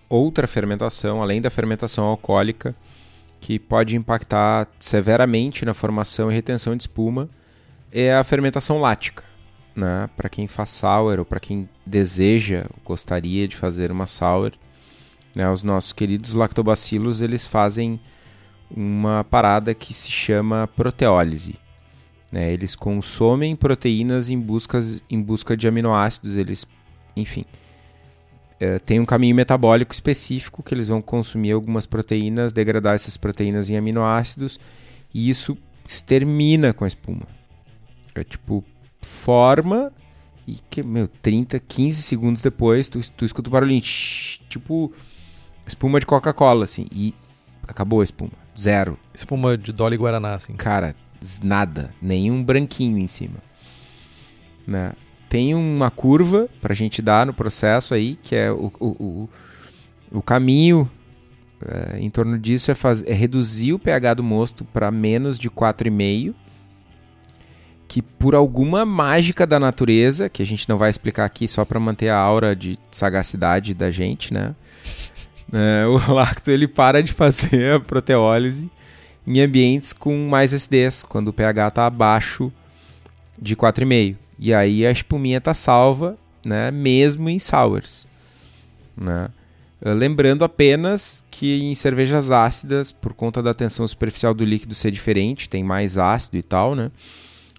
outra 0.10 0.48
fermentação, 0.48 1.22
além 1.22 1.42
da 1.42 1.50
fermentação 1.50 2.06
alcoólica, 2.06 2.76
que 3.40 3.60
pode 3.60 3.96
impactar 3.96 4.68
severamente 4.80 5.66
na 5.66 5.74
formação 5.74 6.32
e 6.32 6.36
retenção 6.36 6.76
de 6.76 6.84
espuma, 6.84 7.30
é 7.92 8.14
a 8.14 8.24
fermentação 8.24 8.80
lática. 8.80 9.24
Né? 9.76 10.10
Para 10.16 10.30
quem 10.30 10.48
faz 10.48 10.70
sour 10.70 11.20
ou 11.20 11.26
para 11.26 11.40
quem 11.40 11.68
deseja, 11.86 12.66
gostaria 12.86 13.48
de 13.48 13.56
fazer 13.56 13.92
uma 13.92 14.08
sour, 14.08 14.54
né? 15.36 15.50
os 15.50 15.64
nossos 15.64 15.92
queridos 15.92 16.34
lactobacilos 16.34 17.22
eles 17.22 17.46
fazem 17.48 18.00
uma 18.70 19.24
parada 19.24 19.74
que 19.74 19.94
se 19.94 20.10
chama 20.10 20.68
proteólise. 20.68 21.56
Né? 22.34 22.52
Eles 22.52 22.74
consomem 22.74 23.56
proteínas 23.56 24.28
em, 24.28 24.40
buscas, 24.40 25.04
em 25.08 25.22
busca 25.22 25.56
de 25.56 25.68
aminoácidos, 25.68 26.36
eles 26.36 26.66
enfim. 27.16 27.46
É, 28.60 28.80
tem 28.80 29.00
um 29.00 29.06
caminho 29.06 29.36
metabólico 29.36 29.94
específico 29.94 30.64
que 30.64 30.74
eles 30.74 30.88
vão 30.88 31.00
consumir 31.00 31.52
algumas 31.52 31.86
proteínas, 31.86 32.52
degradar 32.52 32.96
essas 32.96 33.18
proteínas 33.18 33.70
em 33.70 33.78
aminoácidos 33.78 34.60
e 35.14 35.30
isso 35.30 35.56
extermina 35.88 36.74
com 36.74 36.86
a 36.86 36.88
espuma. 36.88 37.28
É 38.16 38.24
tipo, 38.24 38.66
forma 39.00 39.92
e 40.48 40.56
que, 40.72 40.82
meu, 40.82 41.08
30, 41.08 41.60
15 41.60 42.02
segundos 42.02 42.42
depois 42.42 42.90
tu, 42.90 43.00
tu 43.12 43.26
escuta 43.26 43.48
o 43.48 43.52
barulhinho, 43.52 43.82
tipo 44.50 44.92
espuma 45.68 46.00
de 46.00 46.08
Coca-Cola, 46.08 46.64
assim, 46.64 46.88
e 46.92 47.14
acabou 47.68 48.02
a 48.02 48.04
espuma. 48.04 48.32
Zero. 48.60 48.98
Espuma 49.14 49.56
de 49.56 49.72
Dolly 49.72 49.98
Guaraná, 49.98 50.34
assim. 50.34 50.54
Cara, 50.54 50.96
nada. 51.42 51.94
Nenhum 52.02 52.44
branquinho 52.44 52.98
em 52.98 53.08
cima. 53.08 53.38
Né? 54.66 54.94
tem 55.34 55.56
uma 55.56 55.90
curva 55.90 56.48
para 56.62 56.74
a 56.74 56.76
gente 56.76 57.02
dar 57.02 57.26
no 57.26 57.34
processo 57.34 57.96
aí, 57.96 58.16
que 58.22 58.36
é 58.36 58.52
o, 58.52 58.72
o, 58.80 58.88
o, 58.88 59.30
o 60.20 60.22
caminho 60.22 60.88
é, 61.60 62.00
em 62.00 62.08
torno 62.12 62.38
disso 62.38 62.70
é, 62.70 62.76
faz, 62.76 63.02
é 63.02 63.14
reduzir 63.14 63.74
o 63.74 63.80
pH 63.80 64.14
do 64.14 64.24
mosto 64.24 64.64
para 64.64 64.92
menos 64.92 65.40
de 65.40 65.50
4,5 65.50 66.36
que 67.88 68.00
por 68.04 68.36
alguma 68.36 68.86
mágica 68.86 69.48
da 69.48 69.60
natureza, 69.60 70.30
que 70.30 70.44
a 70.44 70.46
gente 70.46 70.70
não 70.70 70.78
vai 70.78 70.92
explicar 70.92 71.26
aqui 71.26 71.48
só 71.48 71.66
para 71.66 71.80
manter 71.80 72.10
a 72.10 72.18
aura 72.18 72.56
de 72.56 72.78
sagacidade 72.92 73.74
da 73.74 73.90
gente, 73.90 74.32
né? 74.32 74.54
É, 75.56 75.86
o 75.86 75.98
lacto 76.12 76.50
ele 76.50 76.68
para 76.68 77.04
de 77.04 77.14
fazer 77.14 77.76
a 77.76 77.80
proteólise 77.80 78.72
em 79.26 79.42
ambientes 79.42 79.94
com 79.94 80.28
mais 80.28 80.54
acidez, 80.54 81.04
quando 81.04 81.30
o 81.30 81.34
pH 81.34 81.68
está 81.68 81.86
abaixo 81.86 82.52
de 83.38 83.56
4,5. 83.56 84.16
E 84.40 84.54
aí 84.54 84.86
a 84.86 84.92
espuminha 84.92 85.40
tá 85.40 85.54
salva, 85.54 86.18
né, 86.46 86.72
mesmo 86.72 87.30
em 87.30 87.40
sours, 87.40 88.08
né? 88.98 89.30
Eh, 89.82 89.94
lembrando 89.94 90.44
apenas 90.44 91.24
que 91.30 91.62
em 91.62 91.76
cervejas 91.76 92.32
ácidas, 92.32 92.92
por 92.92 93.14
conta 93.14 93.42
da 93.42 93.54
tensão 93.54 93.88
superficial 93.88 94.34
do 94.34 94.44
líquido 94.44 94.76
ser 94.76 94.92
diferente, 94.92 95.48
tem 95.48 95.64
mais 95.64 95.98
ácido 95.98 96.38
e 96.38 96.44
tal, 96.44 96.76
né? 96.76 96.92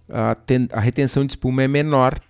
a, 0.08 0.36
a 0.72 0.80
retenção 0.80 1.24
de 1.24 1.32
espuma 1.32 1.62
é 1.62 1.68
menor. 1.68 2.20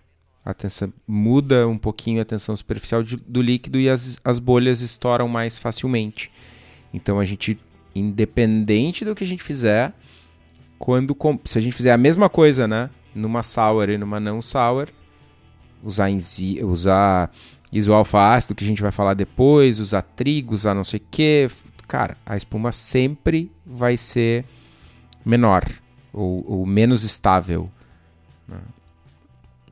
A 0.44 0.52
tensão, 0.52 0.92
muda 1.06 1.66
um 1.66 1.78
pouquinho 1.78 2.20
a 2.20 2.24
tensão 2.24 2.54
superficial 2.54 3.02
de, 3.02 3.16
do 3.16 3.40
líquido 3.40 3.80
e 3.80 3.88
as, 3.88 4.18
as 4.22 4.38
bolhas 4.38 4.82
estouram 4.82 5.26
mais 5.26 5.58
facilmente. 5.58 6.30
Então 6.92 7.18
a 7.18 7.24
gente, 7.24 7.58
independente 7.94 9.04
do 9.04 9.14
que 9.14 9.24
a 9.24 9.26
gente 9.26 9.42
fizer, 9.42 9.92
quando 10.78 11.16
se 11.44 11.58
a 11.58 11.60
gente 11.60 11.74
fizer 11.74 11.92
a 11.92 11.98
mesma 11.98 12.28
coisa, 12.28 12.66
né, 12.66 12.90
numa 13.14 13.42
sour 13.42 13.88
e 13.88 13.98
numa 13.98 14.18
não 14.18 14.42
sour, 14.42 14.88
usar 15.82 16.10
enzi, 16.10 16.62
usar 16.62 17.30
isoalfa-ácido 17.72 18.54
que 18.54 18.64
a 18.64 18.66
gente 18.66 18.82
vai 18.82 18.90
falar 18.90 19.14
depois, 19.14 19.80
usar 19.80 20.02
trigo, 20.02 20.54
usar 20.54 20.74
não 20.74 20.84
sei 20.84 20.98
o 20.98 21.02
que, 21.10 21.48
cara, 21.88 22.16
a 22.24 22.36
espuma 22.36 22.72
sempre 22.72 23.50
vai 23.64 23.96
ser 23.96 24.44
menor 25.24 25.64
ou, 26.12 26.44
ou 26.46 26.66
menos 26.66 27.02
estável. 27.02 27.68
Né? 28.48 28.58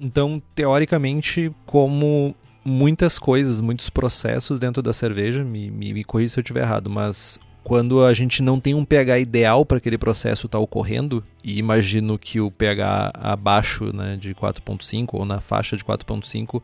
Então, 0.01 0.43
teoricamente, 0.55 1.55
como 1.65 2.35
muitas 2.65 3.19
coisas, 3.19 3.61
muitos 3.61 3.89
processos 3.89 4.59
dentro 4.59 4.83
da 4.83 4.93
cerveja, 4.93 5.45
me, 5.45 5.71
me, 5.71 5.93
me 5.93 6.05
se 6.29 6.39
eu 6.39 6.43
estiver 6.43 6.63
errado, 6.63 6.91
mas 6.91 7.39
quando 7.65 8.05
a 8.05 8.13
gente 8.13 8.43
não 8.43 8.59
tem 8.59 8.75
um 8.75 8.85
pH 8.85 9.21
ideal 9.21 9.65
para 9.65 9.79
aquele 9.79 9.97
processo 9.97 10.47
estar 10.47 10.59
tá 10.59 10.63
ocorrendo, 10.63 11.25
e 11.45 11.59
imagino 11.59 12.19
que 12.19 12.41
o 12.41 12.51
pH 12.51 13.13
abaixo 13.15 13.95
né, 13.95 14.17
de 14.17 14.35
4.5 14.35 15.09
ou 15.13 15.25
na 15.25 15.41
faixa 15.41 15.77
de 15.77 15.85
4.5 15.85 16.57
uh, 16.57 16.63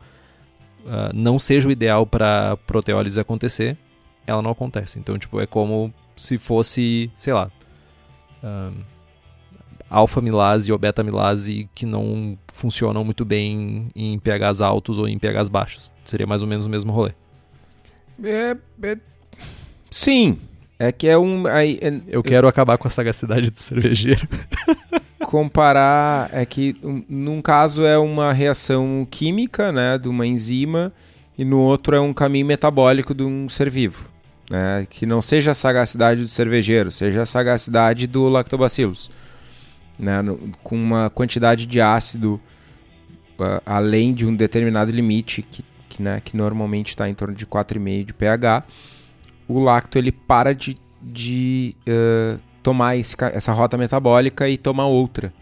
não 1.14 1.38
seja 1.38 1.68
o 1.68 1.72
ideal 1.72 2.04
para 2.04 2.56
proteólise 2.66 3.20
acontecer, 3.20 3.76
ela 4.26 4.42
não 4.42 4.50
acontece. 4.50 4.98
Então, 4.98 5.18
tipo, 5.18 5.40
é 5.40 5.46
como 5.46 5.92
se 6.16 6.36
fosse, 6.36 7.10
sei 7.16 7.32
lá, 7.32 7.50
uh, 8.42 8.74
alfa-milase 9.88 10.72
ou 10.72 10.78
beta-milase 10.78 11.68
que 11.74 11.86
não 11.86 12.36
funcionam 12.48 13.04
muito 13.04 13.24
bem 13.24 13.88
em 13.94 14.18
pHs 14.18 14.60
altos 14.60 14.98
ou 14.98 15.08
em 15.08 15.18
pHs 15.18 15.48
baixos. 15.48 15.92
Seria 16.04 16.26
mais 16.26 16.42
ou 16.42 16.48
menos 16.48 16.66
o 16.66 16.70
mesmo 16.70 16.92
rolê. 16.92 17.12
É, 18.22 18.56
é... 18.82 18.98
Sim, 19.90 20.38
é 20.78 20.92
que 20.92 21.08
é 21.08 21.18
um. 21.18 21.46
Aí, 21.46 21.78
é, 21.82 22.00
eu 22.06 22.22
quero 22.22 22.46
eu... 22.46 22.48
acabar 22.48 22.78
com 22.78 22.86
a 22.86 22.90
sagacidade 22.90 23.50
do 23.50 23.58
cervejeiro. 23.58 24.26
Comparar 25.20 26.30
é 26.32 26.46
que 26.46 26.76
um, 26.82 27.02
num 27.08 27.42
caso 27.42 27.84
é 27.84 27.98
uma 27.98 28.32
reação 28.32 29.06
química, 29.10 29.72
né, 29.72 29.98
de 29.98 30.08
uma 30.08 30.26
enzima, 30.26 30.92
e 31.36 31.44
no 31.44 31.58
outro 31.58 31.96
é 31.96 32.00
um 32.00 32.14
caminho 32.14 32.46
metabólico 32.46 33.14
de 33.14 33.24
um 33.24 33.48
ser 33.48 33.68
vivo. 33.68 34.08
Né, 34.48 34.86
que 34.88 35.04
não 35.04 35.20
seja 35.20 35.50
a 35.50 35.54
sagacidade 35.54 36.22
do 36.22 36.28
cervejeiro, 36.28 36.90
seja 36.90 37.22
a 37.22 37.26
sagacidade 37.26 38.06
do 38.06 38.28
lactobacillus. 38.28 39.10
Né, 39.98 40.22
no, 40.22 40.38
com 40.62 40.76
uma 40.76 41.10
quantidade 41.10 41.66
de 41.66 41.80
ácido 41.80 42.40
uh, 43.38 43.60
além 43.66 44.14
de 44.14 44.24
um 44.24 44.34
determinado 44.34 44.90
limite, 44.90 45.42
que, 45.42 45.64
que, 45.88 46.02
né, 46.02 46.22
que 46.24 46.36
normalmente 46.36 46.88
está 46.88 47.08
em 47.08 47.14
torno 47.14 47.34
de 47.34 47.44
4,5 47.44 48.06
de 48.06 48.14
pH 48.14 48.64
o 49.48 49.60
lacto 49.60 49.98
ele 49.98 50.12
para 50.12 50.54
de, 50.54 50.76
de 51.02 51.74
uh, 51.88 52.38
tomar 52.62 52.96
esse, 52.96 53.16
essa 53.32 53.52
rota 53.52 53.76
metabólica 53.78 54.48
e 54.48 54.58
toma 54.58 54.86
outra. 54.86 55.32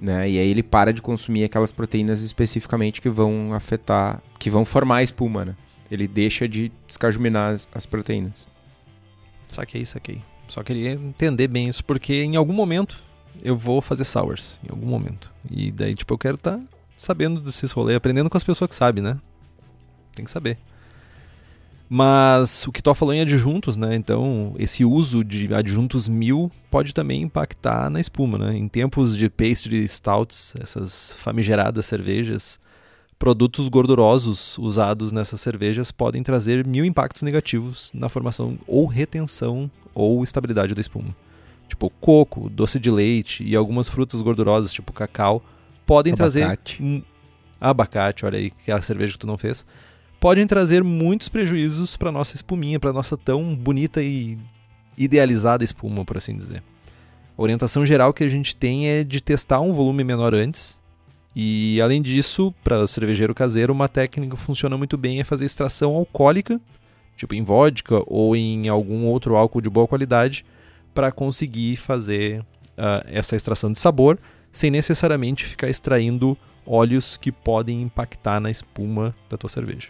Né? 0.00 0.30
E 0.30 0.38
aí 0.38 0.48
ele 0.48 0.62
para 0.62 0.92
de 0.92 1.02
consumir 1.02 1.44
aquelas 1.44 1.70
proteínas 1.70 2.22
especificamente 2.22 3.00
que 3.00 3.10
vão 3.10 3.52
afetar, 3.52 4.20
que 4.38 4.50
vão 4.50 4.64
formar 4.64 4.96
a 4.96 5.02
espuma, 5.02 5.44
né? 5.44 5.54
Ele 5.90 6.08
deixa 6.08 6.48
de 6.48 6.72
descajuminar 6.88 7.54
as, 7.54 7.68
as 7.72 7.84
proteínas. 7.84 8.48
Saquei, 9.46 9.84
saquei. 9.84 10.22
Só 10.48 10.62
queria 10.62 10.92
entender 10.92 11.46
bem 11.46 11.68
isso, 11.68 11.84
porque 11.84 12.14
em 12.14 12.34
algum 12.34 12.54
momento 12.54 13.02
eu 13.42 13.56
vou 13.56 13.80
fazer 13.80 14.04
sours, 14.04 14.58
em 14.66 14.70
algum 14.70 14.86
momento. 14.86 15.32
E 15.50 15.70
daí, 15.70 15.94
tipo, 15.94 16.14
eu 16.14 16.18
quero 16.18 16.36
estar 16.36 16.56
tá 16.56 16.64
sabendo 16.96 17.40
desses 17.40 17.70
rolês, 17.72 17.96
aprendendo 17.96 18.30
com 18.30 18.36
as 18.36 18.44
pessoas 18.44 18.68
que 18.68 18.74
sabem, 18.74 19.04
né? 19.04 19.18
Tem 20.14 20.24
que 20.24 20.30
saber. 20.30 20.58
Mas 21.94 22.66
o 22.66 22.72
que 22.72 22.82
tu 22.82 22.94
falou 22.94 23.12
em 23.12 23.20
adjuntos, 23.20 23.76
né? 23.76 23.94
Então, 23.94 24.54
esse 24.58 24.82
uso 24.82 25.22
de 25.22 25.52
adjuntos 25.52 26.08
mil 26.08 26.50
pode 26.70 26.94
também 26.94 27.20
impactar 27.20 27.90
na 27.90 28.00
espuma, 28.00 28.38
né? 28.38 28.56
Em 28.56 28.66
tempos 28.66 29.14
de 29.14 29.28
pastry 29.28 29.86
stouts, 29.86 30.54
essas 30.58 31.14
famigeradas 31.18 31.84
cervejas, 31.84 32.58
produtos 33.18 33.68
gordurosos 33.68 34.56
usados 34.56 35.12
nessas 35.12 35.42
cervejas 35.42 35.92
podem 35.92 36.22
trazer 36.22 36.66
mil 36.66 36.82
impactos 36.82 37.20
negativos 37.20 37.92
na 37.94 38.08
formação 38.08 38.58
ou 38.66 38.86
retenção 38.86 39.70
ou 39.94 40.24
estabilidade 40.24 40.74
da 40.74 40.80
espuma. 40.80 41.14
Tipo 41.68 41.90
coco, 42.00 42.48
doce 42.48 42.80
de 42.80 42.90
leite 42.90 43.44
e 43.44 43.54
algumas 43.54 43.90
frutas 43.90 44.22
gordurosas, 44.22 44.72
tipo 44.72 44.94
cacau, 44.94 45.42
podem 45.84 46.14
abacate. 46.14 46.78
trazer 46.78 47.04
abacate, 47.60 48.24
olha 48.24 48.38
aí, 48.38 48.50
que 48.50 48.70
é 48.70 48.74
a 48.74 48.80
cerveja 48.80 49.12
que 49.12 49.18
tu 49.18 49.26
não 49.26 49.36
fez 49.36 49.62
podem 50.22 50.46
trazer 50.46 50.84
muitos 50.84 51.28
prejuízos 51.28 51.96
para 51.96 52.12
nossa 52.12 52.36
espuminha, 52.36 52.78
para 52.78 52.92
nossa 52.92 53.16
tão 53.16 53.56
bonita 53.56 54.00
e 54.00 54.38
idealizada 54.96 55.64
espuma, 55.64 56.04
por 56.04 56.16
assim 56.16 56.36
dizer. 56.36 56.62
A 57.36 57.42
orientação 57.42 57.84
geral 57.84 58.14
que 58.14 58.22
a 58.22 58.28
gente 58.28 58.54
tem 58.54 58.88
é 58.88 59.02
de 59.02 59.20
testar 59.20 59.60
um 59.60 59.72
volume 59.72 60.04
menor 60.04 60.32
antes. 60.32 60.78
E 61.34 61.80
além 61.80 62.00
disso, 62.00 62.54
para 62.62 62.86
cervejeiro 62.86 63.34
caseiro, 63.34 63.72
uma 63.72 63.88
técnica 63.88 64.36
que 64.36 64.42
funciona 64.42 64.78
muito 64.78 64.96
bem 64.96 65.18
é 65.18 65.24
fazer 65.24 65.44
extração 65.44 65.96
alcoólica, 65.96 66.60
tipo 67.16 67.34
em 67.34 67.42
vodka 67.42 68.00
ou 68.06 68.36
em 68.36 68.68
algum 68.68 69.06
outro 69.06 69.34
álcool 69.34 69.60
de 69.60 69.68
boa 69.68 69.88
qualidade, 69.88 70.46
para 70.94 71.10
conseguir 71.10 71.74
fazer 71.74 72.42
uh, 72.78 73.02
essa 73.06 73.34
extração 73.34 73.72
de 73.72 73.78
sabor 73.80 74.20
sem 74.52 74.70
necessariamente 74.70 75.46
ficar 75.46 75.68
extraindo 75.68 76.38
óleos 76.64 77.16
que 77.16 77.32
podem 77.32 77.82
impactar 77.82 78.38
na 78.38 78.52
espuma 78.52 79.12
da 79.28 79.36
tua 79.36 79.50
cerveja. 79.50 79.88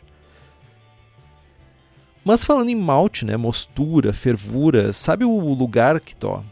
Mas 2.24 2.44
falando 2.44 2.68
em 2.68 2.76
malte, 2.76 3.24
né, 3.24 3.36
mostura, 3.36 4.12
fervura, 4.12 4.92
sabe 4.92 5.24
o 5.24 5.54
lugar 5.54 6.00
que 6.00 6.14
tó 6.14 6.44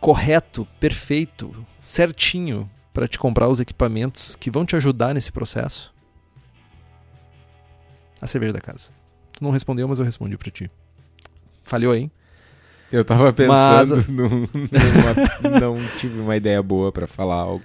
correto, 0.00 0.66
perfeito, 0.80 1.54
certinho 1.78 2.68
para 2.92 3.06
te 3.06 3.18
comprar 3.18 3.48
os 3.48 3.60
equipamentos 3.60 4.34
que 4.34 4.50
vão 4.50 4.64
te 4.64 4.74
ajudar 4.74 5.14
nesse 5.14 5.30
processo? 5.30 5.92
A 8.20 8.26
cerveja 8.26 8.52
da 8.52 8.60
casa. 8.60 8.90
Tu 9.32 9.44
não 9.44 9.50
respondeu, 9.50 9.86
mas 9.86 9.98
eu 9.98 10.04
respondi 10.04 10.36
para 10.36 10.50
ti. 10.50 10.70
Falhou 11.62 11.92
aí? 11.92 12.10
Eu 12.90 13.04
tava 13.04 13.32
pensando, 13.32 13.96
mas... 13.96 14.08
num, 14.08 14.28
numa, 14.28 15.60
não 15.60 15.76
tive 15.98 16.18
uma 16.18 16.36
ideia 16.36 16.60
boa 16.62 16.90
para 16.90 17.06
falar 17.06 17.36
algo. 17.36 17.64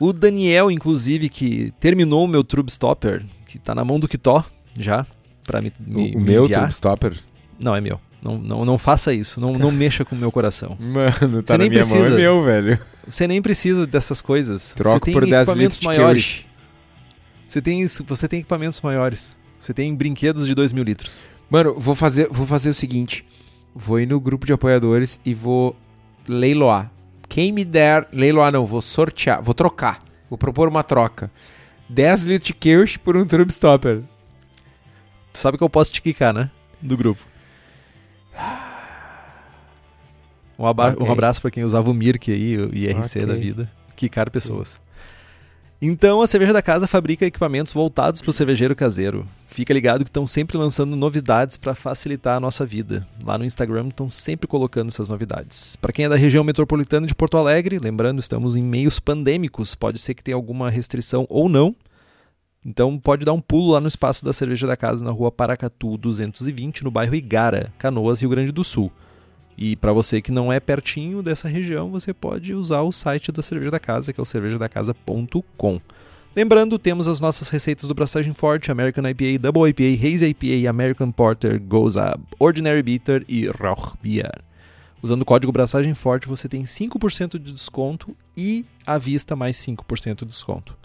O 0.00 0.12
Daniel, 0.12 0.70
inclusive, 0.70 1.28
que 1.28 1.70
terminou 1.78 2.24
o 2.24 2.28
meu 2.28 2.42
Trube 2.42 2.70
Stopper, 2.70 3.24
que 3.46 3.58
tá 3.58 3.74
na 3.74 3.84
mão 3.84 4.00
do 4.00 4.08
Kitó 4.08 4.44
já, 4.78 5.06
para 5.46 5.62
me, 5.62 5.72
me, 5.78 6.14
o, 6.14 6.18
me 6.18 6.24
meu 6.24 6.44
enviar. 6.44 6.70
Stopper? 6.70 7.16
Não, 7.58 7.74
é 7.74 7.80
meu. 7.80 8.00
Não, 8.22 8.38
não, 8.38 8.64
não 8.64 8.78
faça 8.78 9.14
isso. 9.14 9.40
Não, 9.40 9.52
não 9.52 9.70
mexa 9.72 10.04
com 10.04 10.16
o 10.16 10.18
meu 10.18 10.32
coração. 10.32 10.76
Mano, 10.80 11.42
tá 11.42 11.54
você 11.54 11.58
na 11.58 11.58
minha 11.58 11.70
precisa, 11.70 11.98
mão 11.98 12.06
é 12.06 12.16
meu, 12.16 12.44
velho. 12.44 12.78
Você 13.06 13.26
nem 13.26 13.40
precisa 13.40 13.86
dessas 13.86 14.20
coisas. 14.20 14.74
Troco 14.74 15.10
por 15.12 15.26
10 15.26 15.48
litros 15.50 15.80
maiores. 15.80 16.44
Você 17.46 17.62
tem, 17.62 17.86
você 17.86 18.26
tem 18.26 18.40
equipamentos 18.40 18.80
maiores. 18.80 19.36
Você 19.58 19.72
tem 19.72 19.94
brinquedos 19.94 20.46
de 20.46 20.54
2 20.54 20.72
mil 20.72 20.82
litros. 20.82 21.22
Mano, 21.48 21.78
vou 21.78 21.94
fazer, 21.94 22.28
vou 22.30 22.44
fazer 22.44 22.70
o 22.70 22.74
seguinte. 22.74 23.24
Vou 23.74 24.00
ir 24.00 24.06
no 24.06 24.18
grupo 24.18 24.44
de 24.44 24.52
apoiadores 24.52 25.20
e 25.24 25.32
vou 25.32 25.76
leiloar. 26.26 26.90
Quem 27.28 27.52
me 27.52 27.64
der... 27.64 28.08
Leiloar 28.12 28.52
não, 28.52 28.66
vou 28.66 28.82
sortear. 28.82 29.40
Vou 29.42 29.54
trocar. 29.54 30.00
Vou 30.28 30.36
propor 30.36 30.68
uma 30.68 30.82
troca. 30.82 31.30
10 31.88 32.24
litros 32.24 32.48
de 32.48 32.54
Kirsch 32.54 32.98
por 32.98 33.16
um 33.16 33.24
Trube 33.24 33.52
Stopper. 33.52 34.02
Tu 35.36 35.40
sabe 35.40 35.58
que 35.58 35.62
eu 35.62 35.68
posso 35.68 35.92
te 35.92 36.00
quicar, 36.00 36.32
né? 36.32 36.50
Do 36.80 36.96
grupo. 36.96 37.20
Um, 40.58 40.64
okay. 40.64 41.06
um 41.06 41.12
abraço 41.12 41.42
para 41.42 41.50
quem 41.50 41.62
usava 41.62 41.90
o 41.90 41.94
Mirk 41.94 42.32
aí, 42.32 42.56
o 42.56 42.74
IRC 42.74 43.18
okay. 43.18 43.26
da 43.26 43.34
vida. 43.34 43.70
Quicar 43.94 44.30
pessoas. 44.30 44.80
Então, 45.80 46.22
a 46.22 46.26
Cerveja 46.26 46.54
da 46.54 46.62
Casa 46.62 46.86
fabrica 46.86 47.26
equipamentos 47.26 47.74
voltados 47.74 48.22
para 48.22 48.30
o 48.30 48.32
cervejeiro 48.32 48.74
caseiro. 48.74 49.28
Fica 49.46 49.74
ligado 49.74 50.04
que 50.04 50.08
estão 50.08 50.26
sempre 50.26 50.56
lançando 50.56 50.96
novidades 50.96 51.58
para 51.58 51.74
facilitar 51.74 52.38
a 52.38 52.40
nossa 52.40 52.64
vida. 52.64 53.06
Lá 53.22 53.36
no 53.36 53.44
Instagram 53.44 53.88
estão 53.88 54.08
sempre 54.08 54.46
colocando 54.46 54.88
essas 54.88 55.10
novidades. 55.10 55.76
Para 55.76 55.92
quem 55.92 56.06
é 56.06 56.08
da 56.08 56.16
região 56.16 56.44
metropolitana 56.44 57.06
de 57.06 57.14
Porto 57.14 57.36
Alegre, 57.36 57.78
lembrando, 57.78 58.20
estamos 58.20 58.56
em 58.56 58.62
meios 58.62 58.98
pandêmicos, 58.98 59.74
pode 59.74 59.98
ser 59.98 60.14
que 60.14 60.22
tenha 60.22 60.34
alguma 60.34 60.70
restrição 60.70 61.26
ou 61.28 61.46
não. 61.46 61.76
Então 62.66 62.98
pode 62.98 63.24
dar 63.24 63.32
um 63.32 63.40
pulo 63.40 63.70
lá 63.70 63.80
no 63.80 63.86
espaço 63.86 64.24
da 64.24 64.32
Cerveja 64.32 64.66
da 64.66 64.76
Casa 64.76 65.04
na 65.04 65.12
rua 65.12 65.30
Paracatu 65.30 65.96
220, 65.96 66.82
no 66.82 66.90
bairro 66.90 67.14
Igara, 67.14 67.72
Canoas, 67.78 68.20
Rio 68.20 68.30
Grande 68.30 68.50
do 68.50 68.64
Sul. 68.64 68.90
E 69.56 69.76
para 69.76 69.92
você 69.92 70.20
que 70.20 70.32
não 70.32 70.52
é 70.52 70.58
pertinho 70.58 71.22
dessa 71.22 71.48
região, 71.48 71.88
você 71.90 72.12
pode 72.12 72.52
usar 72.52 72.82
o 72.82 72.90
site 72.90 73.30
da 73.30 73.40
Cerveja 73.40 73.70
da 73.70 73.78
Casa, 73.78 74.12
que 74.12 74.18
é 74.18 74.22
o 74.22 74.26
cervejadacasa.com. 74.26 75.80
Lembrando, 76.34 76.76
temos 76.76 77.06
as 77.06 77.20
nossas 77.20 77.48
receitas 77.48 77.86
do 77.86 77.94
Braçagem 77.94 78.34
Forte, 78.34 78.72
American 78.72 79.08
IPA, 79.08 79.38
Double 79.38 79.70
IPA, 79.70 80.04
Hazy 80.04 80.26
IPA, 80.26 80.68
American 80.68 81.12
Porter, 81.12 81.62
Goza, 81.62 82.18
Ordinary 82.36 82.82
Bitter 82.82 83.24
e 83.28 83.46
Rauch 83.46 83.96
Beer. 84.02 84.42
Usando 85.00 85.22
o 85.22 85.24
código 85.24 85.52
Braçagem 85.52 85.94
Forte, 85.94 86.26
você 86.26 86.48
tem 86.48 86.62
5% 86.62 87.38
de 87.38 87.52
desconto 87.52 88.14
e 88.36 88.66
à 88.84 88.98
vista 88.98 89.36
mais 89.36 89.56
5% 89.56 90.16
de 90.16 90.26
desconto. 90.26 90.76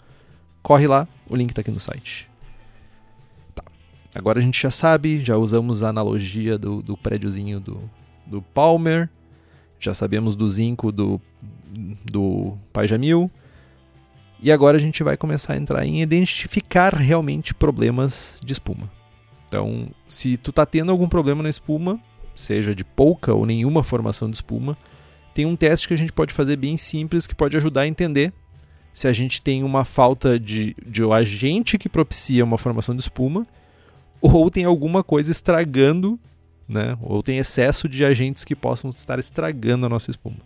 Corre 0.62 0.86
lá, 0.86 1.08
o 1.28 1.34
link 1.34 1.50
está 1.50 1.60
aqui 1.60 1.70
no 1.70 1.80
site. 1.80 2.30
Tá. 3.54 3.64
Agora 4.14 4.38
a 4.38 4.42
gente 4.42 4.60
já 4.60 4.70
sabe, 4.70 5.24
já 5.24 5.36
usamos 5.36 5.82
a 5.82 5.88
analogia 5.88 6.56
do, 6.56 6.80
do 6.82 6.96
prédiozinho 6.96 7.58
do, 7.58 7.80
do 8.26 8.40
Palmer, 8.40 9.08
já 9.80 9.92
sabemos 9.92 10.36
do 10.36 10.48
zinco 10.48 10.92
do, 10.92 11.20
do 12.04 12.56
Pai 12.72 12.86
Jamil, 12.86 13.30
e 14.40 14.52
agora 14.52 14.76
a 14.76 14.80
gente 14.80 15.02
vai 15.02 15.16
começar 15.16 15.54
a 15.54 15.56
entrar 15.56 15.84
em 15.84 16.02
identificar 16.02 16.94
realmente 16.94 17.54
problemas 17.54 18.40
de 18.44 18.52
espuma. 18.52 18.90
Então, 19.46 19.88
se 20.06 20.36
tu 20.36 20.52
tá 20.52 20.64
tendo 20.64 20.90
algum 20.90 21.08
problema 21.08 21.42
na 21.42 21.48
espuma, 21.48 22.00
seja 22.34 22.74
de 22.74 22.84
pouca 22.84 23.34
ou 23.34 23.44
nenhuma 23.44 23.82
formação 23.82 24.30
de 24.30 24.36
espuma, 24.36 24.76
tem 25.34 25.46
um 25.46 25.56
teste 25.56 25.88
que 25.88 25.94
a 25.94 25.98
gente 25.98 26.12
pode 26.12 26.32
fazer 26.32 26.56
bem 26.56 26.76
simples 26.76 27.26
que 27.26 27.34
pode 27.34 27.56
ajudar 27.56 27.82
a 27.82 27.86
entender 27.86 28.32
se 28.92 29.08
a 29.08 29.12
gente 29.12 29.40
tem 29.40 29.62
uma 29.62 29.84
falta 29.84 30.38
de, 30.38 30.76
de 30.86 31.02
um 31.02 31.12
agente 31.12 31.78
que 31.78 31.88
propicia 31.88 32.44
uma 32.44 32.58
formação 32.58 32.94
de 32.94 33.00
espuma 33.00 33.46
ou 34.20 34.50
tem 34.50 34.64
alguma 34.64 35.02
coisa 35.02 35.30
estragando, 35.30 36.18
né? 36.68 36.96
ou 37.00 37.22
tem 37.22 37.38
excesso 37.38 37.88
de 37.88 38.04
agentes 38.04 38.44
que 38.44 38.54
possam 38.54 38.90
estar 38.90 39.18
estragando 39.18 39.86
a 39.86 39.88
nossa 39.88 40.10
espuma. 40.10 40.36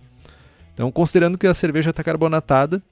Então, 0.72 0.90
considerando 0.90 1.36
que 1.36 1.46
a 1.46 1.54
cerveja 1.54 1.90
está 1.90 2.02
carbonatada, 2.02 2.82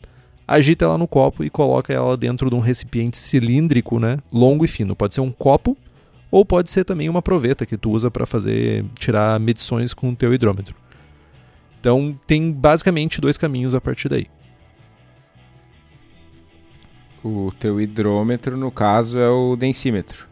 agita 0.46 0.84
ela 0.84 0.98
no 0.98 1.08
copo 1.08 1.44
e 1.44 1.50
coloca 1.50 1.92
ela 1.92 2.16
dentro 2.16 2.50
de 2.50 2.56
um 2.56 2.60
recipiente 2.60 3.16
cilíndrico, 3.16 3.98
né? 3.98 4.18
longo 4.32 4.64
e 4.64 4.68
fino. 4.68 4.94
Pode 4.94 5.14
ser 5.14 5.20
um 5.20 5.30
copo 5.30 5.76
ou 6.30 6.44
pode 6.44 6.70
ser 6.70 6.84
também 6.84 7.08
uma 7.08 7.22
proveta 7.22 7.64
que 7.64 7.76
tu 7.76 7.90
usa 7.90 8.10
para 8.10 8.26
fazer 8.26 8.84
tirar 8.96 9.38
medições 9.38 9.94
com 9.94 10.10
o 10.10 10.16
teu 10.16 10.34
hidrômetro. 10.34 10.74
Então 11.80 12.18
tem 12.26 12.50
basicamente 12.50 13.20
dois 13.20 13.38
caminhos 13.38 13.74
a 13.74 13.80
partir 13.80 14.08
daí. 14.08 14.26
O 17.24 17.50
teu 17.58 17.80
hidrômetro, 17.80 18.54
no 18.56 18.70
caso, 18.70 19.18
é 19.18 19.28
o 19.28 19.56
densímetro. 19.56 20.28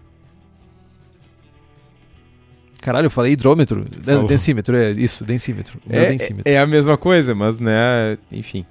Caralho, 2.82 3.06
eu 3.06 3.10
falei 3.10 3.32
hidrômetro. 3.32 3.86
Oh. 4.06 4.26
Densímetro, 4.26 4.76
é 4.76 4.90
isso, 4.90 5.24
densímetro. 5.24 5.80
É, 5.88 6.06
densímetro. 6.06 6.52
é 6.52 6.58
a 6.58 6.66
mesma 6.66 6.98
coisa, 6.98 7.34
mas, 7.34 7.56
né, 7.56 8.18
enfim. 8.30 8.66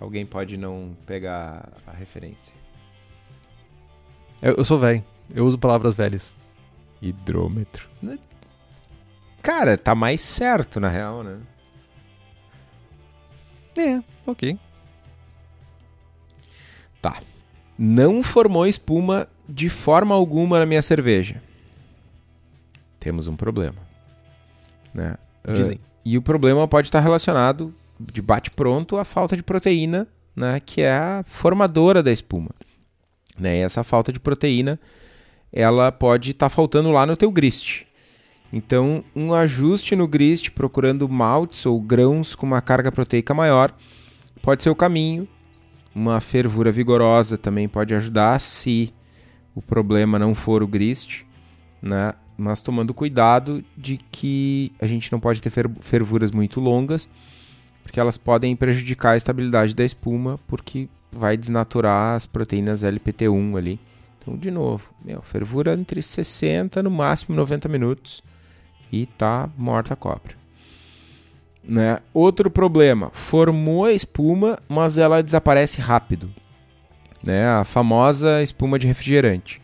Alguém 0.00 0.24
pode 0.24 0.56
não 0.56 0.96
pegar 1.04 1.68
a 1.86 1.92
referência. 1.92 2.54
Eu, 4.40 4.54
eu 4.54 4.64
sou 4.64 4.78
velho. 4.78 5.04
Eu 5.34 5.44
uso 5.44 5.58
palavras 5.58 5.94
velhas. 5.94 6.32
Hidrômetro. 7.02 7.88
Cara, 9.42 9.76
tá 9.76 9.94
mais 9.94 10.20
certo 10.20 10.80
na 10.80 10.88
real, 10.88 11.22
né? 11.22 11.38
É, 13.76 14.02
ok. 14.26 14.58
Tá. 17.02 17.20
Não 17.78 18.22
formou 18.22 18.66
espuma 18.66 19.28
de 19.48 19.68
forma 19.68 20.14
alguma 20.14 20.58
na 20.58 20.66
minha 20.66 20.82
cerveja. 20.82 21.40
Temos 22.98 23.26
um 23.26 23.36
problema. 23.36 23.76
Né? 24.92 25.16
Dizem. 25.52 25.76
Uh, 25.76 25.80
e 26.04 26.18
o 26.18 26.22
problema 26.22 26.66
pode 26.66 26.88
estar 26.88 27.00
relacionado, 27.00 27.72
de 28.00 28.20
bate-pronto, 28.20 28.96
à 28.96 29.04
falta 29.04 29.36
de 29.36 29.42
proteína, 29.42 30.08
né? 30.34 30.60
que 30.64 30.82
é 30.82 30.90
a 30.90 31.24
formadora 31.26 32.02
da 32.02 32.10
espuma. 32.10 32.50
Né? 33.38 33.58
E 33.58 33.60
essa 33.60 33.84
falta 33.84 34.12
de 34.12 34.18
proteína 34.18 34.78
ela 35.52 35.90
pode 35.90 36.32
estar 36.32 36.46
tá 36.46 36.54
faltando 36.54 36.90
lá 36.90 37.06
no 37.06 37.16
teu 37.16 37.30
grist. 37.30 37.84
Então, 38.52 39.04
um 39.14 39.34
ajuste 39.34 39.94
no 39.94 40.08
grist 40.08 40.50
procurando 40.50 41.08
maltes 41.08 41.66
ou 41.66 41.80
grãos 41.80 42.34
com 42.34 42.46
uma 42.46 42.60
carga 42.60 42.90
proteica 42.90 43.34
maior 43.34 43.74
pode 44.42 44.62
ser 44.62 44.70
o 44.70 44.74
caminho. 44.74 45.28
Uma 45.98 46.20
fervura 46.20 46.70
vigorosa 46.70 47.36
também 47.36 47.68
pode 47.68 47.94
ajudar 47.94 48.38
se 48.40 48.92
o 49.54 49.60
problema 49.60 50.18
não 50.18 50.34
for 50.34 50.62
o 50.62 50.66
grist, 50.66 51.22
né? 51.82 52.14
Mas 52.36 52.62
tomando 52.62 52.94
cuidado 52.94 53.64
de 53.76 53.98
que 54.12 54.72
a 54.80 54.86
gente 54.86 55.10
não 55.10 55.18
pode 55.18 55.42
ter 55.42 55.50
fervuras 55.80 56.30
muito 56.30 56.60
longas, 56.60 57.08
porque 57.82 57.98
elas 57.98 58.16
podem 58.16 58.54
prejudicar 58.54 59.12
a 59.12 59.16
estabilidade 59.16 59.74
da 59.74 59.84
espuma, 59.84 60.38
porque 60.46 60.88
vai 61.10 61.36
desnaturar 61.36 62.14
as 62.14 62.26
proteínas 62.26 62.84
LPT1 62.84 63.56
ali 63.56 63.80
então, 64.28 64.36
de 64.36 64.50
novo, 64.50 64.90
meu, 65.02 65.22
fervura 65.22 65.72
entre 65.72 66.02
60 66.02 66.82
no 66.82 66.90
máximo 66.90 67.34
90 67.34 67.66
minutos 67.66 68.22
e 68.92 69.06
tá 69.06 69.48
morta 69.56 69.94
a 69.94 69.96
cobra. 69.96 70.36
Né? 71.62 71.98
Outro 72.14 72.50
problema, 72.50 73.10
formou 73.12 73.84
a 73.84 73.92
espuma, 73.92 74.58
mas 74.68 74.98
ela 74.98 75.22
desaparece 75.22 75.80
rápido. 75.80 76.30
Né? 77.22 77.46
A 77.46 77.64
famosa 77.64 78.42
espuma 78.42 78.78
de 78.78 78.86
refrigerante. 78.86 79.60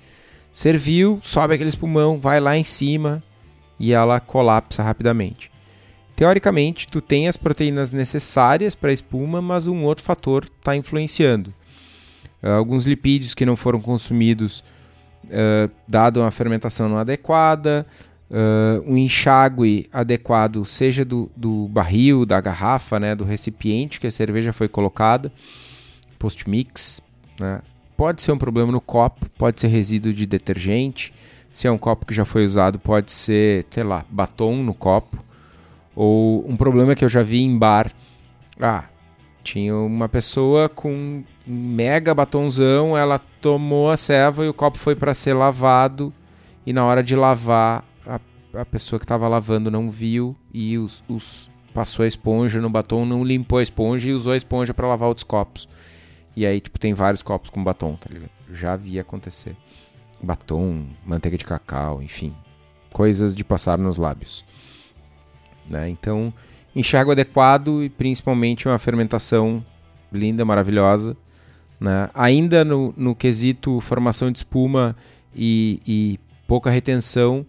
Serviu, 0.52 1.18
sobe 1.22 1.54
aquele 1.54 1.68
espumão, 1.68 2.18
vai 2.18 2.38
lá 2.40 2.56
em 2.56 2.64
cima 2.64 3.22
e 3.78 3.92
ela 3.92 4.20
colapsa 4.20 4.82
rapidamente. 4.82 5.50
Teoricamente, 6.14 6.86
tu 6.86 7.00
tem 7.00 7.26
as 7.26 7.36
proteínas 7.36 7.90
necessárias 7.90 8.74
para 8.74 8.90
a 8.90 8.92
espuma, 8.92 9.42
mas 9.42 9.66
um 9.66 9.82
outro 9.84 10.04
fator 10.04 10.44
está 10.44 10.76
influenciando. 10.76 11.52
Uh, 12.42 12.50
alguns 12.50 12.84
lipídios 12.84 13.34
que 13.34 13.44
não 13.44 13.56
foram 13.56 13.80
consumidos 13.80 14.62
uh, 15.24 15.70
dado 15.88 16.20
uma 16.20 16.30
fermentação 16.30 16.88
não 16.88 16.98
adequada, 16.98 17.84
uh, 18.34 18.82
um 18.86 18.96
enxágue 18.96 19.88
adequado, 19.92 20.64
seja 20.66 21.04
do, 21.04 21.30
do 21.36 21.68
barril, 21.68 22.26
da 22.26 22.40
garrafa, 22.40 22.98
né, 22.98 23.14
do 23.14 23.24
recipiente 23.24 24.00
que 24.00 24.08
a 24.08 24.10
cerveja 24.10 24.52
foi 24.52 24.66
colocada, 24.68 25.32
post-mix, 26.18 27.00
né, 27.38 27.60
pode 27.96 28.20
ser 28.20 28.32
um 28.32 28.38
problema 28.38 28.72
no 28.72 28.80
copo, 28.80 29.26
pode 29.38 29.60
ser 29.60 29.68
resíduo 29.68 30.12
de 30.12 30.26
detergente, 30.26 31.14
se 31.52 31.68
é 31.68 31.70
um 31.70 31.78
copo 31.78 32.04
que 32.04 32.12
já 32.12 32.24
foi 32.24 32.44
usado, 32.44 32.80
pode 32.80 33.12
ser, 33.12 33.64
sei 33.70 33.84
lá, 33.84 34.04
batom 34.10 34.56
no 34.56 34.74
copo, 34.74 35.22
ou 35.94 36.44
um 36.48 36.56
problema 36.56 36.96
que 36.96 37.04
eu 37.04 37.08
já 37.08 37.22
vi 37.22 37.42
em 37.42 37.56
bar, 37.56 37.92
ah, 38.60 38.84
tinha 39.44 39.76
uma 39.76 40.08
pessoa 40.08 40.68
com 40.68 41.22
mega 41.46 42.14
batonzão, 42.14 42.96
ela 42.96 43.20
tomou 43.40 43.90
a 43.90 43.96
ceva 43.96 44.44
e 44.44 44.48
o 44.48 44.54
copo 44.54 44.78
foi 44.78 44.96
para 44.96 45.12
ser 45.12 45.34
lavado. 45.34 46.12
E 46.66 46.72
na 46.72 46.82
hora 46.82 47.02
de 47.02 47.14
lavar 47.14 47.84
a, 48.60 48.64
pessoa 48.64 48.98
que 48.98 49.04
estava 49.04 49.28
lavando 49.28 49.70
não 49.70 49.90
viu 49.90 50.36
e 50.52 50.78
os, 50.78 51.02
os, 51.08 51.50
passou 51.72 52.04
a 52.04 52.06
esponja 52.06 52.60
no 52.60 52.70
batom, 52.70 53.04
não 53.04 53.24
limpou 53.24 53.58
a 53.58 53.62
esponja 53.62 54.08
e 54.08 54.12
usou 54.12 54.32
a 54.32 54.36
esponja 54.36 54.74
para 54.74 54.86
lavar 54.86 55.08
outros 55.08 55.24
copos. 55.24 55.68
E 56.36 56.44
aí, 56.44 56.60
tipo, 56.60 56.78
tem 56.78 56.92
vários 56.94 57.22
copos 57.22 57.50
com 57.50 57.62
batom, 57.62 57.96
tá 57.96 58.08
ligado? 58.12 58.30
Já 58.52 58.76
vi 58.76 58.98
acontecer. 58.98 59.56
Batom, 60.22 60.86
manteiga 61.04 61.38
de 61.38 61.44
cacau, 61.44 62.02
enfim. 62.02 62.34
Coisas 62.92 63.34
de 63.34 63.44
passar 63.44 63.78
nos 63.78 63.98
lábios. 63.98 64.44
Né? 65.68 65.88
Então, 65.88 66.32
enxergo 66.74 67.12
adequado 67.12 67.82
e 67.82 67.88
principalmente 67.88 68.66
uma 68.66 68.78
fermentação 68.78 69.64
linda, 70.12 70.44
maravilhosa. 70.44 71.16
Né? 71.78 72.10
Ainda 72.14 72.64
no, 72.64 72.92
no 72.96 73.14
quesito 73.14 73.80
formação 73.80 74.30
de 74.30 74.38
espuma 74.38 74.96
e, 75.34 75.80
e 75.86 76.20
pouca 76.46 76.70
retenção, 76.70 77.46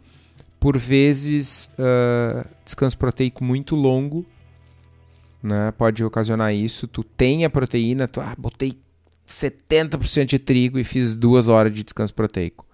por 0.65 0.79
vezes 0.79 1.69
uh, 1.77 2.43
descanso 2.65 2.97
proteico 2.97 3.43
muito 3.43 3.75
longo 3.75 4.25
né? 5.43 5.71
pode 5.77 6.03
ocasionar 6.03 6.55
isso. 6.55 6.87
Tu 6.87 7.03
tem 7.03 7.45
a 7.45 7.51
proteína, 7.51 8.07
tu 8.07 8.19
ah, 8.19 8.33
botei 8.35 8.75
70% 9.27 10.25
de 10.25 10.39
trigo 10.39 10.79
e 10.79 10.83
fiz 10.83 11.15
duas 11.15 11.47
horas 11.47 11.71
de 11.71 11.83
descanso 11.83 12.15
proteico. 12.15 12.65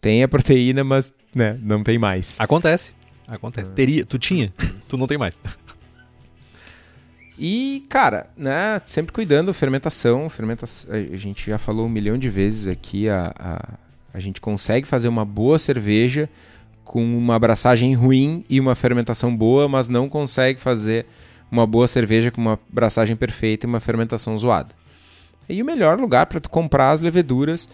Tem 0.00 0.22
a 0.22 0.28
proteína, 0.28 0.84
mas 0.84 1.12
né, 1.34 1.58
não 1.60 1.82
tem 1.82 1.98
mais. 1.98 2.38
Acontece. 2.38 2.94
Acontece. 3.26 3.72
Teria, 3.72 4.06
tu 4.06 4.16
tinha, 4.16 4.54
tu 4.86 4.96
não 4.96 5.08
tem 5.08 5.18
mais. 5.18 5.36
E, 7.36 7.82
cara, 7.88 8.30
né, 8.36 8.80
sempre 8.84 9.12
cuidando, 9.12 9.52
fermentação, 9.52 10.30
fermentação, 10.30 10.88
a 10.94 11.16
gente 11.16 11.50
já 11.50 11.58
falou 11.58 11.86
um 11.86 11.90
milhão 11.90 12.16
de 12.16 12.28
vezes 12.28 12.68
aqui, 12.68 13.08
a, 13.08 13.34
a, 13.36 13.74
a 14.12 14.20
gente 14.20 14.40
consegue 14.40 14.86
fazer 14.86 15.08
uma 15.08 15.24
boa 15.24 15.58
cerveja 15.58 16.30
com 16.84 17.02
uma 17.02 17.34
abraçagem 17.34 17.94
ruim 17.94 18.44
e 18.48 18.60
uma 18.60 18.74
fermentação 18.74 19.34
boa, 19.34 19.68
mas 19.68 19.88
não 19.88 20.08
consegue 20.08 20.60
fazer 20.60 21.06
uma 21.50 21.66
boa 21.66 21.88
cerveja 21.88 22.30
com 22.30 22.40
uma 22.40 22.58
abraçagem 22.70 23.16
perfeita 23.16 23.66
e 23.66 23.68
uma 23.68 23.80
fermentação 23.80 24.36
zoada. 24.36 24.74
E 25.48 25.62
o 25.62 25.64
melhor 25.64 25.98
lugar 25.98 26.26
para 26.26 26.40
tu 26.40 26.48
comprar 26.48 26.90
as 26.90 27.00
leveduras 27.00 27.68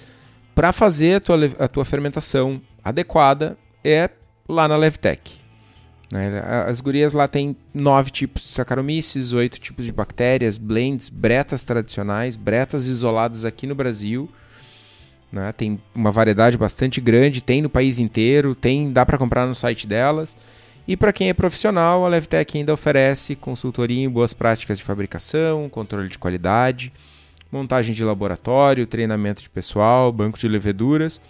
para 0.54 0.72
fazer 0.72 1.14
a 1.14 1.20
tua, 1.20 1.36
a 1.58 1.68
tua 1.68 1.84
fermentação 1.84 2.60
adequada 2.84 3.56
é 3.84 4.10
lá 4.48 4.66
na 4.66 4.76
Levtech. 4.76 5.40
Né? 6.12 6.42
As 6.66 6.80
gurias 6.80 7.12
lá 7.12 7.28
tem 7.28 7.56
nove 7.72 8.10
tipos 8.10 8.42
de 8.42 8.48
Saccharomyces, 8.48 9.32
oito 9.32 9.60
tipos 9.60 9.84
de 9.84 9.92
bactérias, 9.92 10.58
blends, 10.58 11.08
bretas 11.08 11.62
tradicionais, 11.62 12.34
bretas 12.34 12.86
isoladas 12.86 13.44
aqui 13.44 13.66
no 13.66 13.74
Brasil. 13.74 14.28
Né? 15.32 15.52
Tem 15.52 15.80
uma 15.94 16.10
variedade 16.10 16.58
bastante 16.58 17.00
grande, 17.00 17.42
tem 17.42 17.62
no 17.62 17.70
país 17.70 17.98
inteiro, 17.98 18.54
tem 18.54 18.92
dá 18.92 19.06
para 19.06 19.18
comprar 19.18 19.46
no 19.46 19.54
site 19.54 19.86
delas. 19.86 20.36
E 20.88 20.96
para 20.96 21.12
quem 21.12 21.28
é 21.28 21.34
profissional, 21.34 22.04
a 22.04 22.08
Levtech 22.08 22.58
ainda 22.58 22.74
oferece 22.74 23.36
consultoria 23.36 24.02
em 24.04 24.08
boas 24.08 24.32
práticas 24.32 24.78
de 24.78 24.84
fabricação, 24.84 25.68
controle 25.68 26.08
de 26.08 26.18
qualidade, 26.18 26.92
montagem 27.52 27.94
de 27.94 28.02
laboratório, 28.02 28.86
treinamento 28.86 29.42
de 29.42 29.48
pessoal, 29.48 30.12
banco 30.12 30.38
de 30.38 30.48
leveduras. 30.48 31.20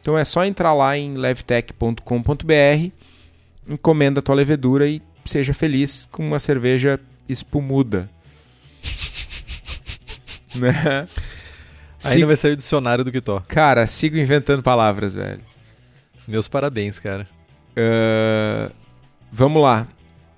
Então 0.00 0.18
é 0.18 0.24
só 0.24 0.44
entrar 0.44 0.74
lá 0.74 0.98
em 0.98 1.16
levtech.com.br, 1.16 2.90
encomenda 3.68 4.20
a 4.20 4.22
tua 4.22 4.34
levedura 4.34 4.86
e 4.86 5.00
seja 5.24 5.54
feliz 5.54 6.06
com 6.06 6.26
uma 6.26 6.38
cerveja 6.38 7.00
espumuda. 7.28 8.10
né? 10.54 11.08
Ainda 12.14 12.26
vai 12.26 12.36
sair 12.36 12.52
o 12.52 12.56
dicionário 12.56 13.04
do 13.04 13.12
Kitó. 13.12 13.42
Cara, 13.48 13.86
sigo 13.86 14.16
inventando 14.16 14.62
palavras, 14.62 15.14
velho. 15.14 15.40
Meus 16.26 16.48
parabéns, 16.48 16.98
cara. 16.98 17.28
Uh, 17.72 18.72
vamos 19.30 19.62
lá. 19.62 19.86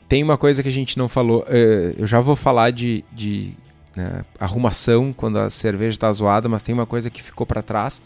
Tem 0.08 0.22
uma 0.22 0.36
coisa 0.36 0.62
que 0.62 0.68
a 0.68 0.72
gente 0.72 0.98
não 0.98 1.08
falou. 1.08 1.42
Uh, 1.42 1.94
eu 1.98 2.06
já 2.06 2.20
vou 2.20 2.36
falar 2.36 2.70
de, 2.70 3.04
de 3.12 3.54
né, 3.94 4.24
arrumação 4.38 5.12
quando 5.12 5.38
a 5.38 5.50
cerveja 5.50 5.96
está 5.96 6.12
zoada, 6.12 6.48
mas 6.48 6.62
tem 6.62 6.74
uma 6.74 6.86
coisa 6.86 7.10
que 7.10 7.22
ficou 7.22 7.46
para 7.46 7.62
trás. 7.62 8.02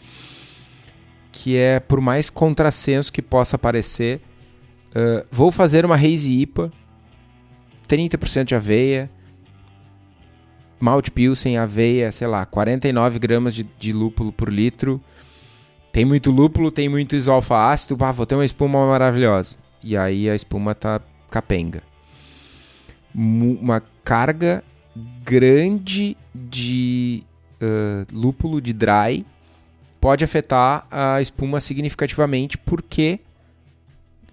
Que 1.31 1.57
é, 1.57 1.79
por 1.79 1.99
mais 1.99 2.29
contrassenso 2.29 3.11
que 3.11 3.21
possa 3.21 3.57
parecer, 3.57 4.21
uh, 4.89 5.25
vou 5.31 5.51
fazer 5.51 5.83
uma 5.85 5.95
Hazy 5.95 6.41
IPA, 6.41 6.71
30% 7.87 8.45
de 8.45 8.55
aveia, 8.55 9.09
malte 10.83 11.09
pilsen, 11.09 11.57
aveia, 11.57 12.11
sei 12.11 12.27
lá, 12.27 12.45
49 12.45 13.17
gramas 13.17 13.55
de, 13.55 13.63
de 13.79 13.93
lúpulo 13.93 14.33
por 14.33 14.51
litro. 14.51 15.01
Tem 15.93 16.03
muito 16.03 16.29
lúpulo, 16.29 16.71
tem 16.71 16.89
muito 16.89 17.15
isoalfa 17.15 17.71
ácido, 17.71 17.97
ah, 18.03 18.11
vou 18.11 18.25
ter 18.25 18.35
uma 18.35 18.43
espuma 18.43 18.85
maravilhosa. 18.85 19.55
E 19.81 19.95
aí 19.95 20.29
a 20.29 20.35
espuma 20.35 20.75
tá 20.75 20.99
capenga. 21.31 21.81
Uma 23.15 23.81
carga 24.03 24.63
grande 25.23 26.17
de 26.35 27.23
uh, 27.61 28.05
lúpulo 28.11 28.59
de 28.59 28.73
dry 28.73 29.25
pode 30.01 30.25
afetar 30.25 30.85
a 30.91 31.21
espuma 31.21 31.61
significativamente 31.61 32.57
porque 32.57 33.21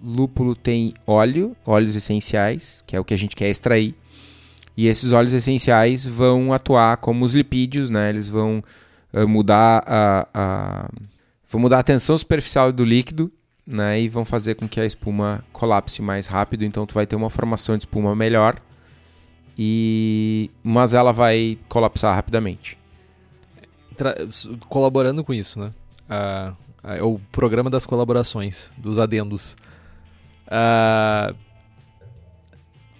lúpulo 0.03 0.55
tem 0.55 0.93
óleo, 1.07 1.55
óleos 1.65 1.95
essenciais, 1.95 2.83
que 2.85 2.95
é 2.95 2.99
o 2.99 3.05
que 3.05 3.13
a 3.13 3.17
gente 3.17 3.35
quer 3.35 3.49
extrair, 3.49 3.95
e 4.75 4.87
esses 4.87 5.11
óleos 5.11 5.33
essenciais 5.33 6.05
vão 6.05 6.53
atuar 6.53 6.97
como 6.97 7.25
os 7.25 7.33
lipídios, 7.33 7.89
né? 7.89 8.09
Eles 8.09 8.27
vão 8.27 8.63
uh, 9.13 9.27
mudar 9.27 9.83
a, 9.85 10.27
a, 10.33 10.89
vão 11.49 11.61
mudar 11.61 11.79
a 11.79 11.83
tensão 11.83 12.17
superficial 12.17 12.71
do 12.71 12.83
líquido, 12.83 13.31
né? 13.65 13.99
E 13.99 14.07
vão 14.07 14.23
fazer 14.23 14.55
com 14.55 14.67
que 14.67 14.79
a 14.79 14.85
espuma 14.85 15.43
colapse 15.51 16.01
mais 16.01 16.27
rápido. 16.27 16.63
Então 16.63 16.85
tu 16.85 16.93
vai 16.93 17.05
ter 17.05 17.15
uma 17.15 17.29
formação 17.29 17.77
de 17.77 17.83
espuma 17.83 18.15
melhor, 18.15 18.61
e 19.57 20.49
mas 20.63 20.93
ela 20.93 21.11
vai 21.11 21.57
colapsar 21.67 22.15
rapidamente. 22.15 22.77
Tra 23.95 24.15
colaborando 24.69 25.23
com 25.23 25.33
isso, 25.33 25.59
né? 25.59 25.71
Uh, 26.09 26.55
é 26.83 27.03
o 27.03 27.19
programa 27.31 27.69
das 27.69 27.85
colaborações, 27.85 28.71
dos 28.77 28.99
adendos. 28.99 29.55
Uh, 30.47 31.35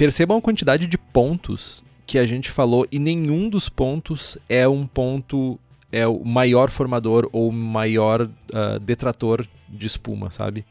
percebam 0.01 0.35
a 0.35 0.41
quantidade 0.41 0.87
de 0.87 0.97
pontos 0.97 1.83
que 2.07 2.17
a 2.17 2.25
gente 2.25 2.49
falou 2.49 2.87
e 2.91 2.97
nenhum 2.97 3.47
dos 3.47 3.69
pontos 3.69 4.35
é 4.49 4.67
um 4.67 4.87
ponto 4.87 5.59
é 5.91 6.07
o 6.07 6.25
maior 6.25 6.71
formador 6.71 7.29
ou 7.31 7.51
maior 7.51 8.23
uh, 8.23 8.79
detrator 8.79 9.47
de 9.69 9.85
espuma, 9.85 10.31
sabe? 10.31 10.65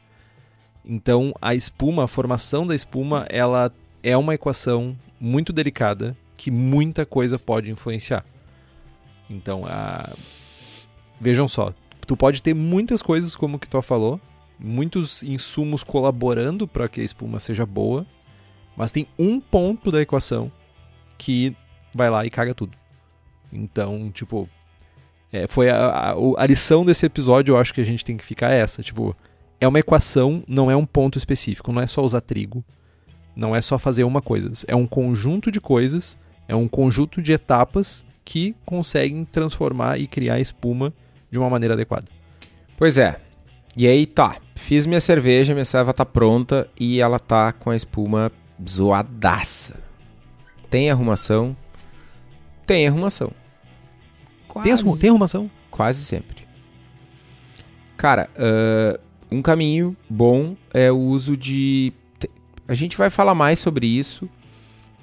Então 0.84 1.32
a 1.40 1.54
espuma, 1.54 2.02
a 2.02 2.08
formação 2.08 2.66
da 2.66 2.74
espuma, 2.74 3.24
ela 3.30 3.72
é 4.02 4.16
uma 4.16 4.34
equação 4.34 4.98
muito 5.20 5.52
delicada 5.52 6.16
que 6.36 6.50
muita 6.50 7.06
coisa 7.06 7.38
pode 7.38 7.70
influenciar. 7.70 8.24
Então, 9.30 9.62
vejam 11.20 11.46
só, 11.46 11.72
tu 12.04 12.16
pode 12.16 12.42
ter 12.42 12.52
muitas 12.52 13.00
coisas 13.00 13.36
como 13.36 13.60
que 13.60 13.68
tu 13.68 13.80
falou, 13.80 14.20
muitos 14.58 15.22
insumos 15.22 15.84
colaborando 15.84 16.66
para 16.66 16.88
que 16.88 17.00
a 17.00 17.04
espuma 17.04 17.38
seja 17.38 17.64
boa, 17.64 18.04
mas 18.76 18.92
tem 18.92 19.06
um 19.18 19.40
ponto 19.40 19.90
da 19.90 20.00
equação 20.00 20.50
que 21.18 21.54
vai 21.94 22.08
lá 22.08 22.24
e 22.24 22.30
caga 22.30 22.54
tudo. 22.54 22.76
Então, 23.52 24.10
tipo, 24.10 24.48
é, 25.32 25.46
foi 25.46 25.70
a, 25.70 25.76
a, 25.76 26.14
a, 26.38 26.46
lição 26.46 26.84
desse 26.84 27.06
episódio, 27.06 27.52
eu 27.52 27.58
acho 27.58 27.74
que 27.74 27.80
a 27.80 27.84
gente 27.84 28.04
tem 28.04 28.16
que 28.16 28.24
ficar 28.24 28.50
essa. 28.50 28.82
Tipo, 28.82 29.16
é 29.60 29.68
uma 29.68 29.78
equação, 29.78 30.42
não 30.48 30.70
é 30.70 30.76
um 30.76 30.86
ponto 30.86 31.18
específico. 31.18 31.72
Não 31.72 31.82
é 31.82 31.86
só 31.86 32.02
usar 32.02 32.20
trigo. 32.20 32.64
Não 33.36 33.54
é 33.54 33.60
só 33.60 33.78
fazer 33.78 34.04
uma 34.04 34.20
coisa. 34.20 34.50
É 34.66 34.74
um 34.74 34.86
conjunto 34.86 35.50
de 35.50 35.60
coisas, 35.60 36.18
é 36.48 36.54
um 36.54 36.66
conjunto 36.66 37.22
de 37.22 37.32
etapas 37.32 38.04
que 38.24 38.54
conseguem 38.64 39.24
transformar 39.24 39.98
e 39.98 40.06
criar 40.06 40.40
espuma 40.40 40.92
de 41.30 41.38
uma 41.38 41.48
maneira 41.48 41.74
adequada. 41.74 42.06
Pois 42.76 42.98
é. 42.98 43.20
E 43.76 43.86
aí 43.86 44.04
tá, 44.04 44.36
fiz 44.56 44.84
minha 44.84 45.00
cerveja, 45.00 45.54
minha 45.54 45.64
serva 45.64 45.92
tá 45.92 46.04
pronta 46.04 46.68
e 46.78 47.00
ela 47.00 47.20
tá 47.20 47.52
com 47.52 47.70
a 47.70 47.76
espuma 47.76 48.32
zoadaça. 48.68 49.80
Tem 50.68 50.90
arrumação? 50.90 51.56
Tem 52.66 52.86
arrumação. 52.86 53.32
Quase, 54.46 54.84
tem, 54.84 54.98
tem 54.98 55.10
arrumação? 55.10 55.50
Quase 55.70 56.04
sempre. 56.04 56.46
Cara, 57.96 58.28
uh, 58.36 59.00
um 59.30 59.42
caminho 59.42 59.96
bom 60.08 60.56
é 60.72 60.90
o 60.90 60.98
uso 60.98 61.36
de. 61.36 61.92
A 62.66 62.74
gente 62.74 62.96
vai 62.96 63.10
falar 63.10 63.34
mais 63.34 63.58
sobre 63.58 63.86
isso. 63.86 64.28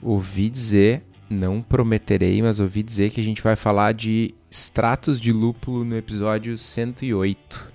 Ouvi 0.01 0.49
dizer, 0.49 1.03
não 1.30 1.62
prometerei, 1.62 2.41
mas 2.41 2.60
ouvi 2.60 2.84
dizer 2.84 3.10
que 3.10 3.20
a 3.20 3.24
gente 3.24 3.41
vai 3.41 3.55
falar 3.55 3.93
de 3.93 4.34
extratos 4.49 5.20
de 5.20 5.32
lúpulo 5.32 5.84
no 5.84 5.97
episódio 5.97 6.58
108. 6.58 7.74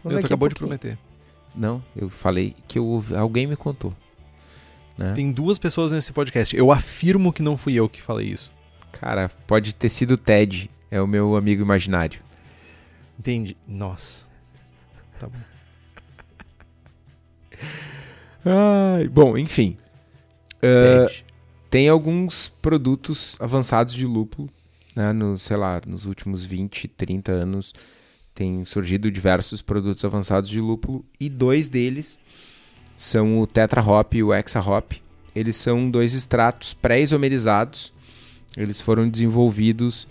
Então, 0.00 0.12
eu 0.12 0.18
acabou 0.18 0.48
de 0.48 0.54
prometer. 0.54 0.98
Não, 1.54 1.82
eu 1.96 2.08
falei 2.08 2.54
que 2.66 2.78
eu, 2.78 3.04
alguém 3.16 3.46
me 3.46 3.56
contou. 3.56 3.92
Né? 4.98 5.12
Tem 5.14 5.32
duas 5.32 5.58
pessoas 5.58 5.92
nesse 5.92 6.12
podcast. 6.12 6.54
Eu 6.56 6.70
afirmo 6.72 7.32
que 7.32 7.40
não 7.42 7.56
fui 7.56 7.74
eu 7.74 7.88
que 7.88 8.02
falei 8.02 8.26
isso. 8.26 8.52
Cara, 8.92 9.30
pode 9.46 9.74
ter 9.74 9.88
sido 9.88 10.12
o 10.12 10.18
Ted. 10.18 10.70
É 10.90 11.00
o 11.00 11.06
meu 11.06 11.36
amigo 11.36 11.62
imaginário. 11.62 12.20
Entendi. 13.18 13.56
Nossa. 13.66 14.26
Tá 15.18 15.28
bom. 15.28 15.38
Ai, 18.98 19.08
bom, 19.08 19.38
enfim. 19.38 19.76
Uh, 20.56 21.10
tem 21.70 21.88
alguns 21.88 22.48
produtos 22.48 23.36
avançados 23.38 23.94
de 23.94 24.04
lúpulo, 24.04 24.50
né, 24.96 25.12
no, 25.12 25.38
sei 25.38 25.56
lá, 25.56 25.80
nos 25.86 26.06
últimos 26.06 26.42
20, 26.42 26.88
30 26.88 27.30
anos 27.30 27.72
tem 28.38 28.64
surgido 28.64 29.10
diversos 29.10 29.60
produtos 29.60 30.04
avançados 30.04 30.48
de 30.48 30.60
lúpulo 30.60 31.04
e 31.18 31.28
dois 31.28 31.68
deles 31.68 32.16
são 32.98 33.38
o 33.38 33.46
Tetra 33.46 33.80
Hop 33.80 34.12
e 34.14 34.24
o 34.24 34.34
Hexa 34.34 34.60
Hop. 34.60 34.94
Eles 35.32 35.54
são 35.54 35.88
dois 35.88 36.14
extratos 36.14 36.74
pré-isomerizados. 36.74 37.92
Eles 38.56 38.80
foram 38.80 39.08
desenvolvidos 39.08 40.08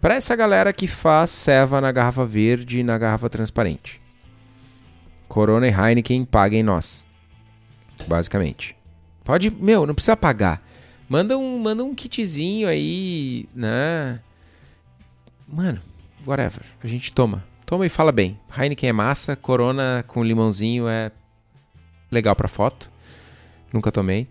para 0.00 0.14
essa 0.14 0.34
galera 0.34 0.72
que 0.72 0.88
faz 0.88 1.30
ceva 1.30 1.78
na 1.78 1.92
garrafa 1.92 2.24
verde 2.24 2.80
e 2.80 2.82
na 2.82 2.96
garrafa 2.96 3.28
transparente. 3.28 4.00
Corona 5.28 5.68
e 5.68 5.70
Heineken 5.70 6.24
paguem 6.24 6.62
nós. 6.62 7.06
Basicamente. 8.08 8.74
Pode, 9.22 9.50
meu, 9.50 9.84
não 9.84 9.94
precisa 9.94 10.16
pagar. 10.16 10.62
Manda 11.06 11.36
um, 11.36 11.58
manda 11.58 11.84
um 11.84 11.94
kitzinho 11.94 12.66
aí, 12.66 13.46
né? 13.54 14.20
Mano, 15.46 15.82
whatever. 16.26 16.62
A 16.82 16.86
gente 16.86 17.12
toma. 17.12 17.44
Toma 17.66 17.84
e 17.84 17.90
fala 17.90 18.10
bem. 18.10 18.40
Heineken 18.56 18.88
é 18.88 18.92
massa, 18.92 19.36
Corona 19.36 20.02
com 20.06 20.24
limãozinho 20.24 20.88
é 20.88 21.10
legal 22.10 22.34
pra 22.36 22.48
foto. 22.48 22.90
Nunca 23.72 23.90
tomei. 23.92 24.26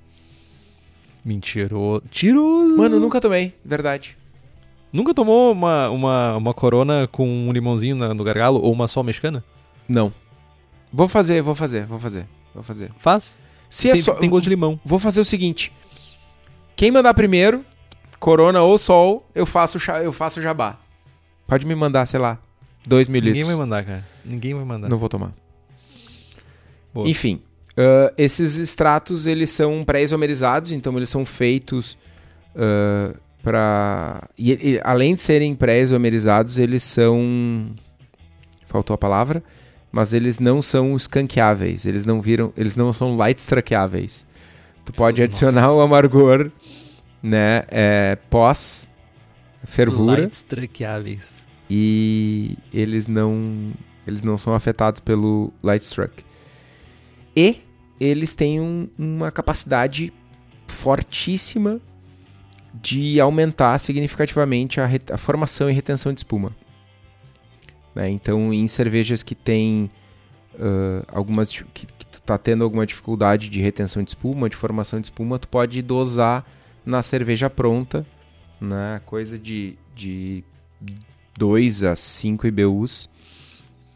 Mentiroso. 1.25 2.03
Tiroso. 2.09 2.77
Mano, 2.77 2.99
nunca 2.99 3.19
tomei, 3.19 3.53
verdade. 3.63 4.17
Nunca 4.93 5.13
tomou 5.13 5.51
uma, 5.51 5.89
uma, 5.89 6.37
uma 6.37 6.53
corona 6.53 7.07
com 7.11 7.27
um 7.27 7.51
limãozinho 7.51 7.95
no 7.95 8.23
gargalo 8.23 8.61
ou 8.61 8.71
uma 8.71 8.87
sol 8.87 9.03
mexicana? 9.03 9.43
Não. 9.89 10.13
Vou 10.91 11.07
fazer, 11.07 11.41
vou 11.41 11.55
fazer, 11.55 11.85
vou 11.85 11.99
fazer. 11.99 12.25
Vou 12.53 12.63
fazer. 12.63 12.91
Faz. 12.97 13.37
Se 13.69 13.89
é 13.89 13.91
tem, 13.91 13.99
é 13.99 14.03
só, 14.03 14.13
tem 14.13 14.29
gosto 14.29 14.45
de 14.45 14.49
limão. 14.49 14.79
Vou 14.85 14.97
fazer 14.97 15.19
o 15.19 15.25
seguinte. 15.25 15.73
Quem 16.75 16.91
mandar 16.91 17.13
primeiro, 17.13 17.65
corona 18.19 18.61
ou 18.61 18.77
sol, 18.77 19.27
eu 19.35 19.45
faço, 19.45 19.77
eu 20.01 20.13
faço 20.13 20.41
jabá. 20.41 20.77
Pode 21.45 21.65
me 21.65 21.75
mandar, 21.75 22.05
sei 22.05 22.19
lá, 22.19 22.39
dois 22.85 23.07
mil 23.07 23.19
Ninguém 23.19 23.33
litros. 23.41 23.47
vai 23.49 23.65
mandar, 23.65 23.83
cara. 23.83 24.07
Ninguém 24.23 24.53
vai 24.53 24.63
mandar. 24.63 24.89
Não 24.89 24.97
vou 24.97 25.09
tomar. 25.09 25.33
Boa. 26.93 27.07
Enfim, 27.09 27.41
Uh, 27.77 28.13
esses 28.17 28.57
extratos 28.57 29.27
eles 29.27 29.49
são 29.49 29.83
pré-isomerizados, 29.83 30.71
então 30.71 30.95
eles 30.95 31.09
são 31.09 31.25
feitos 31.25 31.97
uh, 32.55 33.17
para. 33.43 34.27
E, 34.37 34.53
e, 34.53 34.81
além 34.83 35.15
de 35.15 35.21
serem 35.21 35.53
pré-isomerizados, 35.55 36.57
eles 36.57 36.83
são. 36.83 37.71
Faltou 38.67 38.93
a 38.93 38.97
palavra. 38.97 39.43
mas 39.91 40.11
eles 40.11 40.39
não 40.39 40.61
são 40.61 40.95
skankeáveis, 40.97 41.85
eles 41.85 42.05
não 42.05 42.19
viram, 42.19 42.51
eles 42.57 42.75
não 42.75 42.91
são 42.91 43.15
light 43.15 43.39
struckáveis. 43.39 44.25
Tu 44.85 44.91
pode 44.93 45.21
Nossa. 45.21 45.25
adicionar 45.25 45.71
o 45.71 45.79
amargor, 45.79 46.51
né, 47.23 47.63
é, 47.69 48.17
pós 48.29 48.89
fervura 49.65 50.21
Lights 50.21 50.41
traqueáveis. 50.43 51.47
e 51.69 52.57
eles 52.73 53.07
não 53.07 53.73
eles 54.05 54.21
não 54.21 54.37
são 54.37 54.53
afetados 54.53 54.99
pelo 54.99 55.51
light 55.63 55.81
struck. 55.81 56.23
E 57.35 57.61
eles 57.99 58.35
têm 58.35 58.59
um- 58.59 58.87
uma 58.97 59.31
capacidade 59.31 60.11
fortíssima 60.67 61.79
de 62.73 63.19
aumentar 63.19 63.77
significativamente 63.79 64.81
a, 64.81 64.89
a 65.11 65.17
formação 65.17 65.69
e 65.69 65.73
retenção 65.73 66.11
de 66.13 66.19
espuma. 66.19 66.55
Né? 67.93 68.09
Então, 68.09 68.53
em 68.53 68.67
cervejas 68.67 69.23
que 69.23 69.33
tem 69.33 69.89
ah, 70.59 71.03
algumas 71.07 71.49
que, 71.49 71.85
que 71.85 72.05
tu 72.05 72.21
tá 72.21 72.37
tendo 72.37 72.63
alguma 72.63 72.85
dificuldade 72.85 73.49
de 73.49 73.61
retenção 73.61 74.03
de 74.03 74.09
espuma, 74.09 74.49
de 74.49 74.55
formação 74.55 74.99
de 74.99 75.07
espuma, 75.07 75.39
tu 75.39 75.47
pode 75.47 75.81
dosar 75.81 76.45
na 76.85 77.01
cerveja 77.01 77.49
pronta, 77.49 78.05
né? 78.59 79.01
Coisa 79.05 79.39
de, 79.39 79.77
de 79.95 80.43
2 81.37 81.83
a 81.83 81.95
5 81.95 82.47
IBUs. 82.47 83.09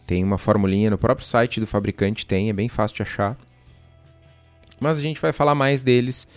Tem 0.05 0.23
uma 0.23 0.37
formulinha 0.37 0.89
no 0.89 0.97
próprio 0.97 1.25
site 1.25 1.59
do 1.59 1.67
fabricante, 1.67 2.25
tem, 2.25 2.49
é 2.49 2.53
bem 2.53 2.67
fácil 2.67 2.95
de 2.97 3.03
achar. 3.03 3.37
Mas 4.79 4.97
a 4.97 5.01
gente 5.01 5.19
vai 5.19 5.33
falar 5.33 5.55
mais 5.55 5.81
deles 5.81 6.27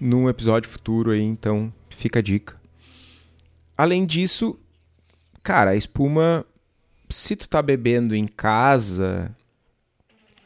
num 0.00 0.28
episódio 0.28 0.68
futuro 0.68 1.12
aí, 1.12 1.22
então 1.22 1.72
fica 1.88 2.18
a 2.18 2.22
dica. 2.22 2.60
Além 3.76 4.04
disso, 4.04 4.58
cara, 5.42 5.70
a 5.70 5.76
espuma, 5.76 6.44
se 7.08 7.36
tu 7.36 7.48
tá 7.48 7.62
bebendo 7.62 8.14
em 8.14 8.26
casa, 8.26 9.34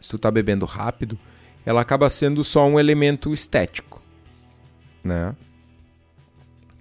se 0.01 0.09
tu 0.09 0.19
tá 0.19 0.31
bebendo 0.31 0.67
rápido, 0.67 1.19
ela 1.65 1.81
acaba 1.81 2.09
sendo 2.11 2.45
só 2.45 2.67
um 2.67 2.79
elemento 2.79 3.33
estético, 3.33 4.03
né? 5.03 5.35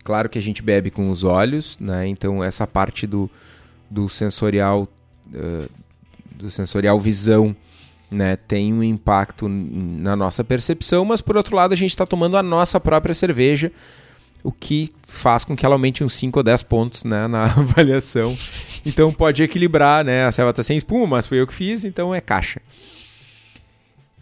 Claro 0.03 0.29
que 0.29 0.37
a 0.37 0.41
gente 0.41 0.61
bebe 0.61 0.91
com 0.91 1.09
os 1.09 1.23
olhos, 1.23 1.77
né? 1.79 2.07
Então 2.07 2.43
essa 2.43 2.67
parte 2.67 3.07
do, 3.07 3.29
do 3.89 4.07
sensorial 4.07 4.87
eh, 5.33 5.67
do 6.35 6.51
sensorial 6.51 6.99
visão, 6.99 7.55
né, 8.09 8.35
tem 8.35 8.73
um 8.73 8.83
impacto 8.83 9.47
na 9.47 10.15
nossa 10.15 10.43
percepção, 10.43 11.03
mas 11.05 11.21
por 11.21 11.35
outro 11.37 11.55
lado 11.55 11.73
a 11.73 11.77
gente 11.77 11.91
está 11.91 12.05
tomando 12.05 12.37
a 12.37 12.43
nossa 12.43 12.79
própria 12.79 13.13
cerveja, 13.13 13.71
o 14.43 14.51
que 14.51 14.93
faz 15.07 15.43
com 15.43 15.55
que 15.55 15.65
ela 15.65 15.75
aumente 15.75 16.03
uns 16.03 16.13
5 16.13 16.37
ou 16.39 16.43
10 16.43 16.63
pontos 16.63 17.03
né, 17.03 17.27
na 17.27 17.45
avaliação. 17.57 18.37
Então 18.85 19.11
pode 19.11 19.41
equilibrar, 19.41 20.05
né? 20.05 20.25
A 20.25 20.31
selva 20.31 20.53
tá 20.53 20.61
sem 20.61 20.77
espuma, 20.77 21.07
mas 21.07 21.25
foi 21.25 21.39
eu 21.39 21.47
que 21.47 21.53
fiz, 21.53 21.83
então 21.83 22.13
é 22.13 22.21
caixa. 22.21 22.61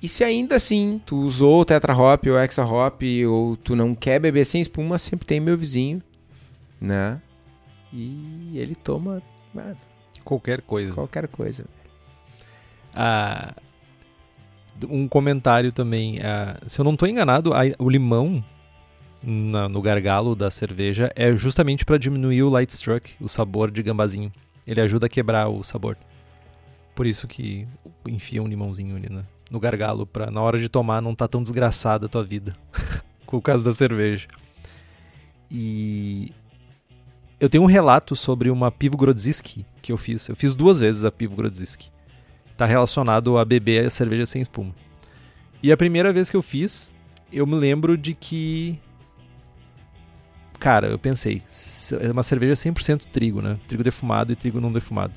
E 0.01 0.07
se 0.07 0.23
ainda 0.23 0.55
assim 0.55 1.01
tu 1.05 1.17
usou 1.17 1.61
o 1.61 1.65
Tetra 1.65 1.95
Hop 1.95 2.25
ou 2.27 2.37
Hexa 2.37 2.63
Hop 2.65 3.01
ou 3.29 3.55
tu 3.57 3.75
não 3.75 3.93
quer 3.93 4.19
beber 4.19 4.45
sem 4.45 4.61
espuma, 4.61 4.97
sempre 4.97 5.25
tem 5.25 5.39
meu 5.39 5.57
vizinho, 5.57 6.01
né? 6.79 7.21
E 7.91 8.51
ele 8.55 8.75
toma 8.75 9.21
mano, 9.53 9.77
Qualquer 10.23 10.61
coisa. 10.61 10.93
qualquer 10.93 11.27
coisa. 11.27 11.65
Ah, 12.95 13.53
um 14.89 15.07
comentário 15.07 15.71
também. 15.71 16.19
ah, 16.21 16.57
se 16.67 16.79
eu 16.79 16.85
não 16.85 16.93
estou 16.93 17.07
enganado, 17.07 17.53
a- 17.53 17.61
o 17.79 17.89
limão 17.89 18.43
na- 19.21 19.69
no 19.69 19.81
gargalo 19.81 20.35
da 20.35 20.51
cerveja 20.51 21.11
é 21.15 21.35
justamente 21.35 21.85
para 21.85 21.97
diminuir 21.97 22.43
o 22.43 22.49
light 22.49 22.69
struck, 22.69 23.13
o 23.21 23.27
sabor 23.27 23.71
de 23.71 23.81
gambazinho. 23.83 24.31
Ele 24.67 24.81
ajuda 24.81 25.05
a 25.05 25.09
quebrar 25.09 25.47
o 25.49 25.63
sabor. 25.63 25.97
Por 26.95 27.05
isso 27.07 27.27
que 27.27 27.67
enfia 28.07 28.41
um 28.43 28.47
limãozinho 28.47 28.95
ali 28.95 29.09
na- 29.09 29.23
no 29.49 29.59
gargalo, 29.59 30.05
pra 30.05 30.29
na 30.31 30.41
hora 30.41 30.59
de 30.59 30.69
tomar 30.69 31.01
não 31.01 31.13
tá 31.15 31.27
tão 31.27 31.41
desgraçada 31.41 32.05
a 32.05 32.09
tua 32.09 32.23
vida. 32.23 32.53
Com 33.25 33.37
o 33.37 33.41
caso 33.41 33.63
da 33.65 33.73
cerveja. 33.73 34.27
E 35.49 36.31
eu 37.39 37.49
tenho 37.49 37.63
um 37.63 37.67
relato 37.67 38.15
sobre 38.15 38.49
uma 38.49 38.71
Pivo 38.71 38.97
Grodziski 38.97 39.65
que 39.81 39.91
eu 39.91 39.97
fiz. 39.97 40.27
Eu 40.29 40.35
fiz 40.35 40.53
duas 40.53 40.79
vezes 40.79 41.03
a 41.03 41.11
Pivo 41.11 41.35
Grodziski 41.35 41.89
tá 42.57 42.65
relacionado 42.65 43.37
a 43.37 43.45
beber 43.45 43.89
cerveja 43.89 44.25
sem 44.25 44.41
espuma. 44.41 44.73
E 45.61 45.71
a 45.71 45.77
primeira 45.77 46.11
vez 46.11 46.29
que 46.29 46.35
eu 46.35 46.41
fiz, 46.41 46.91
eu 47.31 47.47
me 47.47 47.55
lembro 47.55 47.97
de 47.97 48.13
que. 48.13 48.79
Cara, 50.59 50.87
eu 50.87 50.99
pensei, 50.99 51.41
é 51.99 52.11
uma 52.11 52.23
cerveja 52.23 52.53
100% 52.53 53.05
trigo, 53.11 53.41
né? 53.41 53.57
Trigo 53.67 53.83
defumado 53.83 54.31
e 54.31 54.35
trigo 54.35 54.61
não 54.61 54.71
defumado. 54.71 55.13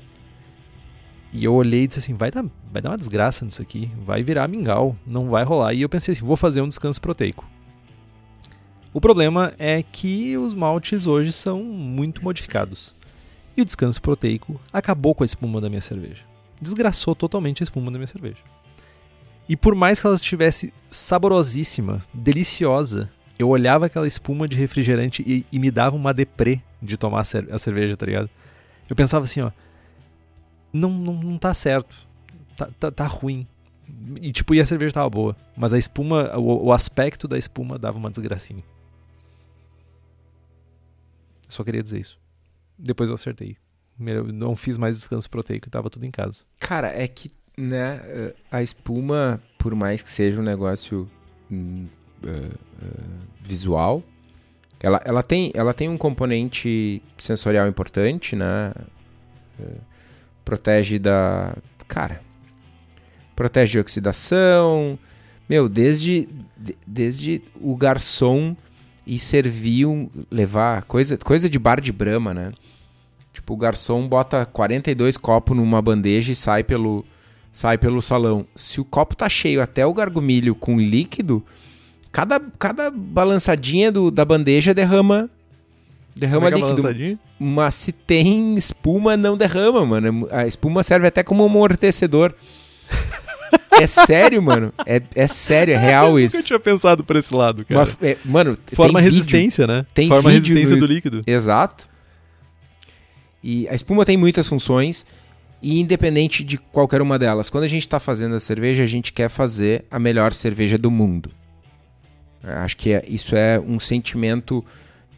E 1.31 1.43
eu 1.43 1.53
olhei 1.53 1.83
e 1.83 1.87
disse 1.87 1.99
assim: 1.99 2.13
vai 2.13 2.31
dar, 2.31 2.45
vai 2.71 2.81
dar 2.81 2.91
uma 2.91 2.97
desgraça 2.97 3.45
nisso 3.45 3.61
aqui, 3.61 3.91
vai 4.05 4.23
virar 4.23 4.47
mingau, 4.47 4.95
não 5.05 5.29
vai 5.29 5.43
rolar. 5.43 5.73
E 5.73 5.81
eu 5.81 5.89
pensei 5.89 6.13
assim: 6.13 6.25
vou 6.25 6.35
fazer 6.35 6.61
um 6.61 6.67
descanso 6.67 6.99
proteico. 6.99 7.45
O 8.93 9.01
problema 9.01 9.53
é 9.59 9.83
que 9.83 10.37
os 10.37 10.55
maltes 10.55 11.05
hoje 11.05 11.31
são 11.31 11.61
muito 11.61 12.23
modificados. 12.23 12.95
E 13.55 13.61
o 13.61 13.65
descanso 13.65 14.01
proteico 14.01 14.59
acabou 14.71 15.13
com 15.13 15.23
a 15.23 15.25
espuma 15.25 15.59
da 15.59 15.69
minha 15.69 15.81
cerveja 15.81 16.26
desgraçou 16.61 17.15
totalmente 17.15 17.61
a 17.61 17.65
espuma 17.65 17.91
da 17.91 17.97
minha 17.97 18.07
cerveja. 18.07 18.37
E 19.47 19.55
por 19.55 19.73
mais 19.75 20.01
que 20.01 20.07
ela 20.07 20.15
estivesse 20.15 20.73
saborosíssima, 20.89 22.01
deliciosa, 22.13 23.09
eu 23.39 23.47
olhava 23.49 23.85
aquela 23.85 24.07
espuma 24.07 24.47
de 24.47 24.57
refrigerante 24.57 25.23
e, 25.25 25.45
e 25.51 25.59
me 25.59 25.71
dava 25.71 25.95
uma 25.95 26.13
deprê 26.13 26.61
de 26.81 26.97
tomar 26.97 27.21
a, 27.21 27.23
cer- 27.23 27.47
a 27.53 27.57
cerveja, 27.59 27.95
tá 27.95 28.05
ligado? 28.05 28.29
Eu 28.89 28.95
pensava 28.95 29.25
assim, 29.25 29.41
ó, 29.41 29.51
não, 30.73 30.89
não, 30.91 31.13
não 31.13 31.37
tá 31.37 31.53
certo, 31.53 31.95
tá, 32.55 32.69
tá, 32.79 32.91
tá 32.91 33.05
ruim. 33.05 33.47
E 34.21 34.31
tipo, 34.33 34.53
e 34.53 34.59
a 34.59 34.65
cerveja 34.65 34.93
tava 34.95 35.09
boa, 35.09 35.35
mas 35.55 35.71
a 35.71 35.77
espuma, 35.77 36.37
o, 36.37 36.65
o 36.65 36.73
aspecto 36.73 37.27
da 37.27 37.37
espuma 37.37 37.79
dava 37.79 37.97
uma 37.97 38.09
desgracinha. 38.09 38.63
Só 41.47 41.63
queria 41.63 41.81
dizer 41.81 41.99
isso. 41.99 42.19
Depois 42.77 43.09
eu 43.09 43.15
acertei. 43.15 43.55
Não 43.99 44.55
fiz 44.55 44.77
mais 44.77 44.95
descanso 44.97 45.29
proteico 45.29 45.67
e 45.67 45.71
tava 45.71 45.89
tudo 45.89 46.05
em 46.05 46.11
casa. 46.11 46.43
Cara, 46.59 46.87
é 46.89 47.07
que, 47.07 47.31
né, 47.57 47.99
eh, 48.05 48.35
a 48.51 48.61
espuma, 48.61 49.41
por 49.57 49.73
mais 49.73 50.03
que 50.03 50.09
seja 50.09 50.39
um 50.39 50.43
negócio 50.43 51.09
eh, 51.51 51.85
eh, 52.23 52.49
visual, 53.41 54.03
ela, 54.79 55.01
ela, 55.03 55.23
tem, 55.23 55.51
ela 55.55 55.73
tem 55.73 55.89
um 55.89 55.97
componente 55.97 57.01
sensorial 57.17 57.67
importante, 57.67 58.35
né? 58.35 58.71
Eh, 59.59 59.77
protege 60.45 60.99
da. 60.99 61.55
Cara. 61.87 62.21
Protege 63.35 63.73
de 63.73 63.79
oxidação. 63.79 64.97
Meu, 65.49 65.67
desde, 65.69 66.27
de- 66.57 66.77
desde 66.85 67.41
o 67.61 67.75
garçom 67.75 68.55
ir 69.05 69.19
servir, 69.19 69.85
um, 69.85 70.09
levar 70.29 70.83
coisa, 70.83 71.17
coisa 71.17 71.49
de 71.49 71.57
bar 71.57 71.79
de 71.79 71.91
brama, 71.91 72.33
né? 72.33 72.51
Tipo, 73.47 73.53
o 73.53 73.57
garçom 73.57 74.05
bota 74.09 74.45
42 74.45 75.15
copos 75.15 75.55
numa 75.55 75.81
bandeja 75.81 76.33
e 76.33 76.35
sai 76.35 76.65
pelo, 76.65 77.05
sai 77.53 77.77
pelo 77.77 78.01
salão. 78.01 78.45
Se 78.53 78.81
o 78.81 78.83
copo 78.83 79.15
tá 79.15 79.29
cheio 79.29 79.61
até 79.61 79.85
o 79.85 79.93
gargumilho 79.93 80.53
com 80.53 80.77
líquido, 80.77 81.41
cada, 82.11 82.41
cada 82.59 82.91
balançadinha 82.91 83.89
do, 83.89 84.11
da 84.11 84.25
bandeja 84.25 84.73
derrama 84.73 85.29
derrama 86.13 86.47
é 86.49 86.51
líquido. 86.51 87.17
Mas 87.39 87.75
se 87.75 87.93
tem 87.93 88.55
espuma, 88.55 89.15
não 89.15 89.37
derrama, 89.37 89.85
mano. 89.85 90.27
A 90.29 90.45
espuma 90.45 90.83
serve 90.83 91.07
até 91.07 91.23
como 91.23 91.45
amortecedor. 91.45 92.33
é 93.71 93.87
sério, 93.87 94.41
mano. 94.43 94.73
É, 94.85 95.01
é 95.15 95.25
sério, 95.27 95.73
é 95.73 95.77
real 95.79 96.19
Eu 96.19 96.25
isso. 96.25 96.35
nunca 96.35 96.47
tinha 96.47 96.59
pensado 96.59 97.01
por 97.01 97.15
esse 97.15 97.33
lado, 97.33 97.63
cara. 97.63 97.79
Uma- 97.85 98.09
é, 98.09 98.17
mano, 98.25 98.57
Forma 98.73 98.99
tem 98.99 99.03
vídeo. 99.09 99.19
resistência, 99.19 99.65
né? 99.65 99.85
Tem 99.93 100.09
Forma 100.09 100.29
resistência 100.31 100.75
no 100.75 100.81
do 100.81 100.85
líquido. 100.85 101.21
Exato. 101.25 101.87
E 103.49 103.65
a 103.69 103.73
espuma 103.73 104.03
tem 104.03 104.17
muitas 104.17 104.45
funções, 104.45 105.05
e 105.61 105.79
independente 105.79 106.43
de 106.43 106.57
qualquer 106.57 107.01
uma 107.01 107.17
delas, 107.17 107.49
quando 107.49 107.63
a 107.63 107.67
gente 107.69 107.83
está 107.83 107.97
fazendo 107.97 108.35
a 108.35 108.41
cerveja, 108.41 108.83
a 108.83 108.85
gente 108.85 109.13
quer 109.13 109.29
fazer 109.29 109.85
a 109.89 109.97
melhor 109.97 110.33
cerveja 110.33 110.77
do 110.77 110.91
mundo. 110.91 111.31
Eu 112.43 112.57
Acho 112.57 112.75
que 112.75 112.91
é- 112.91 113.05
isso 113.07 113.37
é 113.37 113.57
um 113.57 113.79
sentimento 113.79 114.65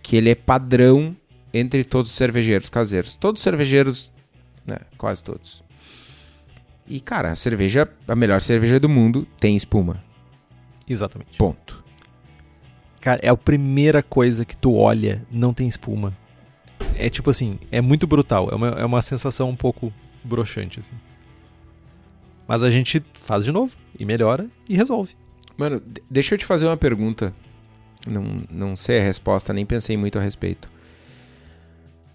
que 0.03 0.15
ele 0.15 0.29
é 0.29 0.35
padrão 0.35 1.17
entre 1.51 1.83
todos 1.83 2.11
os 2.11 2.15
cervejeiros 2.15 2.69
caseiros. 2.69 3.15
Todos 3.15 3.39
os 3.39 3.43
cervejeiros, 3.43 4.11
né, 4.63 4.77
quase 4.95 5.23
todos. 5.23 5.63
E 6.87 6.99
cara, 6.99 7.31
a 7.31 7.35
cerveja, 7.35 7.89
a 8.07 8.15
melhor 8.15 8.43
cerveja 8.43 8.79
do 8.79 8.87
mundo 8.87 9.27
tem 9.39 9.55
espuma. 9.55 10.03
Exatamente. 10.87 11.35
Ponto. 11.35 11.83
Cara, 13.01 13.19
é 13.23 13.29
a 13.29 13.35
primeira 13.35 14.03
coisa 14.03 14.45
que 14.45 14.55
tu 14.55 14.75
olha, 14.75 15.25
não 15.31 15.51
tem 15.51 15.67
espuma. 15.67 16.15
É 16.95 17.09
tipo 17.09 17.29
assim, 17.29 17.59
é 17.71 17.81
muito 17.81 18.05
brutal. 18.07 18.49
É 18.51 18.55
uma, 18.55 18.67
é 18.69 18.85
uma 18.85 19.01
sensação 19.01 19.49
um 19.49 19.55
pouco 19.55 19.93
broxante, 20.23 20.79
assim. 20.79 20.93
Mas 22.47 22.63
a 22.63 22.71
gente 22.71 23.03
faz 23.13 23.45
de 23.45 23.51
novo, 23.51 23.73
e 23.97 24.05
melhora, 24.05 24.47
e 24.67 24.75
resolve. 24.75 25.15
Mano, 25.57 25.79
de- 25.85 26.01
deixa 26.09 26.33
eu 26.35 26.37
te 26.39 26.45
fazer 26.45 26.65
uma 26.65 26.77
pergunta. 26.77 27.33
Não, 28.07 28.43
não 28.49 28.75
sei 28.75 28.99
a 28.99 29.03
resposta, 29.03 29.53
nem 29.53 29.65
pensei 29.65 29.95
muito 29.97 30.17
a 30.17 30.21
respeito. 30.21 30.69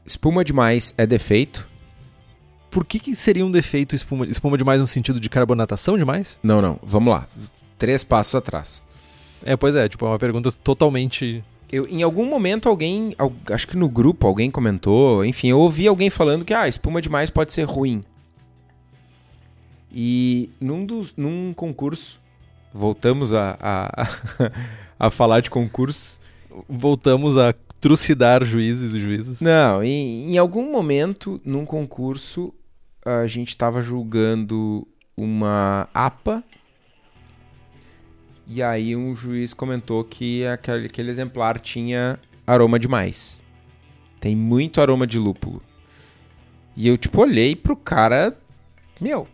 Espuma 0.05 0.45
demais 0.45 0.93
é 0.99 1.07
defeito? 1.07 1.69
por 2.71 2.85
que, 2.85 2.99
que 2.99 3.15
seria 3.15 3.47
um 3.47 3.53
defeito 3.53 3.95
espuma, 3.95 4.27
espuma 4.27 4.59
demais 4.59 4.81
no 4.81 4.87
sentido 4.89 5.21
de 5.21 5.31
carbonatação 5.31 5.97
demais? 5.97 6.41
Não, 6.43 6.61
não. 6.61 6.77
Vamos 6.83 7.15
lá. 7.15 7.29
Três 7.79 8.03
passos 8.03 8.35
atrás. 8.35 8.83
É, 9.45 9.57
pois 9.57 9.77
é, 9.77 9.89
tipo, 9.89 10.05
é 10.05 10.09
uma 10.09 10.19
pergunta 10.19 10.51
totalmente. 10.51 11.45
Eu, 11.73 11.87
em 11.89 12.03
algum 12.03 12.25
momento 12.29 12.69
alguém, 12.69 13.15
al- 13.19 13.33
acho 13.51 13.67
que 13.67 13.77
no 13.77 13.89
grupo 13.89 14.27
alguém 14.27 14.51
comentou, 14.51 15.25
enfim, 15.25 15.49
eu 15.49 15.59
ouvi 15.59 15.87
alguém 15.89 16.09
falando 16.11 16.45
que 16.45 16.55
ah, 16.55 16.69
espuma 16.69 17.01
demais 17.03 17.31
pode 17.31 17.53
ser 17.53 17.65
ruim. 17.65 18.03
E 19.93 20.51
num, 20.61 20.85
dos, 20.85 21.15
num 21.17 21.53
concurso, 21.55 22.21
voltamos 22.73 23.33
a, 23.33 23.57
a, 23.61 24.09
a 24.99 25.11
falar 25.11 25.41
de 25.41 25.51
concursos. 25.51 26.21
Voltamos 26.69 27.37
a 27.37 27.53
trucidar 27.81 28.45
juízes 28.45 28.95
e 28.95 29.01
juízes. 29.01 29.41
Não, 29.41 29.83
em, 29.83 30.33
em 30.33 30.39
algum 30.39 30.71
momento, 30.73 31.41
num 31.45 31.65
concurso, 31.65 32.53
a 33.05 33.27
gente 33.27 33.49
estava 33.49 33.83
julgando 33.83 34.87
uma 35.17 35.89
APA. 35.93 36.43
E 38.47 38.63
aí 38.63 38.95
um 38.95 39.15
juiz 39.15 39.55
comentou 39.55 40.05
que 40.05 40.47
aquele, 40.47 40.87
aquele 40.87 41.11
exemplar 41.11 41.59
tinha 41.59 42.19
aroma 42.47 42.79
demais. 42.79 43.43
Tem 44.21 44.37
muito 44.37 44.81
aroma 44.81 45.07
de 45.07 45.19
lúpulo. 45.19 45.63
E 46.77 46.89
eu, 46.89 46.97
tipo, 46.99 47.21
olhei 47.23 47.55
pro 47.57 47.77
cara. 47.77 48.37
Meu, 49.01 49.27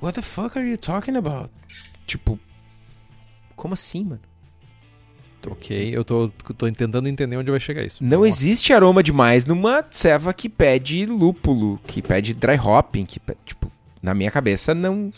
what 0.00 0.14
the 0.14 0.22
fuck 0.22 0.58
are 0.58 0.68
you 0.68 0.76
talking 0.76 1.16
about? 1.16 1.50
Tipo, 2.06 2.38
como 3.54 3.74
assim, 3.74 4.04
mano? 4.04 4.20
Ok, 5.44 5.90
eu 5.92 6.04
tô, 6.04 6.28
tô 6.56 6.70
tentando 6.70 7.08
entender 7.08 7.36
onde 7.36 7.50
vai 7.50 7.58
chegar 7.58 7.84
isso. 7.84 8.02
Não 8.02 8.24
existe 8.24 8.72
aroma 8.72 9.02
demais 9.02 9.44
numa 9.44 9.84
ceva 9.90 10.32
que 10.32 10.48
pede 10.48 11.04
lúpulo, 11.04 11.80
que 11.84 12.00
pede 12.00 12.32
dry 12.32 12.56
hopping, 12.56 13.04
que 13.04 13.18
pe- 13.18 13.36
tipo, 13.44 13.70
na 14.00 14.14
minha 14.14 14.30
cabeça 14.30 14.72
não 14.72 15.10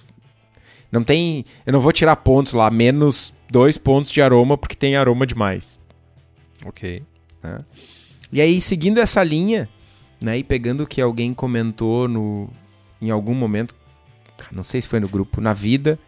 não 0.95 1.05
tem, 1.05 1.45
eu 1.67 1.73
não 1.73 1.81
vou 1.81 1.93
tirar 1.93 2.17
pontos 2.17 2.53
lá, 2.53 2.71
menos 2.71 3.33
dois 3.51 3.77
pontos 3.77 4.11
de 4.11 4.23
aroma 4.23 4.57
porque 4.57 4.75
tem 4.75 4.97
aroma 4.97 5.27
demais. 5.27 5.81
Ok. 6.65 7.03
E 8.33 8.41
aí 8.41 8.61
seguindo 8.61 8.99
essa 8.99 9.23
linha, 9.23 9.69
né, 10.23 10.39
e 10.39 10.45
pegando 10.45 10.85
o 10.85 10.87
que 10.87 11.01
alguém 11.01 11.35
comentou 11.35 12.09
no 12.09 12.49
em 13.03 13.11
algum 13.11 13.35
momento, 13.35 13.75
não 14.51 14.63
sei 14.63 14.81
se 14.81 14.89
foi 14.89 14.99
no 14.99 15.09
grupo, 15.09 15.41
na 15.41 15.53
vida, 15.53 15.99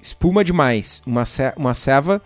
espuma 0.00 0.42
demais, 0.42 1.02
uma 1.06 1.24
ce- 1.26 1.52
uma 1.56 1.74
ceva 1.74 2.22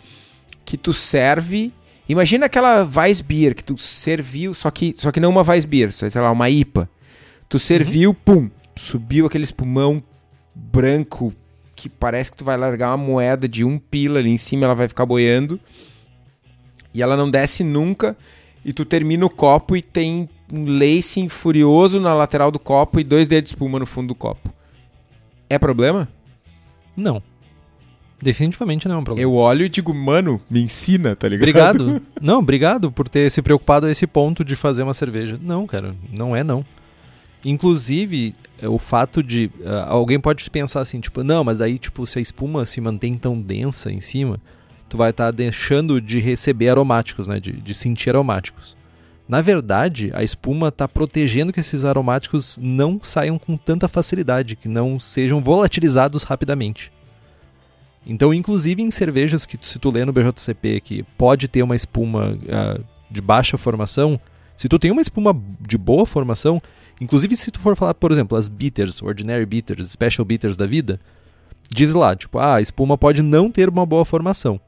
que 0.65 0.77
tu 0.77 0.93
serve 0.93 1.73
Imagina 2.09 2.47
aquela 2.47 2.83
Weissbier 2.83 3.55
que 3.55 3.63
tu 3.63 3.79
serviu, 3.79 4.53
só 4.53 4.69
que, 4.69 4.93
só 4.97 5.13
que 5.13 5.21
não 5.21 5.31
uma 5.31 5.43
Weissbier, 5.49 5.93
só, 5.93 6.11
sei 6.11 6.21
lá, 6.21 6.33
uma 6.33 6.51
IPA. 6.51 6.91
Tu 7.49 7.57
serviu, 7.57 8.13
pum, 8.13 8.51
subiu 8.75 9.27
aquele 9.27 9.45
espumão 9.45 10.03
branco 10.53 11.33
que 11.81 11.89
parece 11.89 12.31
que 12.31 12.37
tu 12.37 12.45
vai 12.45 12.59
largar 12.59 12.91
uma 12.91 12.99
moeda 12.99 13.49
de 13.49 13.65
um 13.65 13.79
pila 13.79 14.19
ali 14.19 14.31
em 14.31 14.37
cima, 14.37 14.67
ela 14.67 14.75
vai 14.75 14.87
ficar 14.87 15.07
boiando. 15.07 15.59
E 16.93 17.03
ela 17.03 17.17
não 17.17 17.31
desce 17.31 17.65
nunca. 17.65 18.17
E 18.63 18.73
tu 18.73 18.85
termina 18.85 19.25
o 19.25 19.31
copo 19.31 19.75
e 19.75 19.81
tem 19.81 20.29
um 20.53 20.79
lacing 20.79 21.31
furioso 21.31 21.99
na 21.99 22.13
lateral 22.13 22.51
do 22.51 22.59
copo 22.59 23.01
e 23.01 23.05
dois 23.05 23.27
dedos 23.27 23.51
de 23.51 23.57
espuma 23.57 23.79
no 23.79 23.87
fundo 23.87 24.09
do 24.09 24.15
copo. 24.15 24.53
É 25.49 25.59
problema? 25.59 26.07
Não. 26.95 27.23
Definitivamente 28.21 28.87
não 28.87 28.97
é 28.97 28.99
um 28.99 29.05
problema. 29.05 29.27
Eu 29.27 29.35
olho 29.35 29.65
e 29.65 29.69
digo, 29.71 29.95
mano, 29.95 30.39
me 30.51 30.63
ensina, 30.63 31.17
tá 31.17 31.27
ligado? 31.27 31.81
Obrigado. 31.81 32.03
não, 32.21 32.41
obrigado 32.41 32.93
por 32.93 33.09
ter 33.09 33.31
se 33.31 33.41
preocupado 33.41 33.87
a 33.87 33.91
esse 33.91 34.07
ponto 34.07 34.45
de 34.45 34.55
fazer 34.55 34.83
uma 34.83 34.93
cerveja. 34.93 35.41
Não, 35.41 35.67
cara, 35.67 35.95
não 36.13 36.37
é 36.37 36.45
não. 36.45 36.63
Inclusive, 37.43 38.35
o 38.69 38.79
fato 38.79 39.23
de. 39.23 39.51
ah, 39.65 39.87
alguém 39.89 40.19
pode 40.19 40.49
pensar 40.51 40.81
assim, 40.81 41.01
tipo, 41.01 41.23
não, 41.23 41.45
mas 41.45 41.59
daí, 41.59 41.79
tipo, 41.79 42.07
se 42.07 42.19
a 42.19 42.23
espuma 42.23 42.65
se 42.65 42.81
mantém 42.81 43.15
tão 43.15 43.41
densa 43.41 43.91
em 43.91 44.01
cima, 44.01 44.41
tu 44.89 44.97
vai 44.97 45.11
estar 45.11 45.31
deixando 45.31 46.01
de 46.01 46.19
receber 46.19 46.69
aromáticos, 46.69 47.29
né? 47.29 47.39
De, 47.41 47.53
de 47.53 47.75
sentir 47.75 48.11
aromáticos. 48.11 48.77
Na 49.29 49.41
verdade, 49.41 50.11
a 50.13 50.25
espuma 50.25 50.69
está 50.69 50.89
protegendo 50.89 51.53
que 51.53 51.61
esses 51.61 51.85
aromáticos 51.85 52.59
não 52.61 53.01
saiam 53.01 53.39
com 53.39 53.57
tanta 53.57 53.87
facilidade, 53.87 54.57
que 54.57 54.69
não 54.69 54.99
sejam 54.99 55.41
volatilizados 55.41 56.25
rapidamente. 56.25 56.93
Então, 58.05 58.35
inclusive 58.35 58.83
em 58.83 58.91
cervejas 58.91 59.47
que 59.47 59.57
se 59.61 59.79
tu 59.79 59.91
lê 59.91 60.05
no 60.05 60.13
BJCP 60.13 60.81
que 60.81 61.03
pode 61.17 61.47
ter 61.47 61.63
uma 61.63 61.77
espuma 61.77 62.37
ah, 62.51 62.81
de 63.09 63.21
baixa 63.21 63.57
formação, 63.57 64.21
se 64.61 64.69
tu 64.69 64.79
tem 64.79 64.91
uma 64.91 65.01
espuma 65.01 65.35
de 65.59 65.79
boa 65.79 66.05
formação, 66.05 66.61
inclusive 67.01 67.35
se 67.35 67.51
tu 67.51 67.59
for 67.59 67.75
falar, 67.75 67.95
por 67.95 68.13
exemplo, 68.13 68.37
as 68.37 68.47
bitters, 68.47 69.01
ordinary 69.01 69.47
bitters, 69.47 69.91
special 69.91 70.23
bitters 70.23 70.55
da 70.55 70.67
vida, 70.67 71.01
diz 71.71 71.95
lá, 71.95 72.15
tipo, 72.15 72.39
ah, 72.39 72.57
a 72.57 72.61
espuma 72.61 72.99
pode 72.99 73.23
não 73.23 73.51
ter 73.51 73.71
uma 73.71 73.87
boa 73.87 74.05
formação. 74.05 74.61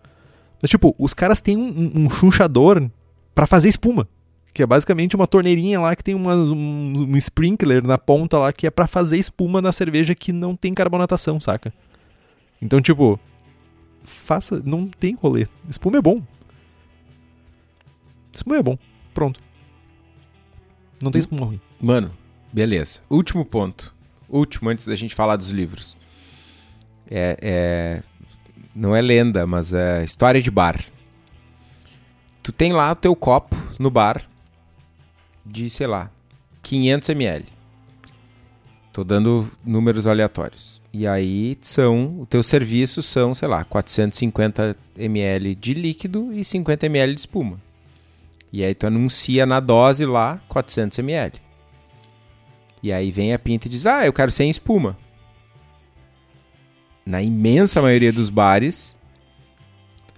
Mas, 0.63 0.71
tipo, 0.71 0.95
os 0.99 1.13
caras 1.13 1.43
têm 1.43 1.59
um, 1.59 1.93
um, 1.95 2.09
chunchador 2.09 2.89
para 3.35 3.47
fazer 3.47 3.69
espuma, 3.69 4.09
que 4.55 4.63
é 4.63 4.67
basicamente 4.67 5.15
uma 5.15 5.27
torneirinha 5.27 5.79
lá 5.79 5.95
que 5.95 6.03
tem 6.03 6.15
uma, 6.15 6.37
um, 6.37 6.95
um 6.97 7.17
sprinkler 7.19 7.87
na 7.87 7.99
ponta 7.99 8.39
lá 8.39 8.51
que 8.51 8.67
é 8.67 8.71
para 8.71 8.87
fazer 8.87 9.19
espuma 9.19 9.61
na 9.61 9.73
cerveja 9.73 10.15
que 10.15 10.33
não 10.33 10.57
tem 10.57 10.73
carbonatação, 10.73 11.39
saca? 11.39 11.71
Então, 12.63 12.81
tipo, 12.81 13.21
faça. 14.05 14.63
Não 14.65 14.89
tem 14.89 15.15
rolê. 15.21 15.47
Espuma 15.69 15.99
é 15.99 16.01
bom. 16.01 16.23
Espuma 18.33 18.57
é 18.57 18.63
bom. 18.63 18.79
Pronto. 19.13 19.52
Não 21.03 21.11
tem 21.11 21.21
espuma 21.21 21.47
ruim. 21.47 21.61
Mano, 21.81 22.11
beleza. 22.53 23.01
Último 23.11 23.45
ponto. 23.45 23.95
Último, 24.29 24.71
antes 24.71 24.87
da 24.87 24.95
gente 24.95 25.15
falar 25.15 25.37
dos 25.37 25.51
livros. 25.51 25.97
É, 27.11 27.37
é- 27.43 28.03
Não 28.75 28.97
é 28.97 29.03
lenda, 29.03 29.47
mas 29.47 29.73
é 29.75 30.03
história 30.03 30.41
de 30.41 30.51
bar. 30.51 30.83
Tu 32.43 32.51
tem 32.53 32.73
lá 32.73 32.91
o 32.91 32.97
teu 32.97 33.15
copo 33.15 33.55
no 33.79 33.91
bar 33.91 34.27
de, 35.45 35.69
sei 35.69 35.87
lá, 35.87 36.11
500 36.63 37.09
ml. 37.11 37.45
Tô 38.93 39.05
dando 39.05 39.51
números 39.65 40.07
aleatórios. 40.07 40.81
E 40.93 41.07
aí 41.07 41.57
são, 41.63 42.21
o 42.21 42.27
teu 42.27 42.43
serviço 42.43 43.03
são, 43.03 43.35
sei 43.35 43.49
lá, 43.49 43.65
450 43.65 44.77
ml 44.99 45.55
de 45.55 45.75
líquido 45.75 46.33
e 46.33 46.43
50 46.45 46.87
ml 46.87 47.15
de 47.15 47.21
espuma. 47.21 47.61
E 48.53 48.63
aí 48.63 48.75
tu 48.75 48.87
anuncia 48.87 49.47
na 49.47 49.61
dose 49.61 50.05
lá 50.05 50.41
400 50.49 50.99
ml. 50.99 51.41
E 52.83 52.93
aí 52.93 53.11
vem 53.11 53.33
a 53.33 53.39
pinta 53.39 53.67
e 53.67 53.71
diz: 53.71 53.87
Ah, 53.87 54.05
eu 54.05 54.13
quero 54.13 54.31
sem 54.31 54.51
espuma. 54.51 54.99
Na 57.07 57.23
imensa 57.23 57.81
maioria 57.81 58.13
dos 58.13 58.29
bares, 58.29 58.97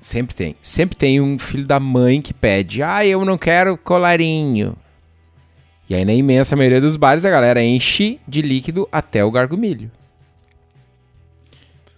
sempre 0.01 0.35
tem. 0.35 0.57
Sempre 0.61 0.97
tem 0.97 1.21
um 1.21 1.39
filho 1.39 1.67
da 1.67 1.79
mãe 1.79 2.21
que 2.21 2.35
pede: 2.35 2.83
Ah, 2.83 3.07
eu 3.07 3.25
não 3.25 3.39
quero 3.39 3.79
colarinho. 3.79 4.77
E 5.89 5.95
aí, 5.95 6.05
na 6.05 6.15
imensa 6.15 6.57
maioria 6.57 6.81
dos 6.81 6.97
bares, 6.97 7.27
a 7.27 7.31
galera 7.31 7.63
enche 7.63 8.19
de 8.27 8.41
líquido 8.41 8.89
até 8.91 9.23
o 9.23 9.31
gargumilho. 9.31 9.91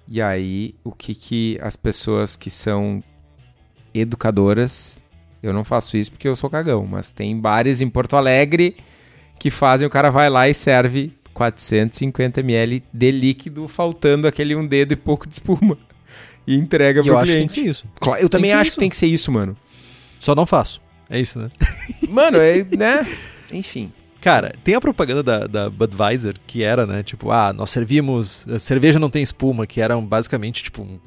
E 0.09 0.21
aí, 0.21 0.75
o 0.83 0.91
que, 0.91 1.15
que 1.15 1.59
as 1.63 1.77
pessoas 1.77 2.37
que 2.37 2.51
são 2.51 3.03
educadoras. 4.01 5.01
Eu 5.49 5.53
não 5.55 5.65
faço 5.65 5.97
isso 5.97 6.11
porque 6.13 6.29
eu 6.29 6.37
sou 6.37 6.49
cagão, 6.51 6.87
mas 6.87 7.11
tem 7.11 7.39
bares 7.39 7.81
em 7.81 7.89
Porto 7.89 8.17
Alegre 8.17 8.77
que 9.39 9.51
fazem, 9.51 9.87
o 9.87 9.91
cara 9.91 10.11
vai 10.11 10.29
lá 10.31 10.49
e 10.49 10.55
serve 10.55 11.13
450 11.35 12.41
ml 12.41 12.83
de 12.93 13.11
líquido, 13.11 13.69
faltando 13.69 14.27
aquele 14.27 14.55
um 14.57 14.67
dedo 14.67 14.93
e 14.93 14.97
pouco 14.97 15.27
de 15.27 15.35
espuma. 15.35 15.77
E 16.47 16.55
entrega 16.57 17.01
E 17.01 17.03
pro 17.05 17.13
eu 17.13 17.19
acho 17.19 17.27
que 17.33 17.39
tem 17.39 17.47
cliente. 17.47 17.55
que 17.55 17.61
ser 17.65 17.71
isso. 17.71 17.87
Claro, 18.01 18.23
eu 18.23 18.29
também 18.29 18.51
que 18.51 18.55
ser 18.57 18.61
acho 18.61 18.69
isso. 18.69 18.73
que 18.73 18.79
tem 18.81 18.89
que 18.91 18.97
ser 18.97 19.07
isso, 19.07 19.33
mano. 19.33 19.57
Só 20.21 20.35
não 20.35 20.47
faço. 20.47 20.81
É 21.11 21.21
isso, 21.21 21.39
né? 21.39 21.51
Mano, 22.09 22.39
é, 22.39 22.65
né? 22.77 23.07
Enfim. 23.53 23.93
Cara, 24.21 24.53
tem 24.65 24.75
a 24.75 24.81
propaganda 24.81 25.23
da, 25.23 25.47
da 25.47 25.71
Budweiser 25.71 26.35
que 26.47 26.63
era, 26.65 26.85
né? 26.87 27.03
Tipo, 27.03 27.31
ah, 27.31 27.53
nós 27.53 27.71
servimos. 27.71 28.45
a 28.49 28.59
cerveja 28.59 28.99
não 28.99 29.09
tem 29.11 29.23
espuma, 29.23 29.67
que 29.67 29.81
era 29.81 29.97
basicamente, 30.01 30.65
tipo. 30.65 30.83
um- 30.83 30.99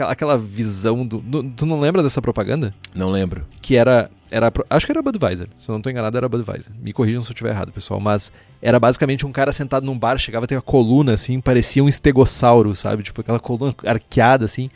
aquela- 0.00 0.38
visão 0.38 1.06
do. 1.06 1.22
no- 1.22 1.50
tu 1.50 1.66
não 1.66 1.80
lembra 1.80 2.02
dessa 2.02 2.20
propaganda? 2.22 2.74
Não 2.94 3.10
lembro. 3.10 3.44
que 3.60 3.76
era, 3.76 4.10
era. 4.30 4.52
Acho 4.70 4.86
que 4.86 4.92
era 4.92 5.02
Budweiser. 5.02 5.48
Se 5.56 5.70
eu 5.70 5.74
não 5.74 5.80
tô 5.82 5.90
enganado, 5.90 6.16
era 6.16 6.28
Budweiser. 6.28 6.72
Me 6.80 6.92
corrijam 6.92 7.20
se 7.20 7.28
eu 7.28 7.32
estiver 7.32 7.50
errado, 7.50 7.72
pessoal. 7.72 8.00
Mas 8.00 8.30
era 8.62 8.78
basicamente 8.80 9.26
um 9.26 9.32
cara 9.32 9.52
sentado 9.52 9.84
num 9.86 9.98
bar, 9.98 10.18
chegava 10.18 10.44
a 10.44 10.46
ter 10.48 10.56
uma 10.56 10.62
coluna, 10.62 11.14
assim, 11.14 11.40
parecia 11.40 11.82
um 11.82 11.88
estegossauro, 11.88 12.74
sabe? 12.74 13.02
Tipo 13.02 13.20
aquela 13.20 13.38
coluna 13.40 13.74
arqueada, 13.86 14.44
assim. 14.44 14.70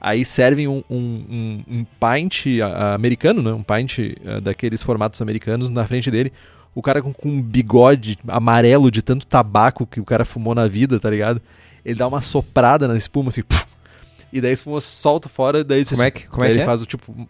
Aí 0.00 0.24
servem 0.24 0.66
um, 0.66 0.82
um, 0.88 0.96
um, 0.98 1.64
um 1.68 1.84
pint 1.84 2.46
ah, 2.62 2.94
americano, 2.94 3.42
né? 3.42 3.52
Um 3.52 3.62
pint 3.62 3.98
ah, 4.26 4.40
daqueles 4.40 4.82
formatos 4.82 5.20
americanos 5.20 5.68
na 5.68 5.86
frente 5.86 6.10
dele. 6.10 6.32
O 6.74 6.80
cara 6.80 7.02
com, 7.02 7.12
com 7.12 7.28
um 7.28 7.42
bigode 7.42 8.16
amarelo 8.28 8.90
de 8.90 9.02
tanto 9.02 9.26
tabaco 9.26 9.86
que 9.86 10.00
o 10.00 10.04
cara 10.04 10.24
fumou 10.24 10.54
na 10.54 10.66
vida, 10.68 10.98
tá 10.98 11.10
ligado? 11.10 11.42
Ele 11.84 11.96
dá 11.98 12.06
uma 12.06 12.20
soprada 12.22 12.86
na 12.88 12.96
espuma, 12.96 13.28
assim. 13.28 13.42
puf, 13.42 13.66
e 14.32 14.40
daí 14.40 14.50
a 14.50 14.54
espuma 14.54 14.80
solta 14.80 15.28
fora, 15.28 15.64
daí 15.64 15.84
Como 15.84 16.02
é 16.02 16.10
que, 16.10 16.26
como 16.28 16.44
é, 16.44 16.46
Daí 16.46 16.52
que 16.52 16.58
ele 16.58 16.62
é? 16.62 16.66
faz 16.66 16.82
o 16.82 16.86
tipo. 16.86 17.28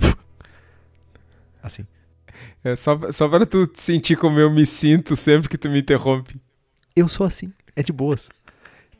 Assim. 1.62 1.84
É 2.62 2.76
só, 2.76 2.98
só 3.10 3.28
para 3.28 3.46
tu 3.46 3.68
sentir 3.74 4.16
como 4.16 4.38
eu 4.38 4.50
me 4.50 4.64
sinto 4.66 5.16
sempre 5.16 5.48
que 5.48 5.58
tu 5.58 5.68
me 5.68 5.80
interrompe. 5.80 6.36
Eu 6.94 7.08
sou 7.08 7.26
assim, 7.26 7.52
é 7.74 7.82
de 7.82 7.92
boas. 7.92 8.28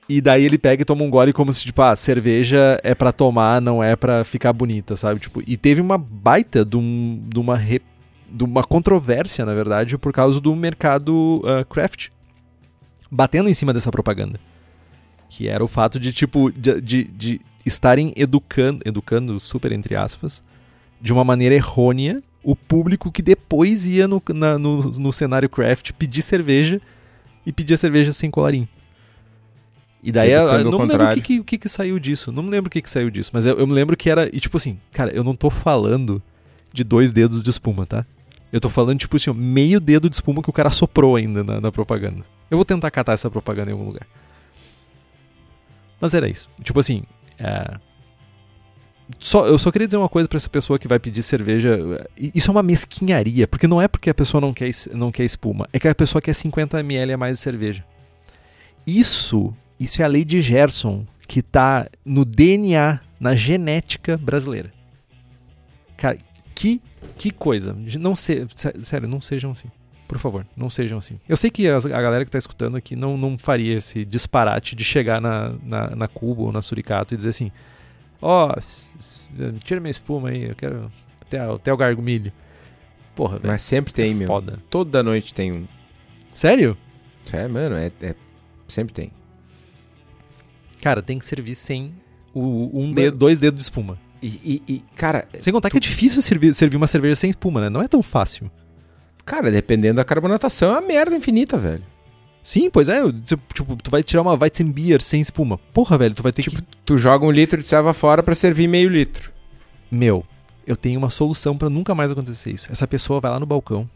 E 0.08 0.20
daí 0.20 0.44
ele 0.44 0.56
pega 0.56 0.82
e 0.82 0.84
toma 0.84 1.02
um 1.02 1.10
gole 1.10 1.32
como 1.32 1.52
se, 1.52 1.64
tipo, 1.64 1.82
ah, 1.82 1.94
cerveja 1.94 2.80
é 2.82 2.94
pra 2.94 3.12
tomar, 3.12 3.60
não 3.60 3.82
é 3.82 3.94
pra 3.94 4.24
ficar 4.24 4.52
bonita, 4.52 4.96
sabe? 4.96 5.20
Tipo, 5.20 5.42
e 5.46 5.56
teve 5.56 5.80
uma 5.80 5.98
baita 5.98 6.64
de, 6.64 6.76
um, 6.76 7.22
de 7.26 7.38
uma, 7.38 7.56
re, 7.56 7.82
de 8.30 8.42
uma 8.42 8.64
controvérsia, 8.64 9.44
na 9.44 9.52
verdade, 9.52 9.98
por 9.98 10.12
causa 10.12 10.40
do 10.40 10.56
mercado 10.56 11.42
uh, 11.44 11.64
craft. 11.66 12.08
Batendo 13.10 13.50
em 13.50 13.54
cima 13.54 13.74
dessa 13.74 13.90
propaganda. 13.90 14.40
Que 15.28 15.48
era 15.48 15.62
o 15.62 15.68
fato 15.68 16.00
de, 16.00 16.12
tipo, 16.12 16.50
de, 16.50 16.80
de, 16.80 17.04
de 17.04 17.40
estarem 17.64 18.12
educando, 18.16 18.82
educando, 18.84 19.38
super 19.38 19.72
entre 19.72 19.94
aspas, 19.94 20.42
de 21.00 21.12
uma 21.12 21.24
maneira 21.24 21.54
errônea, 21.54 22.22
o 22.42 22.56
público 22.56 23.12
que 23.12 23.22
depois 23.22 23.86
ia 23.86 24.08
no, 24.08 24.22
na, 24.34 24.58
no, 24.58 24.80
no 24.80 25.12
cenário 25.12 25.48
craft 25.48 25.92
pedir 25.92 26.22
cerveja 26.22 26.80
e 27.44 27.52
pedir 27.52 27.74
a 27.74 27.76
cerveja 27.76 28.12
sem 28.12 28.30
colarinho. 28.30 28.68
E 30.02 30.12
daí 30.12 30.30
eu, 30.30 30.64
não 30.64 30.78
me 30.78 30.86
lembro 30.86 31.06
o 31.06 31.14
que, 31.14 31.20
que, 31.20 31.42
que, 31.42 31.58
que, 31.58 31.68
saiu 31.68 31.98
disso. 31.98 32.30
Não 32.30 32.42
me 32.42 32.50
lembro 32.50 32.68
o 32.68 32.70
que, 32.70 32.80
que 32.80 32.88
saiu 32.88 33.10
disso. 33.10 33.30
Mas 33.32 33.46
eu, 33.46 33.58
eu 33.58 33.66
me 33.66 33.72
lembro 33.72 33.96
que 33.96 34.08
era. 34.08 34.28
E 34.34 34.38
tipo 34.38 34.56
assim, 34.56 34.78
cara, 34.92 35.10
eu 35.10 35.24
não 35.24 35.34
tô 35.34 35.50
falando 35.50 36.22
de 36.72 36.84
dois 36.84 37.12
dedos 37.12 37.42
de 37.42 37.50
espuma, 37.50 37.84
tá? 37.84 38.06
Eu 38.52 38.60
tô 38.60 38.70
falando, 38.70 38.98
tipo 38.98 39.16
assim, 39.16 39.32
meio 39.32 39.80
dedo 39.80 40.08
de 40.08 40.16
espuma 40.16 40.42
que 40.42 40.48
o 40.48 40.52
cara 40.52 40.70
soprou 40.70 41.16
ainda 41.16 41.44
na, 41.44 41.60
na, 41.60 41.72
propaganda. 41.72 42.24
Eu 42.50 42.56
vou 42.56 42.64
tentar 42.64 42.90
catar 42.90 43.12
essa 43.12 43.30
propaganda 43.30 43.70
em 43.70 43.72
algum 43.72 43.84
lugar. 43.84 44.06
Mas 46.00 46.14
era 46.14 46.28
isso. 46.28 46.48
Tipo 46.62 46.80
assim. 46.80 47.02
É... 47.38 47.78
Só, 49.18 49.46
eu 49.46 49.58
só 49.58 49.70
queria 49.72 49.88
dizer 49.88 49.96
uma 49.96 50.08
coisa 50.08 50.28
para 50.28 50.36
essa 50.36 50.50
pessoa 50.50 50.78
que 50.78 50.86
vai 50.86 50.98
pedir 50.98 51.22
cerveja. 51.22 51.78
Isso 52.16 52.50
é 52.50 52.52
uma 52.52 52.62
mesquinharia, 52.62 53.48
porque 53.48 53.66
não 53.66 53.80
é 53.80 53.88
porque 53.88 54.10
a 54.10 54.14
pessoa 54.14 54.38
não 54.38 54.52
quer, 54.52 54.70
não 54.92 55.10
quer 55.10 55.24
espuma, 55.24 55.66
é 55.72 55.78
que 55.78 55.88
a 55.88 55.94
pessoa 55.94 56.20
quer 56.20 56.32
50ml 56.32 57.14
a 57.14 57.16
mais 57.16 57.38
de 57.38 57.42
cerveja. 57.42 57.82
Isso 58.86 59.54
isso 59.78 60.02
é 60.02 60.04
a 60.04 60.08
lei 60.08 60.24
de 60.24 60.42
Gerson, 60.42 61.06
que 61.26 61.40
está 61.40 61.88
no 62.04 62.24
DNA, 62.24 63.00
na 63.20 63.34
genética 63.36 64.16
brasileira. 64.16 64.72
Cara, 65.96 66.18
que, 66.54 66.80
que 67.16 67.30
coisa. 67.30 67.76
Não 67.98 68.16
se, 68.16 68.46
sério, 68.82 69.08
não 69.08 69.20
sejam 69.20 69.52
assim. 69.52 69.68
Por 70.08 70.18
favor, 70.18 70.46
não 70.56 70.70
sejam 70.70 70.96
assim. 70.96 71.20
Eu 71.28 71.36
sei 71.36 71.50
que 71.50 71.68
a, 71.68 71.78
galera 71.78 72.24
que 72.24 72.30
está 72.30 72.38
escutando 72.38 72.78
aqui 72.78 72.96
não, 72.96 73.18
não 73.18 73.36
faria 73.36 73.76
esse 73.76 74.06
disparate 74.06 74.74
de 74.74 74.82
chegar 74.82 75.20
na, 75.20 75.52
na, 75.62 75.94
na 75.94 76.08
Cuba 76.08 76.42
ou 76.42 76.50
na 76.50 76.62
Suricato 76.62 77.12
e 77.12 77.16
dizer 77.16 77.28
assim: 77.28 77.52
Ó, 78.22 78.50
oh, 78.50 79.58
tira 79.62 79.80
minha 79.80 79.90
espuma 79.90 80.30
aí, 80.30 80.44
eu 80.44 80.54
quero 80.54 80.90
até, 81.20 81.38
até 81.38 81.72
o 81.72 81.76
gargumilho. 81.76 82.32
Porra, 83.14 83.38
velho. 83.38 83.52
Mas 83.52 83.60
sempre 83.60 83.92
tem, 83.92 84.12
é 84.12 84.14
meu. 84.14 84.26
Foda. 84.26 84.58
Toda 84.70 85.02
noite 85.02 85.34
tem 85.34 85.52
um. 85.52 85.66
Sério? 86.32 86.74
É, 87.30 87.46
mano, 87.46 87.76
é, 87.76 87.92
é 88.00 88.14
sempre 88.66 88.94
tem. 88.94 89.12
Cara, 90.80 91.02
tem 91.02 91.18
que 91.18 91.26
servir 91.26 91.54
sem 91.54 91.92
o, 92.32 92.70
um 92.72 92.92
dedo, 92.92 93.16
dois 93.16 93.38
dedos 93.38 93.58
de 93.58 93.64
espuma. 93.64 93.98
E, 94.22 94.62
e, 94.66 94.74
e 94.74 94.84
cara. 94.96 95.28
Sem 95.38 95.52
contar 95.52 95.68
tu... 95.68 95.72
que 95.72 95.76
é 95.76 95.80
difícil 95.80 96.22
servir, 96.22 96.54
servir 96.54 96.78
uma 96.78 96.86
cerveja 96.86 97.14
sem 97.14 97.28
espuma, 97.28 97.60
né? 97.60 97.68
Não 97.68 97.82
é 97.82 97.88
tão 97.88 98.02
fácil. 98.02 98.50
Cara, 99.28 99.50
dependendo 99.50 99.96
da 99.96 100.04
carbonatação, 100.04 100.70
é 100.70 100.72
uma 100.72 100.80
merda 100.80 101.14
infinita, 101.14 101.58
velho. 101.58 101.84
Sim, 102.42 102.70
pois 102.70 102.88
é. 102.88 103.02
Tipo, 103.52 103.76
tu 103.76 103.90
vai 103.90 104.02
tirar 104.02 104.22
uma 104.22 104.32
Weizenbier 104.32 105.02
sem 105.02 105.20
espuma. 105.20 105.58
Porra, 105.74 105.98
velho, 105.98 106.14
tu 106.14 106.22
vai 106.22 106.32
ter 106.32 106.40
tipo, 106.40 106.56
que. 106.56 106.62
Tu 106.82 106.96
joga 106.96 107.26
um 107.26 107.30
litro 107.30 107.58
de 107.58 107.66
serva 107.66 107.92
fora 107.92 108.22
para 108.22 108.34
servir 108.34 108.66
meio 108.66 108.88
litro. 108.88 109.30
Meu, 109.90 110.24
eu 110.66 110.74
tenho 110.74 110.98
uma 110.98 111.10
solução 111.10 111.58
para 111.58 111.68
nunca 111.68 111.94
mais 111.94 112.10
acontecer 112.10 112.52
isso. 112.52 112.72
Essa 112.72 112.86
pessoa 112.86 113.20
vai 113.20 113.30
lá 113.30 113.38
no 113.38 113.44
balcão, 113.44 113.86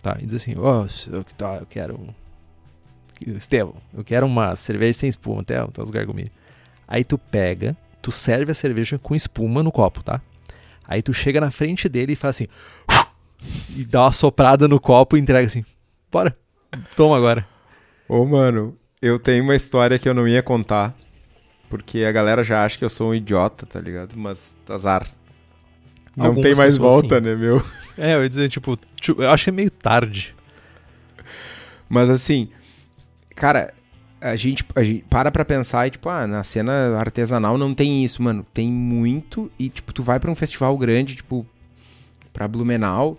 tá? 0.00 0.16
E 0.20 0.26
diz 0.26 0.36
assim: 0.36 0.54
Ó, 0.56 0.84
oh, 0.84 1.16
eu, 1.16 1.24
tá, 1.36 1.56
eu 1.56 1.66
quero 1.66 1.98
Estevão, 3.26 3.74
eu 3.92 4.04
quero 4.04 4.24
uma 4.24 4.54
cerveja 4.54 5.00
sem 5.00 5.08
espuma, 5.08 5.40
até 5.40 5.60
os 5.82 5.90
gargumilhos. 5.90 6.30
Aí 6.86 7.02
tu 7.02 7.18
pega, 7.18 7.76
tu 8.00 8.12
serve 8.12 8.52
a 8.52 8.54
cerveja 8.54 9.00
com 9.00 9.16
espuma 9.16 9.64
no 9.64 9.72
copo, 9.72 10.00
tá? 10.00 10.22
Aí 10.90 11.02
tu 11.02 11.14
chega 11.14 11.40
na 11.40 11.52
frente 11.52 11.88
dele 11.88 12.14
e 12.14 12.16
faz 12.16 12.36
assim. 12.36 12.48
E 13.76 13.84
dá 13.84 14.02
uma 14.02 14.12
soprada 14.12 14.68
no 14.68 14.80
copo 14.80 15.16
e 15.16 15.20
entrega 15.20 15.46
assim. 15.46 15.64
Bora, 16.10 16.36
toma 16.96 17.16
agora. 17.16 17.46
Ô, 18.08 18.24
mano, 18.24 18.76
eu 19.00 19.18
tenho 19.18 19.44
uma 19.44 19.54
história 19.54 19.98
que 19.98 20.08
eu 20.08 20.14
não 20.14 20.26
ia 20.26 20.42
contar. 20.42 20.94
Porque 21.68 22.04
a 22.04 22.10
galera 22.10 22.42
já 22.42 22.64
acha 22.64 22.76
que 22.76 22.84
eu 22.84 22.90
sou 22.90 23.10
um 23.10 23.14
idiota, 23.14 23.64
tá 23.64 23.80
ligado? 23.80 24.16
Mas 24.16 24.56
azar. 24.68 25.06
Não 26.16 26.26
Algumas 26.26 26.44
tem 26.44 26.54
mais 26.56 26.76
volta, 26.76 27.18
sim. 27.18 27.24
né, 27.24 27.36
meu? 27.36 27.62
É, 27.96 28.14
eu 28.14 28.22
ia 28.22 28.28
dizer, 28.28 28.48
tipo, 28.48 28.78
eu 29.18 29.30
acho 29.30 29.44
que 29.44 29.50
é 29.50 29.52
meio 29.52 29.70
tarde. 29.70 30.34
Mas 31.88 32.10
assim, 32.10 32.48
Cara, 33.40 33.72
a 34.20 34.36
gente, 34.36 34.62
a 34.74 34.82
gente 34.82 35.02
para 35.08 35.30
pra 35.30 35.46
pensar 35.46 35.86
e, 35.86 35.90
tipo, 35.92 36.10
ah, 36.10 36.26
na 36.26 36.42
cena 36.44 36.94
artesanal 36.98 37.56
não 37.56 37.74
tem 37.74 38.04
isso, 38.04 38.22
mano. 38.22 38.44
Tem 38.52 38.70
muito 38.70 39.50
e, 39.58 39.70
tipo, 39.70 39.94
tu 39.94 40.02
vai 40.02 40.20
pra 40.20 40.30
um 40.30 40.34
festival 40.34 40.76
grande, 40.76 41.16
tipo, 41.16 41.46
pra 42.30 42.46
Blumenau 42.46 43.18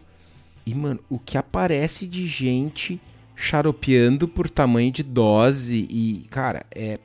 e, 0.66 0.76
mano, 0.76 1.00
o 1.10 1.18
que 1.18 1.38
aparece 1.38 2.06
de 2.06 2.28
gente 2.28 3.00
xaropeando 3.36 4.28
por 4.28 4.50
tamanho 4.50 4.92
de 4.92 5.02
dose 5.02 5.88
e, 5.90 6.28
cara, 6.30 6.66
é, 6.74 7.00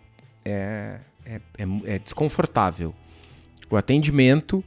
é, 0.45 1.01
é, 1.25 1.41
é, 1.59 1.95
é 1.95 1.99
desconfortável. 1.99 2.95
O 3.71 3.77
atendimento, 3.77 4.63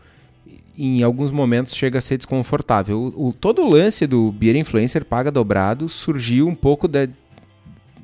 em 0.77 1.03
alguns 1.03 1.31
momentos, 1.31 1.75
chega 1.75 1.99
a 1.99 2.01
ser 2.01 2.17
desconfortável. 2.17 3.13
O, 3.15 3.27
o, 3.27 3.33
todo 3.33 3.61
o 3.61 3.69
lance 3.69 4.07
do 4.07 4.31
Beer 4.31 4.55
Influencer 4.55 5.05
paga 5.05 5.31
dobrado 5.31 5.87
surgiu 5.87 6.47
um 6.47 6.55
pouco 6.55 6.87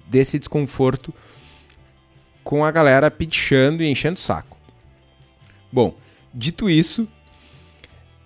desse 0.08 0.38
desconforto 0.38 1.14
com 2.44 2.64
a 2.64 2.70
galera 2.70 3.10
pitchando 3.10 3.82
e 3.82 3.90
enchendo 3.90 4.18
o 4.18 4.22
saco. 4.22 4.56
Bom, 5.72 5.96
dito 6.32 6.70
isso, 6.70 7.08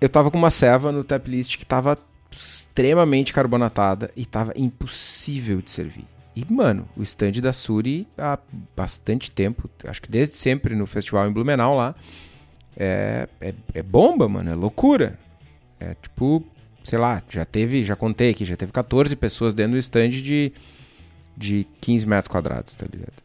eu 0.02 0.10
tava 0.10 0.30
com 0.30 0.38
uma 0.38 0.52
ceva 0.52 0.91
no 0.91 1.03
tap 1.03 1.26
list 1.27 1.57
que 1.57 1.65
tava 1.65 1.98
extremamente 2.32 3.34
carbonatada 3.34 4.12
e 4.16 4.26
tava 4.26 4.54
impossível 4.56 5.62
de 5.62 5.72
servir. 5.72 6.06
E, 6.36 6.46
mano, 6.50 6.88
o 6.96 7.04
stand 7.04 7.34
da 7.42 7.52
Suri 7.52 8.08
há 8.18 8.40
bastante 8.76 9.30
tempo, 9.30 9.70
acho 9.84 10.02
que 10.02 10.10
desde 10.10 10.36
sempre 10.36 10.76
no 10.76 10.86
festival 10.86 11.28
em 11.28 11.34
Blumenau 11.34 11.76
lá, 11.76 11.96
é, 12.78 13.28
é, 13.42 13.54
é 13.74 13.84
bomba, 13.84 14.30
mano, 14.30 14.50
é 14.50 14.56
loucura. 14.56 15.20
É 15.80 15.96
tipo, 15.96 16.46
sei 16.84 16.98
lá, 16.98 17.22
já 17.30 17.44
teve, 17.44 17.84
já 17.84 17.96
contei 17.96 18.30
aqui, 18.30 18.46
já 18.46 18.56
teve 18.56 18.72
14 18.72 19.16
pessoas 19.16 19.54
dentro 19.54 19.74
do 19.74 19.78
stand 19.78 20.10
de 20.10 20.54
de 21.40 21.66
15 21.80 22.06
metros 22.06 22.28
quadrados, 22.28 22.76
tá 22.76 22.86
ligado? 22.92 23.24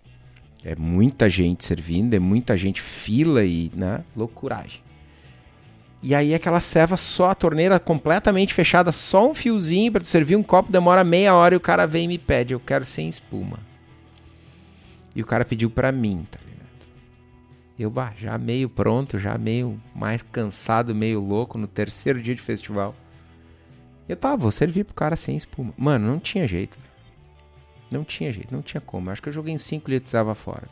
É 0.64 0.76
muita 0.76 1.28
gente 1.28 1.64
servindo, 1.64 2.14
é 2.14 2.18
muita 2.20 2.56
gente 2.56 2.80
fila 2.80 3.44
e, 3.44 3.72
né, 3.74 4.04
loucuragem. 4.16 4.83
E 6.06 6.14
aí 6.14 6.34
aquela 6.34 6.60
ceva 6.60 6.98
só 6.98 7.30
a 7.30 7.34
torneira 7.34 7.80
completamente 7.80 8.52
fechada, 8.52 8.92
só 8.92 9.30
um 9.30 9.32
fiozinho 9.32 9.90
para 9.90 10.04
servir 10.04 10.36
um 10.36 10.42
copo, 10.42 10.70
demora 10.70 11.02
meia 11.02 11.34
hora 11.34 11.54
e 11.54 11.56
o 11.56 11.60
cara 11.60 11.86
vem 11.86 12.04
e 12.04 12.08
me 12.08 12.18
pede, 12.18 12.52
eu 12.52 12.60
quero 12.60 12.84
sem 12.84 13.08
espuma. 13.08 13.58
E 15.16 15.22
o 15.22 15.24
cara 15.24 15.46
pediu 15.46 15.70
para 15.70 15.90
mim, 15.90 16.26
tá 16.30 16.38
ligado? 16.44 16.86
Eu, 17.78 17.88
bah, 17.88 18.12
já 18.18 18.36
meio 18.36 18.68
pronto, 18.68 19.18
já 19.18 19.38
meio 19.38 19.80
mais 19.94 20.20
cansado, 20.20 20.94
meio 20.94 21.20
louco 21.20 21.56
no 21.56 21.66
terceiro 21.66 22.20
dia 22.20 22.34
de 22.34 22.42
festival. 22.42 22.94
Eu 24.06 24.14
tava, 24.14 24.36
vou 24.36 24.52
servir 24.52 24.84
pro 24.84 24.92
cara 24.92 25.16
sem 25.16 25.34
espuma. 25.34 25.72
Mano, 25.74 26.06
não 26.06 26.20
tinha 26.20 26.46
jeito. 26.46 26.78
Não 27.90 28.04
tinha 28.04 28.30
jeito, 28.30 28.54
não 28.54 28.60
tinha 28.60 28.80
como. 28.82 29.08
Eu 29.08 29.12
acho 29.14 29.22
que 29.22 29.30
eu 29.30 29.32
joguei 29.32 29.54
uns 29.54 29.64
5 29.64 29.90
litros 29.90 30.10
de 30.10 30.18
água 30.18 30.34
fora. 30.34 30.68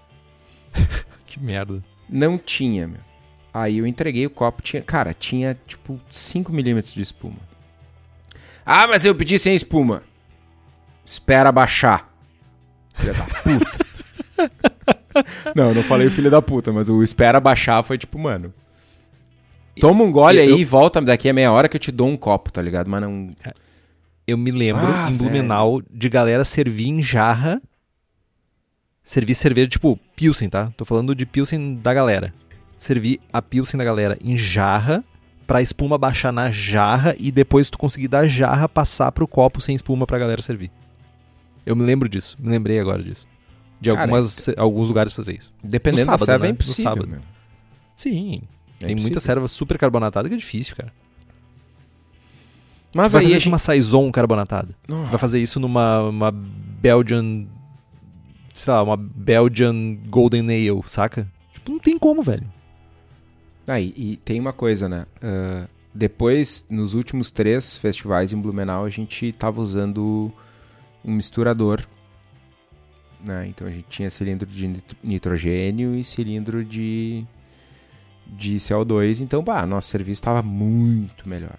que 1.24 1.40
merda. 1.40 1.82
Não 2.06 2.36
tinha, 2.36 2.86
meu. 2.86 3.11
Aí 3.52 3.78
eu 3.78 3.86
entreguei 3.86 4.24
o 4.24 4.30
copo, 4.30 4.62
tinha, 4.62 4.82
cara, 4.82 5.12
tinha 5.12 5.58
tipo 5.66 6.00
5 6.10 6.52
milímetros 6.52 6.94
de 6.94 7.02
espuma. 7.02 7.36
Ah, 8.64 8.86
mas 8.86 9.04
eu 9.04 9.14
pedi 9.14 9.38
sem 9.38 9.54
espuma. 9.54 10.02
Espera 11.04 11.52
baixar. 11.52 12.10
Filha 12.94 13.12
da 13.12 13.24
puta. 13.24 13.82
não, 15.54 15.68
eu 15.68 15.74
não 15.74 15.82
falei 15.82 16.08
filho 16.08 16.30
da 16.30 16.40
puta, 16.40 16.72
mas 16.72 16.88
o 16.88 17.02
espera 17.02 17.40
baixar 17.40 17.82
foi 17.82 17.98
tipo, 17.98 18.18
mano. 18.18 18.54
Toma 19.80 20.04
um 20.04 20.12
gole 20.12 20.38
eu, 20.38 20.42
aí 20.42 20.60
e 20.60 20.64
volta 20.64 21.00
daqui 21.00 21.28
a 21.28 21.32
meia 21.32 21.50
hora 21.50 21.68
que 21.68 21.76
eu 21.76 21.80
te 21.80 21.90
dou 21.90 22.06
um 22.06 22.16
copo, 22.16 22.52
tá 22.52 22.60
ligado? 22.60 22.88
Mas 22.88 23.00
não. 23.00 23.30
É, 23.44 23.52
eu 24.26 24.36
me 24.36 24.50
lembro 24.50 24.86
ah, 24.86 25.10
em 25.10 25.16
Blumenau 25.16 25.78
velho. 25.78 25.86
de 25.90 26.08
galera 26.08 26.44
servir 26.44 26.88
em 26.88 27.02
jarra. 27.02 27.60
Servir 29.02 29.34
cerveja 29.34 29.68
tipo 29.68 29.98
Pilsen, 30.14 30.48
tá? 30.48 30.72
Tô 30.76 30.84
falando 30.84 31.14
de 31.14 31.26
Pilsen 31.26 31.74
da 31.76 31.92
galera. 31.92 32.32
Servir 32.82 33.20
a 33.32 33.40
Pilsen 33.40 33.78
da 33.78 33.84
galera 33.84 34.18
em 34.20 34.36
jarra 34.36 35.04
pra 35.46 35.62
espuma 35.62 35.96
baixar 35.96 36.32
na 36.32 36.50
jarra 36.50 37.14
e 37.16 37.30
depois 37.30 37.70
tu 37.70 37.78
conseguir 37.78 38.08
da 38.08 38.26
jarra 38.26 38.68
passar 38.68 39.12
pro 39.12 39.28
copo 39.28 39.60
sem 39.60 39.72
espuma 39.72 40.04
pra 40.04 40.18
galera 40.18 40.42
servir. 40.42 40.68
Eu 41.64 41.76
me 41.76 41.84
lembro 41.84 42.08
disso, 42.08 42.36
me 42.40 42.50
lembrei 42.50 42.80
agora 42.80 43.00
disso. 43.00 43.24
De 43.80 43.88
Cara, 43.88 44.02
algumas, 44.02 44.48
é... 44.48 44.54
alguns 44.56 44.88
lugares 44.88 45.12
fazer 45.12 45.36
isso. 45.36 45.52
Dependendo 45.62 46.06
no 46.06 46.06
sábado, 46.06 46.26
da 46.26 46.26
serva 46.26 46.42
né? 46.42 46.48
é 46.48 46.52
impossível, 46.52 46.82
no 46.82 46.90
sábado. 46.90 47.08
Meu. 47.08 47.20
Sim, 47.94 48.42
é 48.80 48.86
tem 48.86 48.96
muita 48.96 49.20
serva 49.20 49.46
super 49.46 49.78
carbonatada 49.78 50.28
que 50.28 50.34
é 50.34 50.38
difícil, 50.38 50.74
cara. 50.74 50.92
Mas 52.92 53.12
vai 53.12 53.22
fazer 53.22 53.34
gente... 53.34 53.46
numa 53.46 53.60
saison 53.60 54.10
carbonatada. 54.10 54.74
Vai 54.88 55.18
fazer 55.18 55.40
isso 55.40 55.60
numa 55.60 56.02
uma 56.02 56.32
Belgian 56.32 57.46
sei 58.52 58.72
lá, 58.72 58.82
uma 58.82 58.96
Belgian 58.96 59.94
Golden 60.08 60.48
Ale, 60.50 60.82
saca? 60.86 61.30
Tipo, 61.54 61.70
não 61.70 61.78
tem 61.78 61.96
como, 61.96 62.22
velho. 62.22 62.44
Ah, 63.66 63.80
e, 63.80 63.92
e 63.96 64.16
tem 64.18 64.40
uma 64.40 64.52
coisa, 64.52 64.88
né? 64.88 65.06
Uh, 65.22 65.68
depois, 65.94 66.66
nos 66.70 66.94
últimos 66.94 67.30
três 67.30 67.76
festivais 67.76 68.32
em 68.32 68.40
Blumenau, 68.40 68.84
a 68.84 68.90
gente 68.90 69.32
tava 69.32 69.60
usando 69.60 70.32
um 71.04 71.12
misturador. 71.12 71.86
Né? 73.22 73.46
Então 73.48 73.66
a 73.66 73.70
gente 73.70 73.86
tinha 73.88 74.10
cilindro 74.10 74.48
de 74.48 74.82
nitrogênio 75.02 75.94
e 75.94 76.02
cilindro 76.02 76.64
de, 76.64 77.24
de 78.26 78.56
CO2. 78.56 79.20
Então, 79.20 79.42
bah, 79.42 79.66
nosso 79.66 79.88
serviço 79.88 80.20
estava 80.20 80.42
muito 80.42 81.28
melhor. 81.28 81.56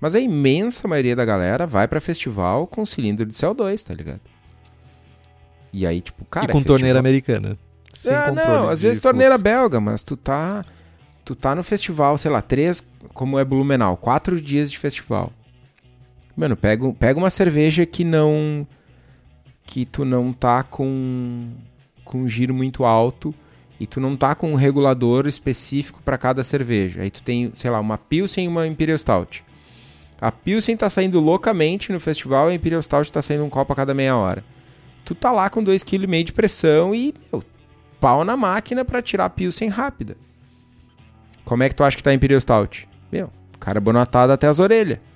Mas 0.00 0.14
a 0.14 0.20
imensa 0.20 0.88
maioria 0.88 1.14
da 1.14 1.24
galera 1.24 1.66
vai 1.66 1.86
para 1.86 2.00
festival 2.00 2.66
com 2.66 2.84
cilindro 2.84 3.26
de 3.26 3.34
CO2, 3.34 3.82
tá 3.84 3.94
ligado? 3.94 4.20
E 5.72 5.86
aí, 5.86 6.00
tipo, 6.00 6.24
cara. 6.24 6.46
E 6.46 6.48
com 6.48 6.58
festival... 6.58 6.76
torneira 6.78 6.98
americana. 6.98 7.58
Sem 7.92 8.14
é, 8.14 8.30
não, 8.30 8.68
às 8.68 8.80
vezes 8.82 8.98
fluxo. 8.98 9.02
torneira 9.02 9.36
belga, 9.36 9.80
mas 9.80 10.02
tu 10.02 10.16
tá. 10.16 10.64
Tu 11.24 11.34
tá 11.34 11.54
no 11.54 11.62
festival, 11.62 12.18
sei 12.18 12.30
lá, 12.30 12.42
três, 12.42 12.86
como 13.14 13.38
é 13.38 13.44
Blumenau, 13.44 13.96
quatro 13.96 14.40
dias 14.40 14.70
de 14.70 14.78
festival. 14.78 15.32
Mano, 16.36 16.56
pega, 16.56 16.92
pega 16.92 17.18
uma 17.18 17.30
cerveja 17.30 17.86
que 17.86 18.04
não. 18.04 18.66
que 19.64 19.84
tu 19.84 20.04
não 20.04 20.32
tá 20.32 20.62
com. 20.62 21.50
com 22.04 22.22
um 22.22 22.28
giro 22.28 22.52
muito 22.52 22.84
alto 22.84 23.34
e 23.78 23.86
tu 23.86 24.00
não 24.00 24.16
tá 24.16 24.34
com 24.34 24.52
um 24.52 24.54
regulador 24.54 25.26
específico 25.26 26.00
para 26.02 26.18
cada 26.18 26.44
cerveja. 26.44 27.02
Aí 27.02 27.10
tu 27.10 27.22
tem, 27.22 27.52
sei 27.54 27.70
lá, 27.70 27.80
uma 27.80 27.98
Pilsen 27.98 28.44
e 28.44 28.48
uma 28.48 28.66
Imperial 28.66 28.98
Stout. 28.98 29.44
A 30.20 30.30
Pilsen 30.30 30.76
tá 30.76 30.88
saindo 30.88 31.18
loucamente 31.20 31.92
no 31.92 31.98
festival 31.98 32.48
e 32.48 32.52
a 32.52 32.54
Imperial 32.54 32.82
Stout 32.82 33.10
tá 33.12 33.20
saindo 33.20 33.44
um 33.44 33.50
copo 33.50 33.72
a 33.72 33.76
cada 33.76 33.92
meia 33.92 34.16
hora 34.16 34.44
tu 35.04 35.14
tá 35.14 35.32
lá 35.32 35.50
com 35.50 35.62
2,5 35.62 35.84
kg 35.84 36.24
de 36.24 36.32
pressão 36.32 36.94
e, 36.94 37.14
meu, 37.30 37.42
pau 38.00 38.24
na 38.24 38.36
máquina 38.36 38.84
para 38.84 39.02
tirar 39.02 39.26
a 39.26 39.30
Pilsen 39.30 39.68
rápida. 39.68 40.16
Como 41.44 41.62
é 41.62 41.68
que 41.68 41.74
tu 41.74 41.84
acha 41.84 41.96
que 41.96 42.02
tá 42.02 42.10
a 42.10 42.14
Imperial 42.14 42.40
Stout? 42.40 42.88
Meu, 43.10 43.30
carbonatado 43.58 44.32
até 44.32 44.46
as 44.46 44.60
orelhas. 44.60 44.98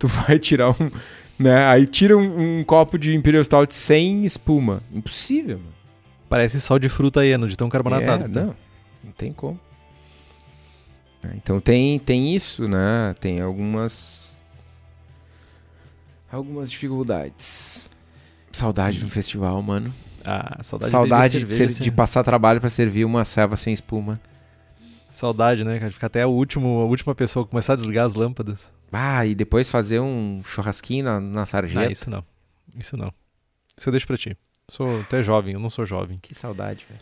Tu 0.00 0.08
vai 0.08 0.38
tirar 0.38 0.70
um, 0.70 0.90
né? 1.38 1.66
Aí 1.66 1.86
tira 1.86 2.16
um, 2.16 2.60
um 2.60 2.64
copo 2.64 2.98
de 2.98 3.14
Imperial 3.14 3.44
Stout 3.44 3.74
sem 3.74 4.24
espuma. 4.24 4.82
Impossível, 4.90 5.58
mano. 5.58 5.74
Parece 6.26 6.58
sal 6.58 6.78
de 6.78 6.88
fruta 6.88 7.20
aí, 7.20 7.36
de 7.46 7.56
tão 7.56 7.68
carbonatado. 7.68 8.24
É, 8.24 8.28
não, 8.28 8.56
não 9.04 9.12
tem 9.12 9.30
como. 9.30 9.60
É, 11.22 11.36
então 11.36 11.60
tem, 11.60 11.98
tem 11.98 12.34
isso, 12.34 12.66
né? 12.66 13.14
Tem 13.20 13.40
algumas 13.40 14.42
algumas 16.30 16.70
dificuldades. 16.70 17.90
Saudade 18.52 19.00
do 19.00 19.10
festival, 19.10 19.60
mano. 19.62 19.92
Ah, 20.24 20.58
saudade, 20.62 20.90
saudade 20.90 21.44
de, 21.44 21.66
de, 21.66 21.80
de, 21.80 21.90
passar 21.90 22.22
trabalho 22.22 22.60
para 22.60 22.68
servir 22.68 23.04
uma 23.04 23.24
serva 23.24 23.56
sem 23.56 23.72
espuma. 23.72 24.20
Saudade, 25.10 25.64
né, 25.64 25.78
cara? 25.78 25.90
Ficar 25.90 26.06
até 26.06 26.22
a, 26.22 26.26
último, 26.26 26.80
a 26.80 26.84
última 26.84 27.14
pessoa 27.14 27.46
começar 27.46 27.74
a 27.74 27.76
desligar 27.76 28.06
as 28.06 28.14
lâmpadas. 28.14 28.72
Ah, 28.92 29.24
e 29.26 29.34
depois 29.34 29.70
fazer 29.70 30.00
um 30.00 30.42
churrasquinho 30.44 31.04
na, 31.04 31.20
na 31.20 31.46
sarjeta. 31.46 31.88
Ah, 31.88 31.92
isso 31.92 32.10
não. 32.10 32.24
Isso 32.76 32.96
não. 32.96 33.12
Isso 33.76 33.88
eu 33.88 33.92
deixo 33.92 34.06
pra 34.06 34.16
ti. 34.16 34.36
Sou, 34.68 35.04
tu 35.04 35.16
é 35.16 35.22
jovem, 35.22 35.54
eu 35.54 35.60
não 35.60 35.70
sou 35.70 35.84
jovem. 35.84 36.18
Que 36.22 36.34
saudade, 36.34 36.86
velho. 36.88 37.00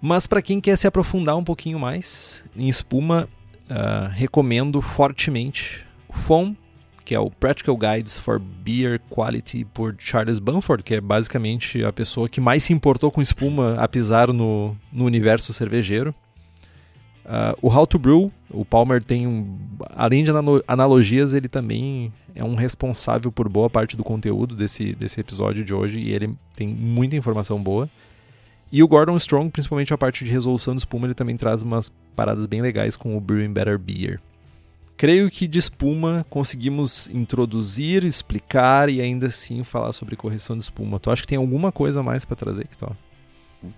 Mas 0.00 0.26
para 0.26 0.42
quem 0.42 0.60
quer 0.60 0.76
se 0.76 0.86
aprofundar 0.86 1.36
um 1.36 1.44
pouquinho 1.44 1.78
mais 1.78 2.44
em 2.56 2.68
espuma, 2.68 3.28
uh, 3.70 4.08
recomendo 4.10 4.80
fortemente 4.82 5.86
o 6.08 6.12
FOM 6.12 6.54
que 7.04 7.14
é 7.14 7.20
o 7.20 7.30
Practical 7.30 7.76
Guides 7.76 8.16
for 8.16 8.38
Beer 8.38 9.00
Quality 9.10 9.64
por 9.66 9.94
Charles 9.98 10.38
Bamford, 10.38 10.82
que 10.82 10.94
é 10.94 11.00
basicamente 11.00 11.84
a 11.84 11.92
pessoa 11.92 12.28
que 12.28 12.40
mais 12.40 12.62
se 12.62 12.72
importou 12.72 13.10
com 13.10 13.20
espuma 13.20 13.76
a 13.78 13.86
pisar 13.86 14.32
no, 14.32 14.74
no 14.90 15.04
universo 15.04 15.52
cervejeiro. 15.52 16.14
Uh, 17.24 17.56
o 17.62 17.74
How 17.74 17.86
to 17.86 17.98
Brew, 17.98 18.32
o 18.50 18.64
Palmer 18.64 19.02
tem 19.02 19.26
um. 19.26 19.58
Além 19.96 20.24
de 20.24 20.30
analogias, 20.68 21.32
ele 21.32 21.48
também 21.48 22.12
é 22.34 22.44
um 22.44 22.54
responsável 22.54 23.32
por 23.32 23.48
boa 23.48 23.70
parte 23.70 23.96
do 23.96 24.04
conteúdo 24.04 24.54
desse, 24.54 24.94
desse 24.94 25.20
episódio 25.20 25.64
de 25.64 25.72
hoje 25.72 26.00
e 26.00 26.12
ele 26.12 26.36
tem 26.54 26.68
muita 26.68 27.16
informação 27.16 27.62
boa. 27.62 27.88
E 28.70 28.82
o 28.82 28.88
Gordon 28.88 29.16
Strong, 29.16 29.50
principalmente 29.50 29.94
a 29.94 29.98
parte 29.98 30.24
de 30.24 30.30
resolução 30.30 30.74
de 30.74 30.80
espuma, 30.80 31.06
ele 31.06 31.14
também 31.14 31.36
traz 31.36 31.62
umas 31.62 31.90
paradas 32.16 32.46
bem 32.46 32.60
legais 32.60 32.96
com 32.96 33.16
o 33.16 33.20
Brewing 33.20 33.52
Better 33.52 33.78
Beer. 33.78 34.20
Creio 34.96 35.30
que 35.30 35.46
de 35.46 35.58
espuma 35.58 36.26
conseguimos 36.28 37.08
introduzir, 37.10 38.04
explicar 38.04 38.88
e 38.88 39.00
ainda 39.00 39.28
assim 39.28 39.62
falar 39.62 39.92
sobre 39.92 40.16
correção 40.16 40.56
de 40.58 40.64
espuma. 40.64 41.00
Tu 41.00 41.10
acha 41.10 41.22
que 41.22 41.28
tem 41.28 41.38
alguma 41.38 41.72
coisa 41.72 42.02
mais 42.02 42.24
para 42.24 42.36
trazer, 42.36 42.66
Kito? 42.66 42.96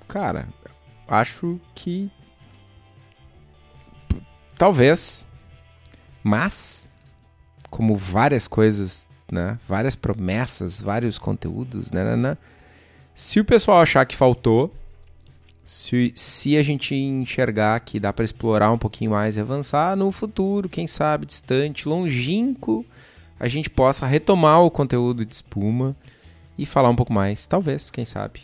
Cara, 0.08 0.48
acho 1.06 1.60
que 1.74 2.10
talvez, 4.56 5.26
mas 6.22 6.88
como 7.70 7.94
várias 7.94 8.46
coisas, 8.46 9.08
né, 9.30 9.58
várias 9.68 9.94
promessas, 9.94 10.80
vários 10.80 11.18
conteúdos, 11.18 11.90
né, 11.90 12.04
né, 12.04 12.16
né 12.16 12.38
se 13.14 13.40
o 13.40 13.44
pessoal 13.44 13.80
achar 13.80 14.04
que 14.04 14.14
faltou, 14.14 14.74
se, 15.64 16.12
se 16.14 16.56
a 16.56 16.62
gente 16.62 16.94
enxergar 16.94 17.80
que 17.80 17.98
dá 17.98 18.12
para 18.12 18.24
explorar 18.24 18.70
um 18.70 18.78
pouquinho 18.78 19.12
mais 19.12 19.36
e 19.36 19.40
avançar, 19.40 19.96
no 19.96 20.12
futuro, 20.12 20.68
quem 20.68 20.86
sabe, 20.86 21.26
distante, 21.26 21.88
longínquo, 21.88 22.84
a 23.40 23.48
gente 23.48 23.68
possa 23.68 24.06
retomar 24.06 24.62
o 24.62 24.70
conteúdo 24.70 25.24
de 25.24 25.34
espuma 25.34 25.96
e 26.58 26.64
falar 26.64 26.90
um 26.90 26.96
pouco 26.96 27.12
mais. 27.12 27.46
Talvez, 27.46 27.90
quem 27.90 28.04
sabe. 28.04 28.40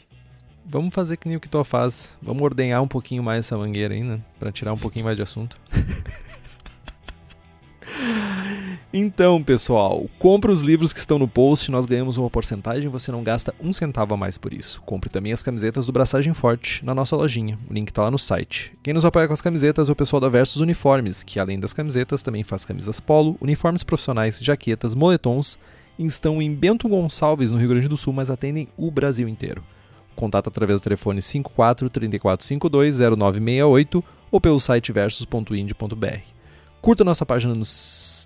Vamos 0.65 0.95
fazer 0.95 1.17
que 1.17 1.29
nem 1.29 1.37
o 1.37 1.41
que 1.41 1.49
tu 1.49 1.63
faz. 1.65 2.19
Vamos 2.23 2.43
ordenhar 2.43 2.83
um 2.83 2.89
pouquinho 2.89 3.23
mais 3.23 3.41
essa 3.41 3.59
mangueira 3.59 3.95
ainda, 3.95 4.25
para 4.39 4.53
tirar 4.53 4.73
um 4.73 4.79
pouquinho 4.79 5.05
mais 5.05 5.17
de 5.17 5.23
assunto. 5.23 5.59
Então, 8.95 9.43
pessoal, 9.43 10.07
compre 10.19 10.53
os 10.53 10.61
livros 10.61 10.93
que 10.93 10.99
estão 10.99 11.19
no 11.19 11.27
post, 11.27 11.71
nós 11.71 11.87
ganhamos 11.87 12.19
uma 12.19 12.29
porcentagem, 12.29 12.91
você 12.91 13.11
não 13.11 13.23
gasta 13.23 13.55
um 13.59 13.73
centavo 13.73 14.13
a 14.13 14.19
mais 14.19 14.37
por 14.37 14.53
isso. 14.53 14.83
Compre 14.83 15.09
também 15.09 15.33
as 15.33 15.43
camisetas 15.43 15.87
do 15.87 15.93
Braçagem 15.93 16.35
Forte 16.35 16.85
na 16.85 16.95
nossa 16.95 17.17
lojinha, 17.17 17.59
o 17.71 17.73
link 17.73 17.89
está 17.89 18.03
lá 18.03 18.11
no 18.11 18.19
site. 18.19 18.77
Quem 18.83 18.93
nos 18.93 19.07
apoia 19.07 19.27
com 19.27 19.33
as 19.33 19.41
camisetas 19.41 19.89
é 19.89 19.93
o 19.93 19.97
pessoal 19.97 20.21
da 20.21 20.29
Versus 20.29 20.61
Uniformes, 20.61 21.23
que 21.23 21.41
além 21.41 21.59
das 21.59 21.73
camisetas 21.73 22.23
também 22.23 22.45
faz 22.45 22.67
camisas 22.67 23.01
polo, 23.01 23.35
uniformes 23.41 23.83
profissionais, 23.83 24.41
jaquetas, 24.43 24.95
moletons, 24.95 25.59
e 25.99 26.05
estão 26.05 26.43
em 26.43 26.55
Bento 26.55 26.87
Gonçalves, 26.87 27.51
no 27.51 27.59
Rio 27.59 27.71
Grande 27.71 27.89
do 27.89 27.97
Sul, 27.97 28.13
mas 28.13 28.29
atendem 28.29 28.69
o 28.77 28.91
Brasil 28.91 29.27
inteiro. 29.27 29.65
Contato 30.15 30.49
através 30.49 30.81
do 30.81 30.85
telefone 30.85 31.21
54 31.23 31.89
3452 31.91 32.99
0968 32.99 34.05
ou 34.31 34.41
pelo 34.41 34.61
site 34.61 34.93
versus.ind.br. 34.93 36.21
Curta 36.81 37.05
nossa 37.05 37.25
página 37.25 37.55
no, 37.55 37.63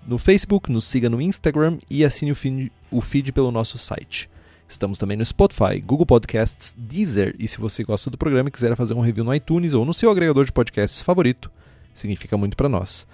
no 0.07 0.17
Facebook, 0.17 0.71
nos 0.71 0.85
siga 0.85 1.09
no 1.09 1.21
Instagram 1.21 1.77
e 1.89 2.03
assine 2.03 2.31
o 2.31 2.35
feed, 2.35 2.71
o 2.89 3.01
feed 3.01 3.31
pelo 3.31 3.51
nosso 3.51 3.77
site. 3.77 4.29
Estamos 4.67 4.97
também 4.97 5.15
no 5.15 5.25
Spotify, 5.25 5.79
Google 5.79 6.05
Podcasts, 6.05 6.75
Deezer 6.77 7.35
e 7.39 7.47
se 7.47 7.59
você 7.59 7.83
gosta 7.83 8.09
do 8.09 8.17
programa 8.17 8.49
e 8.49 8.51
quiser 8.51 8.75
fazer 8.75 8.93
um 8.93 8.99
review 8.99 9.23
no 9.23 9.33
iTunes 9.33 9.73
ou 9.73 9.85
no 9.85 9.93
seu 9.93 10.09
agregador 10.09 10.43
de 10.43 10.51
podcasts 10.51 11.01
favorito, 11.01 11.49
significa 11.93 12.37
muito 12.37 12.57
para 12.57 12.67
nós. 12.67 13.07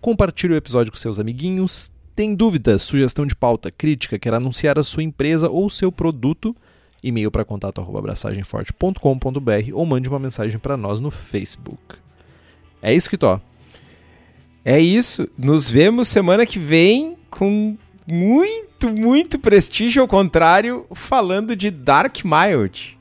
Compartilhe 0.00 0.54
o 0.54 0.56
episódio 0.56 0.92
com 0.92 0.98
seus 0.98 1.18
amiguinhos. 1.18 1.90
Tem 2.14 2.34
dúvidas, 2.34 2.82
sugestão 2.82 3.26
de 3.26 3.34
pauta, 3.34 3.70
crítica, 3.70 4.18
quer 4.18 4.34
anunciar 4.34 4.78
a 4.78 4.84
sua 4.84 5.02
empresa 5.02 5.48
ou 5.48 5.68
seu 5.70 5.90
produto? 5.90 6.54
E-mail 7.02 7.30
para 7.30 7.44
contato@abraçagemforte.com.br 7.44 9.72
ou 9.72 9.86
mande 9.86 10.08
uma 10.08 10.18
mensagem 10.18 10.58
para 10.58 10.76
nós 10.76 11.00
no 11.00 11.10
Facebook. 11.10 11.96
É 12.82 12.94
isso 12.94 13.08
que 13.08 13.18
tô. 13.18 13.40
É 14.64 14.78
isso. 14.78 15.28
Nos 15.36 15.68
vemos 15.68 16.08
semana 16.08 16.44
que 16.44 16.58
vem 16.58 17.16
com 17.30 17.76
muito, 18.06 18.90
muito 18.90 19.38
prestígio 19.38 20.02
ao 20.02 20.08
contrário, 20.08 20.86
falando 20.92 21.54
de 21.54 21.70
Dark 21.70 22.18
Mild. 22.24 22.98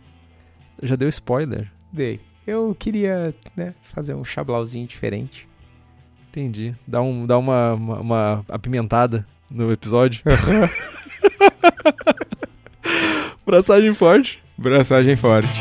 Já 0.82 0.96
deu 0.96 1.10
spoiler? 1.10 1.72
Dei. 1.92 2.20
Eu 2.48 2.76
queria 2.78 3.34
né, 3.56 3.74
fazer 3.82 4.14
um 4.14 4.24
chablauzinho 4.24 4.88
diferente. 4.88 5.48
Entendi. 6.30 6.76
Dá, 6.88 7.02
um, 7.02 7.26
dá 7.26 7.38
uma, 7.38 7.74
uma, 7.74 8.00
uma 8.00 8.46
apimentada 8.48 9.28
no 9.50 9.72
episódio. 9.72 10.22
Braçagem 13.50 13.96
forte. 13.96 14.38
Braçagem 14.56 15.16
forte. 15.16 15.60